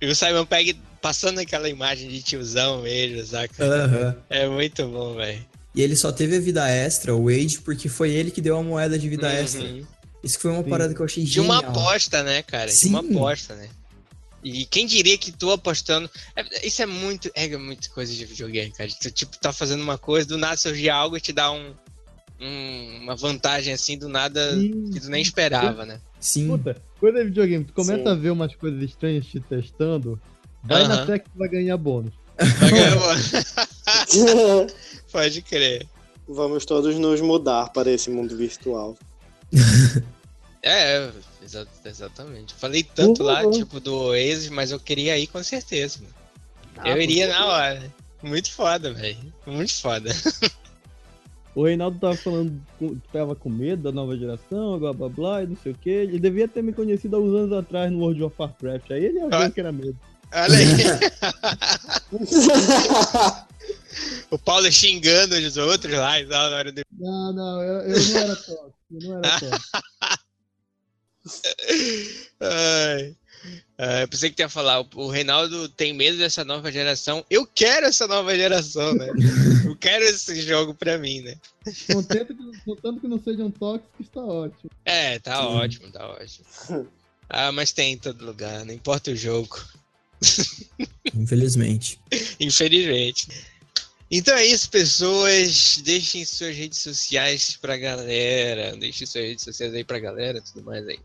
E 0.03 0.07
o 0.07 0.15
Simon 0.15 0.47
Pegg 0.47 0.81
passando 1.03 1.41
aquela 1.41 1.69
imagem 1.69 2.09
de 2.09 2.23
tiozão 2.23 2.81
mesmo, 2.83 3.23
saca? 3.27 3.63
Aham. 3.63 4.17
É 4.31 4.49
muito 4.49 4.87
bom, 4.89 5.15
velho. 5.15 5.45
E 5.75 5.83
ele 5.83 5.95
só 5.95 6.11
teve 6.11 6.37
a 6.37 6.41
vida 6.41 6.67
extra, 6.69 7.15
o 7.15 7.25
Wade, 7.27 7.61
porque 7.61 7.87
foi 7.89 8.11
ele 8.11 8.31
que 8.31 8.41
deu 8.41 8.57
a 8.57 8.63
moeda 8.63 8.99
de 8.99 9.09
vida 9.09 9.29
Uhum. 9.29 9.35
extra. 9.35 9.69
Isso 10.23 10.39
foi 10.39 10.51
uma 10.51 10.63
Sim. 10.63 10.69
parada 10.71 10.95
que 10.95 11.01
eu 11.01 11.05
achei 11.07 11.25
De 11.25 11.31
genial. 11.31 11.53
uma 11.53 11.59
aposta, 11.71 12.23
né, 12.23 12.43
cara? 12.43 12.71
De 12.71 12.87
uma 12.89 13.03
Sim. 13.03 13.15
aposta, 13.17 13.55
né? 13.55 13.69
E 14.43 14.65
quem 14.65 14.87
diria 14.87 15.17
que 15.19 15.31
tu 15.33 15.51
apostando. 15.51 16.09
é- 16.35 16.67
isso 16.67 16.81
é 16.83 16.87
muito. 16.87 17.31
É 17.35 17.57
muito 17.59 17.91
coisa 17.91 18.13
de 18.13 18.25
videogame, 18.25 18.73
cara. 18.73 18.89
Tu, 19.01 19.11
tipo, 19.11 19.37
tá 19.39 19.53
fazendo 19.53 19.83
uma 19.83 19.99
coisa, 19.99 20.27
do 20.27 20.39
nada 20.39 20.57
surge 20.57 20.89
algo 20.89 21.17
e 21.17 21.21
te 21.21 21.33
dá 21.33 21.51
um. 21.53 21.75
um- 22.43 23.01
uma 23.03 23.15
vantagem 23.15 23.75
assim, 23.75 23.99
do 23.99 24.09
nada 24.09 24.55
Sim. 24.55 24.91
que 24.91 24.99
tu 25.01 25.11
nem 25.11 25.21
esperava, 25.21 25.85
né? 25.85 26.01
Sim. 26.19 26.49
Puta, 26.49 26.75
coisa 26.99 27.19
de 27.19 27.25
videogame, 27.27 27.65
tu 27.67 27.75
começa 27.75 28.03
Sim. 28.03 28.09
a 28.09 28.15
ver 28.15 28.31
umas 28.31 28.55
coisas 28.55 28.83
estranhas 28.83 29.27
te 29.27 29.39
testando, 29.41 30.19
vai 30.65 30.89
na 30.89 30.95
Aham. 30.95 31.07
fé 31.07 31.19
que 31.19 31.29
tu 31.29 31.37
vai 31.39 31.49
ganhar 31.51 31.77
bônus. 31.77 32.15
Vai 32.39 32.71
ganhar- 32.71 32.97
Pode 35.13 35.43
crer. 35.43 35.87
Vamos 36.27 36.65
todos 36.65 36.97
nos 36.99 37.21
mudar 37.21 37.69
para 37.75 37.91
esse 37.91 38.09
mundo 38.09 38.35
virtual. 38.37 38.97
É, 40.63 41.09
exa- 41.43 41.67
exatamente. 41.87 42.53
Falei 42.53 42.83
tanto 42.83 43.23
lá, 43.23 43.43
Uhum. 43.45 43.51
tipo, 43.51 43.81
do 43.81 43.95
Oasis, 43.97 44.51
mas 44.51 44.71
eu 44.71 44.79
queria 44.79 45.17
ir 45.19 45.27
com 45.27 45.43
certeza, 45.43 46.01
mano. 46.03 46.15
Ah, 46.77 46.91
eu 46.91 47.01
iria 47.01 47.29
na 47.29 47.47
hora. 47.47 47.91
Muito 48.23 48.53
foda, 48.53 48.93
velho. 48.93 49.33
Muito 49.47 49.75
foda. 49.75 50.11
O 51.53 51.65
Reinaldo 51.65 51.99
tava 51.99 52.17
falando 52.17 52.63
que 52.79 52.97
tava 53.13 53.35
com 53.35 53.51
medo 53.51 53.83
da 53.83 53.91
nova 53.91 54.17
geração, 54.17 54.79
blá 54.79 54.93
blá 54.93 55.09
blá, 55.09 55.43
e 55.43 55.49
não 55.49 55.57
sei 55.57 55.73
o 55.73 55.75
que. 55.75 55.91
Ele 55.91 56.21
devia 56.21 56.47
ter 56.47 56.63
me 56.63 56.73
conhecido 56.73 57.17
há 57.17 57.19
uns 57.19 57.35
anos 57.35 57.53
atrás 57.59 57.91
no 57.91 57.99
World 57.99 58.23
of 58.23 58.37
Warcraft. 58.39 58.89
Aí 58.93 59.05
ele 59.07 59.19
ia 59.19 59.27
ver 59.29 59.35
Ah. 59.35 59.51
que 59.51 59.59
era 59.61 59.73
medo. 59.73 59.99
Olha 60.33 60.57
aí. 60.57 60.65
o 64.31 64.39
Paulo 64.39 64.71
xingando 64.71 65.35
os 65.35 65.57
outros 65.57 65.93
lá 65.93 66.23
na 66.23 66.45
hora 66.57 66.71
do. 66.71 66.83
Não, 66.99 67.33
não, 67.33 67.63
eu, 67.63 67.81
eu 67.95 68.09
não 68.11 68.19
era 68.19 68.37
top. 68.37 68.73
Eu 68.91 68.99
não 69.09 69.19
era 69.19 69.39
top. 69.41 69.63
Ai. 72.41 73.17
Ah, 73.79 74.01
eu 74.03 74.09
pensei 74.09 74.31
que 74.31 74.43
ia 74.43 74.49
falar, 74.49 74.81
o- 74.83 74.89
o 74.95 75.09
Reinaldo 75.11 75.69
tem 75.71 75.95
medo 75.95 76.19
dessa 76.19 76.45
nova 76.45 76.71
geração. 76.71 77.25
Eu 77.31 77.47
quero 77.47 77.87
essa 77.87 78.07
nova 78.07 78.35
geração, 78.37 78.95
né? 78.95 79.09
Eu 79.65 79.75
quero 79.81 80.05
esse 80.05 80.43
jogo 80.43 80.75
pra 80.75 80.99
mim, 80.99 81.23
né? 81.23 81.37
Contanto 81.91 82.35
que, 82.37 82.61
contanto 82.65 83.01
que 83.01 83.09
não 83.09 83.19
sejam 83.23 83.51
tóxicos, 83.51 84.09
tá 84.11 84.21
ótimo. 84.21 84.71
É, 84.85 85.19
tá 85.19 85.37
Sim. 85.37 85.43
ótimo, 85.43 85.91
tá 85.91 86.07
ótimo. 86.09 86.47
Ah, 87.29 87.51
mas 87.53 87.73
tem 87.73 87.95
em 87.95 87.99
todo 87.99 88.25
lugar, 88.25 88.65
não 88.67 88.75
importa 88.75 89.11
o 89.11 89.17
jogo. 89.17 89.59
Infelizmente. 91.15 91.99
Infelizmente. 92.39 93.27
Então 94.11 94.37
é 94.37 94.45
isso, 94.45 94.69
pessoas. 94.69 95.81
Deixem 95.85 96.25
suas 96.25 96.57
redes 96.57 96.81
sociais 96.81 97.57
pra 97.61 97.77
galera. 97.77 98.77
Deixem 98.77 99.07
suas 99.07 99.25
redes 99.25 99.45
sociais 99.45 99.73
aí 99.73 99.85
pra 99.85 100.01
galera, 100.01 100.43
tudo 100.43 100.65
mais 100.65 100.85
aí. 100.89 100.99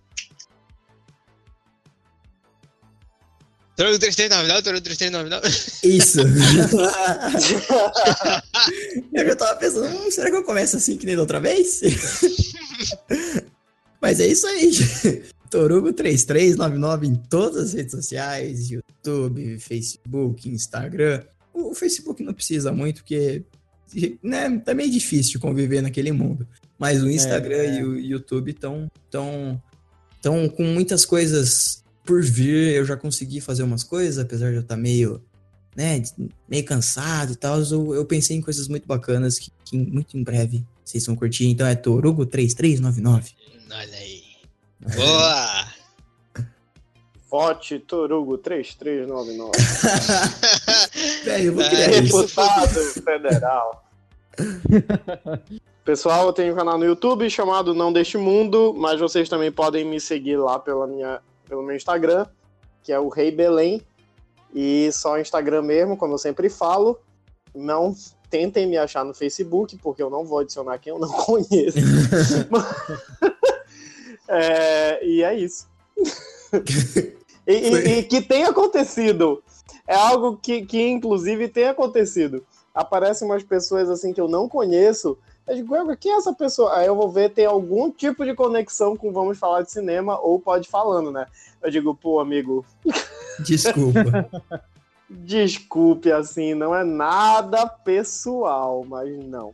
Trono 3.76 4.00
3399, 4.00 4.64
Trono 4.64 4.82
3399. 4.82 5.48
Isso. 5.84 6.22
eu 9.14 9.28
já 9.28 9.36
tava 9.36 9.60
pensando, 9.60 9.88
"Hum, 9.88 10.10
será 10.10 10.32
que 10.32 10.38
eu 10.38 10.44
começo 10.44 10.78
assim 10.78 10.98
que 10.98 11.06
nem 11.06 11.16
da 11.16 11.22
outra 11.22 11.40
vez? 11.42 11.82
Mas 14.02 14.20
é 14.20 14.28
isso 14.28 14.46
aí. 14.48 14.72
Torugo3399 15.50 17.06
em 17.06 17.16
todas 17.16 17.66
as 17.66 17.74
redes 17.74 17.92
sociais, 17.92 18.70
YouTube, 18.70 19.60
Facebook, 19.60 20.50
Instagram. 20.50 21.24
O 21.56 21.74
Facebook 21.74 22.22
não 22.24 22.34
precisa 22.34 22.72
muito, 22.72 22.98
porque 23.02 23.44
né, 24.22 24.60
tá 24.60 24.74
meio 24.74 24.92
difícil 24.92 25.40
conviver 25.40 25.82
naquele 25.82 26.12
mundo. 26.12 26.48
Mas 26.78 27.02
o 27.02 27.10
Instagram 27.10 27.56
É. 27.56 27.80
e 27.80 27.84
o 27.84 27.98
YouTube 27.98 28.52
estão 28.52 28.92
tão, 29.10 29.62
tão 30.22 30.50
com 30.50 30.64
muitas 30.64 31.06
coisas 31.06 31.84
por 32.04 32.22
vir. 32.22 32.74
Eu 32.74 32.86
já 32.86 32.98
consegui 32.98 33.40
fazer 33.40 33.64
umas 33.64 33.84
coisas, 33.84 34.20
apesar 34.20 34.50
de 34.50 34.58
eu 34.58 34.62
estar 34.62 34.76
meio, 34.76 35.24
né, 35.76 36.04
meio 36.50 36.66
cansado 36.66 37.32
e 37.34 37.36
tal. 37.36 37.62
Eu, 37.62 37.96
eu 37.96 38.06
pensei 38.06 38.36
em 38.36 38.42
coisas 38.42 38.68
muito 38.68 38.86
bacanas 38.86 39.40
que, 39.40 39.52
que 39.64 39.78
muito 39.78 40.18
em 40.18 40.24
breve 40.24 40.66
vocês 40.84 41.06
vão 41.06 41.16
curtir. 41.16 41.48
Então 41.48 41.66
é 41.66 41.76
Torugo3399. 41.76 43.34
Olha 43.72 43.98
aí. 43.98 44.22
Boa! 44.96 45.75
Vote 47.30 47.80
Torugo 47.80 48.38
3399. 48.38 49.52
Velho, 51.26 51.46
eu 51.46 51.54
vou 51.54 51.64
É, 51.64 52.00
isso. 52.00 52.22
Deputado 52.22 52.80
federal. 53.04 53.86
Pessoal, 55.84 56.28
eu 56.28 56.34
tenho 56.34 56.54
um 56.54 56.56
canal 56.56 56.78
no 56.78 56.86
YouTube 56.86 57.30
chamado 57.30 57.74
Não 57.74 57.92
Deste 57.92 58.18
Mundo, 58.18 58.74
mas 58.76 59.00
vocês 59.00 59.30
também 59.30 59.52
podem 59.52 59.86
me 59.86 60.00
seguir 60.00 60.38
lá 60.38 60.60
pela 60.60 60.88
minha, 60.88 61.22
pelo 61.48 61.64
meu 61.64 61.76
Instagram, 61.76 62.26
que 62.84 62.92
é 62.92 63.00
o 63.00 63.10
Rei 63.10 63.32
Belém. 63.32 63.82
E 64.54 64.90
só 64.92 65.20
Instagram 65.20 65.64
mesmo, 65.64 65.98
como 65.98 66.14
eu 66.14 66.18
sempre 66.18 66.50
falo. 66.50 67.00
Não 67.54 67.96
tentem 68.30 68.68
me 68.68 68.78
achar 68.78 69.04
no 69.04 69.14
Facebook, 69.14 69.78
porque 69.78 70.02
eu 70.02 70.10
não 70.10 70.26
vou 70.26 70.40
adicionar 70.40 70.78
quem 70.78 70.92
eu 70.92 71.00
não 71.00 71.12
conheço. 71.24 71.78
É, 74.28 75.06
e 75.06 75.22
é 75.22 75.36
isso. 75.36 75.68
E, 77.48 77.54
e- 77.54 78.00
e 78.00 78.04
que 78.04 78.22
tem 78.22 78.44
acontecido. 78.44 79.44
É 79.88 79.96
algo 79.96 80.38
que, 80.38 80.66
que, 80.66 80.82
inclusive, 80.88 81.48
tem 81.48 81.66
acontecido. 81.68 82.44
Aparecem 82.74 83.28
umas 83.28 83.44
pessoas 83.44 83.90
assim 83.90 84.12
que 84.14 84.20
eu 84.22 84.28
não 84.28 84.50
conheço. 84.50 85.18
Eu 85.48 85.56
digo, 85.56 85.74
"Ué, 85.76 85.96
quem 85.96 86.12
é 86.12 86.16
essa 86.18 86.34
pessoa? 86.34 86.76
Aí 86.76 86.88
eu 86.88 86.96
vou 86.96 87.10
ver, 87.10 87.30
tem 87.30 87.46
algum 87.46 87.92
tipo 87.92 88.26
de 88.26 88.34
conexão 88.34 88.98
com 88.98 89.12
Vamos 89.14 89.38
Falar 89.38 89.62
de 89.62 89.72
Cinema 89.72 90.20
ou 90.20 90.40
Pode 90.40 90.68
Falando, 90.68 91.12
né? 91.12 91.28
Eu 91.62 91.70
digo, 91.70 91.94
pô, 91.96 92.20
amigo, 92.20 92.66
Desculpa. 93.40 94.28
desculpe, 95.08 96.12
assim, 96.12 96.54
não 96.56 96.74
é 96.76 96.84
nada 96.84 97.68
pessoal, 97.68 98.84
mas 98.88 99.16
não. 99.26 99.54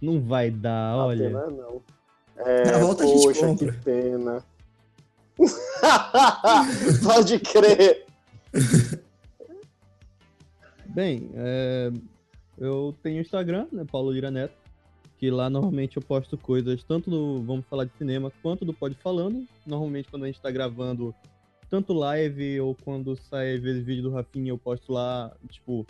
Não 0.00 0.20
vai 0.20 0.50
dar, 0.50 0.92
A 0.92 1.06
olha. 1.06 1.24
pena 1.28 1.46
não. 1.50 1.82
É, 2.38 2.70
Na 2.70 2.78
volta 2.78 3.02
a 3.04 3.06
gente 3.06 3.22
poxa, 3.24 3.46
compra. 3.46 3.72
que 3.72 3.78
pena. 3.78 4.44
Pode 7.04 7.38
crer. 7.40 8.06
Bem, 10.88 11.30
é, 11.34 11.92
eu 12.56 12.94
tenho 13.02 13.20
Instagram, 13.20 13.66
né, 13.70 13.84
Paulo 13.90 14.10
Lira 14.10 14.30
Neto, 14.30 14.56
que 15.18 15.30
lá 15.30 15.50
normalmente 15.50 15.96
eu 15.96 16.02
posto 16.02 16.38
coisas 16.38 16.82
tanto 16.84 17.10
do 17.10 17.42
Vamos 17.42 17.66
Falar 17.66 17.84
de 17.84 17.92
Cinema 17.98 18.32
quanto 18.42 18.64
do 18.64 18.72
Pode 18.72 18.94
Falando. 18.96 19.46
Normalmente 19.66 20.08
quando 20.08 20.24
a 20.24 20.26
gente 20.26 20.40
tá 20.40 20.50
gravando 20.50 21.14
tanto 21.68 21.92
live 21.92 22.60
ou 22.60 22.74
quando 22.74 23.16
sai 23.16 23.58
vídeo 23.58 24.04
do 24.04 24.10
Rafinha, 24.10 24.50
eu 24.50 24.58
posto 24.58 24.92
lá, 24.92 25.36
tipo, 25.50 25.86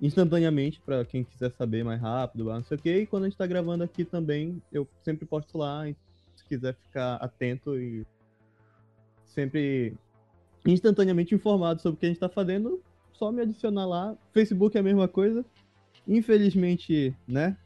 instantaneamente 0.00 0.80
para 0.80 1.04
quem 1.04 1.22
quiser 1.22 1.52
saber 1.52 1.84
mais 1.84 2.00
rápido, 2.00 2.44
não 2.44 2.64
sei 2.64 2.76
o 2.76 2.80
que. 2.80 2.96
E 2.98 3.06
quando 3.06 3.24
a 3.24 3.28
gente 3.28 3.38
tá 3.38 3.46
gravando 3.46 3.84
aqui 3.84 4.04
também, 4.04 4.62
eu 4.72 4.88
sempre 5.04 5.26
posto 5.26 5.58
lá, 5.58 5.84
se 6.34 6.44
quiser 6.44 6.74
ficar 6.74 7.16
atento 7.16 7.78
e 7.78 8.06
sempre 9.34 9.94
instantaneamente 10.66 11.34
informado 11.34 11.80
sobre 11.80 11.96
o 11.96 12.00
que 12.00 12.04
a 12.06 12.08
gente 12.08 12.20
tá 12.20 12.28
fazendo, 12.28 12.82
só 13.12 13.32
me 13.32 13.42
adicionar 13.42 13.86
lá. 13.86 14.16
Facebook 14.32 14.76
é 14.76 14.80
a 14.80 14.82
mesma 14.82 15.06
coisa. 15.08 15.44
Infelizmente, 16.06 17.14
né? 17.26 17.56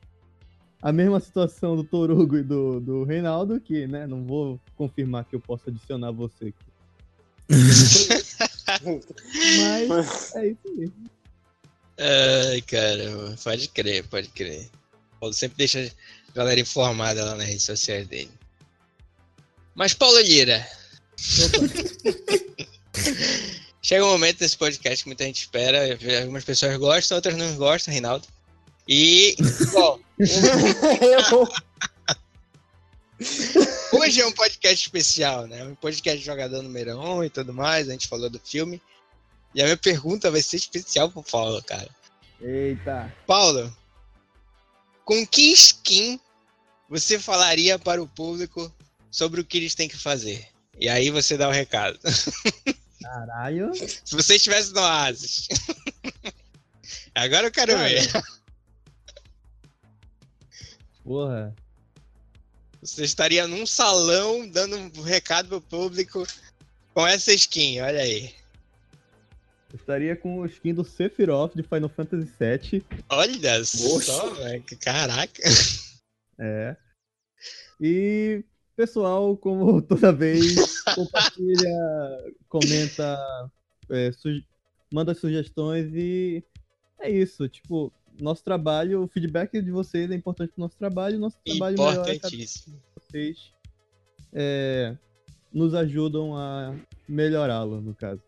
A 0.80 0.92
mesma 0.92 1.20
situação 1.20 1.76
do 1.76 1.84
Torugo 1.84 2.38
e 2.38 2.42
do, 2.42 2.80
do 2.80 3.04
Reinaldo, 3.04 3.60
que, 3.60 3.86
né, 3.86 4.06
não 4.06 4.24
vou 4.24 4.58
confirmar 4.76 5.24
que 5.24 5.36
eu 5.36 5.40
posso 5.40 5.70
adicionar 5.70 6.10
você 6.10 6.46
aqui. 6.46 6.54
Mas 9.88 10.34
é 10.34 10.48
isso 10.48 10.58
aí. 10.66 10.90
Ai, 11.98 12.60
caramba, 12.62 13.36
pode 13.44 13.68
crer, 13.68 14.08
pode 14.08 14.28
crer. 14.28 14.68
Paulo 15.20 15.32
sempre 15.32 15.58
deixa 15.58 15.78
a 15.80 15.88
galera 16.34 16.58
informada 16.58 17.24
lá 17.24 17.36
nas 17.36 17.46
redes 17.46 17.64
sociais 17.64 18.08
dele. 18.08 18.32
Mas, 19.74 19.94
Paulo 19.94 20.20
Lira. 20.20 20.66
Chega 23.80 24.04
um 24.04 24.10
momento 24.10 24.40
nesse 24.40 24.56
podcast 24.56 25.02
que 25.02 25.08
muita 25.08 25.24
gente 25.24 25.42
espera. 25.42 25.98
Algumas 26.20 26.44
pessoas 26.44 26.76
gostam, 26.76 27.16
outras 27.16 27.36
não 27.36 27.56
gostam, 27.56 27.92
Reinaldo. 27.92 28.26
E, 28.88 29.36
bom, 29.72 29.98
hoje 33.92 34.20
é 34.20 34.26
um 34.26 34.32
podcast 34.32 34.86
especial, 34.86 35.46
né? 35.46 35.64
Um 35.64 35.74
podcast 35.74 36.18
de 36.18 36.24
jogador 36.24 36.62
número 36.62 36.98
1 36.98 37.16
um 37.16 37.24
e 37.24 37.30
tudo 37.30 37.52
mais. 37.52 37.88
A 37.88 37.92
gente 37.92 38.08
falou 38.08 38.28
do 38.28 38.40
filme. 38.40 38.80
E 39.54 39.60
a 39.60 39.64
minha 39.64 39.76
pergunta 39.76 40.30
vai 40.30 40.42
ser 40.42 40.56
especial 40.56 41.10
pro 41.10 41.22
Paulo, 41.22 41.62
cara. 41.62 41.88
Eita. 42.40 43.14
Paulo, 43.26 43.74
com 45.04 45.26
que 45.26 45.52
skin 45.52 46.18
você 46.88 47.18
falaria 47.18 47.78
para 47.78 48.02
o 48.02 48.08
público 48.08 48.72
sobre 49.10 49.40
o 49.40 49.44
que 49.44 49.58
eles 49.58 49.74
têm 49.74 49.88
que 49.88 49.96
fazer? 49.96 50.48
E 50.82 50.88
aí 50.88 51.10
você 51.10 51.38
dá 51.38 51.48
o 51.48 51.52
recado. 51.52 51.96
Caralho. 53.00 53.70
Se 54.04 54.16
você 54.16 54.34
estivesse 54.34 54.72
no 54.74 54.80
Oasis. 54.80 55.46
Agora 57.14 57.46
eu 57.46 57.52
quero 57.52 57.72
Cara. 57.72 57.88
ver. 57.88 58.10
Porra. 61.04 61.54
Você 62.80 63.04
estaria 63.04 63.46
num 63.46 63.64
salão 63.64 64.48
dando 64.48 64.76
um 64.76 65.02
recado 65.02 65.48
pro 65.48 65.60
público 65.60 66.26
com 66.92 67.06
essa 67.06 67.32
skin, 67.32 67.80
olha 67.80 68.00
aí. 68.00 68.34
Eu 69.72 69.76
estaria 69.76 70.16
com 70.16 70.40
o 70.40 70.46
skin 70.46 70.74
do 70.74 70.84
Sephiroth 70.84 71.54
de 71.54 71.62
Final 71.62 71.90
Fantasy 71.90 72.28
VII. 72.40 72.84
Olha 73.08 73.64
só, 73.64 74.30
velho. 74.34 74.64
Caraca. 74.80 75.42
É. 76.40 76.76
E, 77.80 78.44
pessoal, 78.86 79.36
como 79.36 79.80
toda 79.82 80.12
vez, 80.12 80.82
compartilha, 80.94 81.70
comenta, 82.48 83.16
é, 83.88 84.10
suge- 84.10 84.44
manda 84.92 85.14
sugestões 85.14 85.92
e 85.94 86.42
é 86.98 87.08
isso. 87.08 87.48
Tipo, 87.48 87.92
nosso 88.20 88.42
trabalho, 88.42 89.04
o 89.04 89.08
feedback 89.08 89.62
de 89.62 89.70
vocês 89.70 90.10
é 90.10 90.14
importante 90.16 90.52
pro 90.52 90.62
nosso 90.62 90.76
trabalho. 90.76 91.16
Nosso 91.18 91.36
trabalho 91.44 91.76
Importantíssimo. 91.80 92.76
vez 92.76 93.08
vocês 93.08 93.52
é, 94.32 94.96
nos 95.52 95.74
ajudam 95.74 96.36
a 96.36 96.74
melhorá-lo, 97.08 97.80
no 97.80 97.94
caso. 97.94 98.20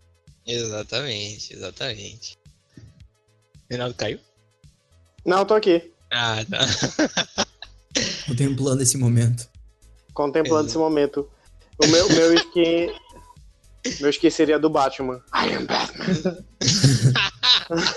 Exatamente, 0.47 1.53
exatamente. 1.53 2.39
Reinaldo 3.69 3.95
caiu? 3.97 4.21
Não, 5.27 5.45
tô 5.45 5.55
aqui, 5.55 5.91
Ah, 6.13 6.45
tá. 6.49 6.59
Contemplando 8.29 8.83
esse 8.83 8.97
momento. 8.97 9.49
Contemplando 10.15 10.61
Exato. 10.61 10.69
esse 10.69 10.79
momento. 10.79 11.29
O 11.83 11.87
meu, 11.89 12.09
meu 12.09 12.35
skin. 12.35 12.91
Meu 14.01 14.11
skin 14.11 14.31
seria 14.31 14.59
do 14.59 14.71
Batman. 14.71 15.21
I 15.35 15.55
am 15.55 15.67
Batman. 15.67 16.45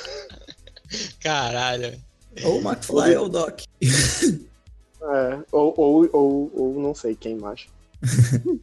Caralho. 1.22 2.02
Ou 2.44 2.60
o 2.60 2.62
McFly 2.62 3.16
ou 3.16 3.26
o 3.26 3.30
Doc. 3.30 3.62
É, 5.00 5.40
ou, 5.52 5.74
ou, 5.78 6.10
ou, 6.12 6.52
ou 6.56 6.80
não 6.82 6.94
sei 6.94 7.16
quem 7.16 7.38
mais. 7.38 7.68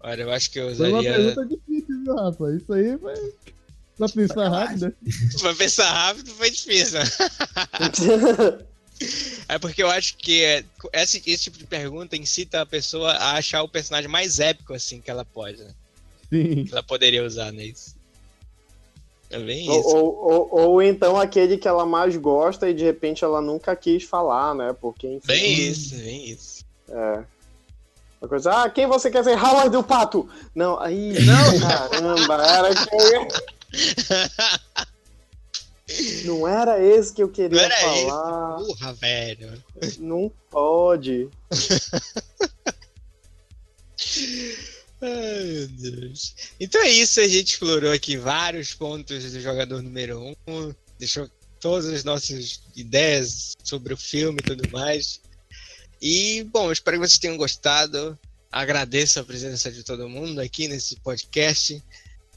Olha, 0.00 0.22
eu 0.22 0.32
acho 0.32 0.50
que 0.50 0.58
eu 0.58 0.74
Foi 0.74 0.88
uma 0.88 0.98
usaria. 1.00 1.14
pergunta 1.34 1.46
difícil, 1.46 2.02
viu, 2.02 2.16
Rafa? 2.16 2.56
Isso 2.56 2.72
aí 2.72 2.98
foi. 2.98 3.34
Pra 3.96 4.08
pensar 4.08 4.48
rápido. 4.48 4.94
Pra 5.40 5.54
pensar 5.54 5.92
rápido 5.92 6.30
foi 6.30 6.50
difícil. 6.50 6.98
É 9.48 9.58
porque 9.58 9.82
eu 9.82 9.90
acho 9.90 10.16
que 10.16 10.42
é, 10.42 10.64
esse, 10.92 11.22
esse 11.26 11.44
tipo 11.44 11.58
de 11.58 11.66
pergunta 11.66 12.16
incita 12.16 12.60
a 12.60 12.66
pessoa 12.66 13.12
a 13.12 13.32
achar 13.34 13.62
o 13.62 13.68
personagem 13.68 14.08
mais 14.08 14.40
épico, 14.40 14.74
assim, 14.74 15.00
que 15.00 15.10
ela 15.10 15.24
pode, 15.24 15.62
né? 15.62 15.70
Sim. 16.30 16.64
Que 16.64 16.72
ela 16.72 16.82
poderia 16.82 17.24
usar 17.24 17.52
nisso. 17.52 17.94
É 19.30 19.38
bem 19.38 19.68
ou, 19.70 19.80
isso. 19.80 19.88
ou, 19.88 20.18
ou, 20.24 20.60
ou 20.60 20.82
então 20.82 21.18
aquele 21.18 21.56
que 21.56 21.66
ela 21.66 21.86
mais 21.86 22.16
gosta 22.16 22.68
e 22.68 22.74
de 22.74 22.84
repente 22.84 23.24
ela 23.24 23.40
nunca 23.40 23.74
quis 23.74 24.04
falar, 24.04 24.54
né? 24.54 24.74
Porque, 24.78 25.06
enfim. 25.06 25.26
Bem 25.26 25.54
isso, 25.54 25.96
bem 25.96 26.30
isso. 26.30 26.64
É. 26.88 27.24
Uma 28.20 28.28
coisa, 28.28 28.52
ah, 28.62 28.70
quem 28.70 28.86
você 28.86 29.10
quer 29.10 29.24
ser? 29.24 29.36
Howard 29.42 29.70
do 29.70 29.82
Pato! 29.82 30.28
Não, 30.54 30.78
aí. 30.78 31.14
Não. 31.24 31.60
Caramba, 31.60 32.46
era 32.46 32.74
que 32.74 32.94
eu 32.94 33.12
ia- 33.12 33.28
Não 36.24 36.46
era 36.46 36.82
esse 36.82 37.12
que 37.12 37.22
eu 37.22 37.28
queria 37.28 37.50
Não 37.50 37.64
era 37.64 37.76
falar. 37.76 38.56
Porra, 38.58 38.94
velho. 38.94 39.64
Não 39.98 40.32
pode. 40.50 41.28
Ai, 45.02 45.44
meu 45.44 45.68
Deus. 45.68 46.34
Então 46.60 46.80
é 46.82 46.88
isso, 46.88 47.20
a 47.20 47.26
gente 47.26 47.54
explorou 47.54 47.92
aqui 47.92 48.16
vários 48.16 48.72
pontos 48.72 49.32
do 49.32 49.40
jogador 49.40 49.82
número 49.82 50.20
1, 50.20 50.34
um, 50.46 50.74
deixou 50.98 51.28
todas 51.58 51.86
as 51.86 52.04
nossas 52.04 52.60
ideias 52.76 53.56
sobre 53.64 53.92
o 53.94 53.96
filme 53.96 54.38
e 54.40 54.44
tudo 54.44 54.70
mais. 54.70 55.20
E, 56.00 56.44
bom, 56.44 56.70
espero 56.70 57.00
que 57.00 57.08
vocês 57.08 57.18
tenham 57.18 57.36
gostado. 57.36 58.18
Agradeço 58.50 59.18
a 59.18 59.24
presença 59.24 59.72
de 59.72 59.82
todo 59.82 60.08
mundo 60.08 60.40
aqui 60.40 60.68
nesse 60.68 60.96
podcast 60.96 61.82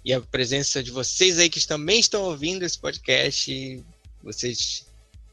e 0.06 0.14
a 0.14 0.22
presença 0.22 0.84
de 0.84 0.92
vocês 0.92 1.40
aí 1.40 1.50
que 1.50 1.66
também 1.68 2.00
estão 2.00 2.22
ouvindo 2.22 2.64
esse 2.64 2.78
podcast. 2.78 3.84
Vocês 4.22 4.86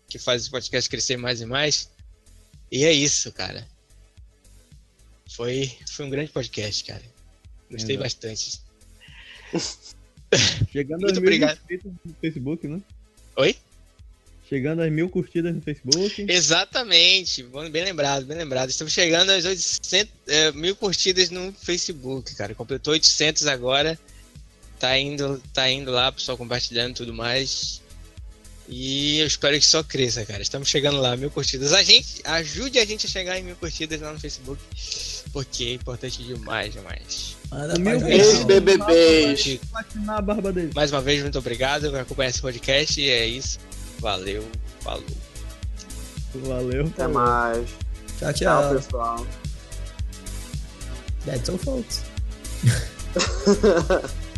que 0.09 0.19
fazem 0.19 0.41
esse 0.41 0.51
podcast 0.51 0.89
crescer 0.89 1.19
mais 1.19 1.43
e 1.43 1.47
mais. 1.47 1.91
E 2.71 2.83
é 2.85 2.91
isso, 2.93 3.31
cara. 3.33 3.69
Foi, 5.31 5.71
foi 5.91 6.07
um 6.07 6.11
grande 6.11 6.33
podcast, 6.33 6.85
cara. 6.85 7.03
Gostei 7.71 7.99
bastante. 7.99 8.61
Chegando 10.73 11.03
Muito 11.03 11.19
obrigado. 11.19 11.61
no 12.03 12.15
Facebook, 12.15 12.67
né? 12.67 12.81
Oi? 13.37 13.55
Chegando 14.49 14.81
às 14.81 14.91
mil 14.91 15.11
curtidas 15.11 15.55
no 15.55 15.61
Facebook. 15.61 16.27
Exatamente, 16.29 17.43
bem 17.43 17.85
lembrado, 17.85 18.25
bem 18.25 18.39
lembrado. 18.39 18.71
Estamos 18.71 18.93
chegando 18.93 19.31
às 19.31 19.45
800, 19.45 20.13
é, 20.27 20.53
mil 20.53 20.75
curtidas 20.77 21.29
no 21.29 21.53
Facebook, 21.53 22.35
cara. 22.35 22.55
Completou 22.55 22.93
800 22.95 23.47
agora. 23.47 23.99
Tá 24.83 24.99
indo, 24.99 25.41
tá 25.55 25.71
indo 25.71 25.93
lá, 25.93 26.11
pessoal 26.11 26.37
compartilhando 26.37 26.91
e 26.91 26.95
tudo 26.95 27.15
mais. 27.15 27.81
E 28.69 29.21
eu 29.21 29.29
espero 29.29 29.57
que 29.57 29.65
só 29.65 29.81
cresça, 29.85 30.27
cara. 30.27 30.43
Estamos 30.43 30.69
chegando 30.69 31.01
lá, 31.01 31.17
mil 31.17 31.31
curtidas. 31.31 31.73
A 31.73 31.85
gente, 31.85 32.21
ajude 32.25 32.81
a 32.81 32.85
gente 32.85 33.07
a 33.07 33.09
chegar 33.09 33.39
em 33.39 33.45
mil 33.45 33.55
curtidas 33.55 34.01
lá 34.01 34.13
no 34.13 34.19
Facebook, 34.19 34.61
porque 35.33 35.63
é 35.67 35.75
importante 35.75 36.25
demais, 36.25 36.73
demais. 36.73 37.37
Manda 37.49 37.79
Mil. 37.79 38.01
Mais 40.75 40.91
uma 40.91 41.01
vez, 41.01 41.23
muito 41.23 41.39
obrigado 41.39 41.89
por 41.89 42.01
acompanhar 42.01 42.31
esse 42.31 42.43
podcast. 42.43 43.01
E 43.01 43.09
é 43.09 43.25
isso. 43.25 43.61
Valeu, 44.01 44.45
falou. 44.81 45.05
Valeu. 46.35 46.87
Até 46.87 47.07
mais. 47.07 47.69
Tchau, 48.19 48.33
Tchau, 48.33 48.63
tchau. 48.63 48.75
pessoal. 48.75 49.27
That's 51.25 51.49
all, 51.49 51.59
folks. 51.59 52.03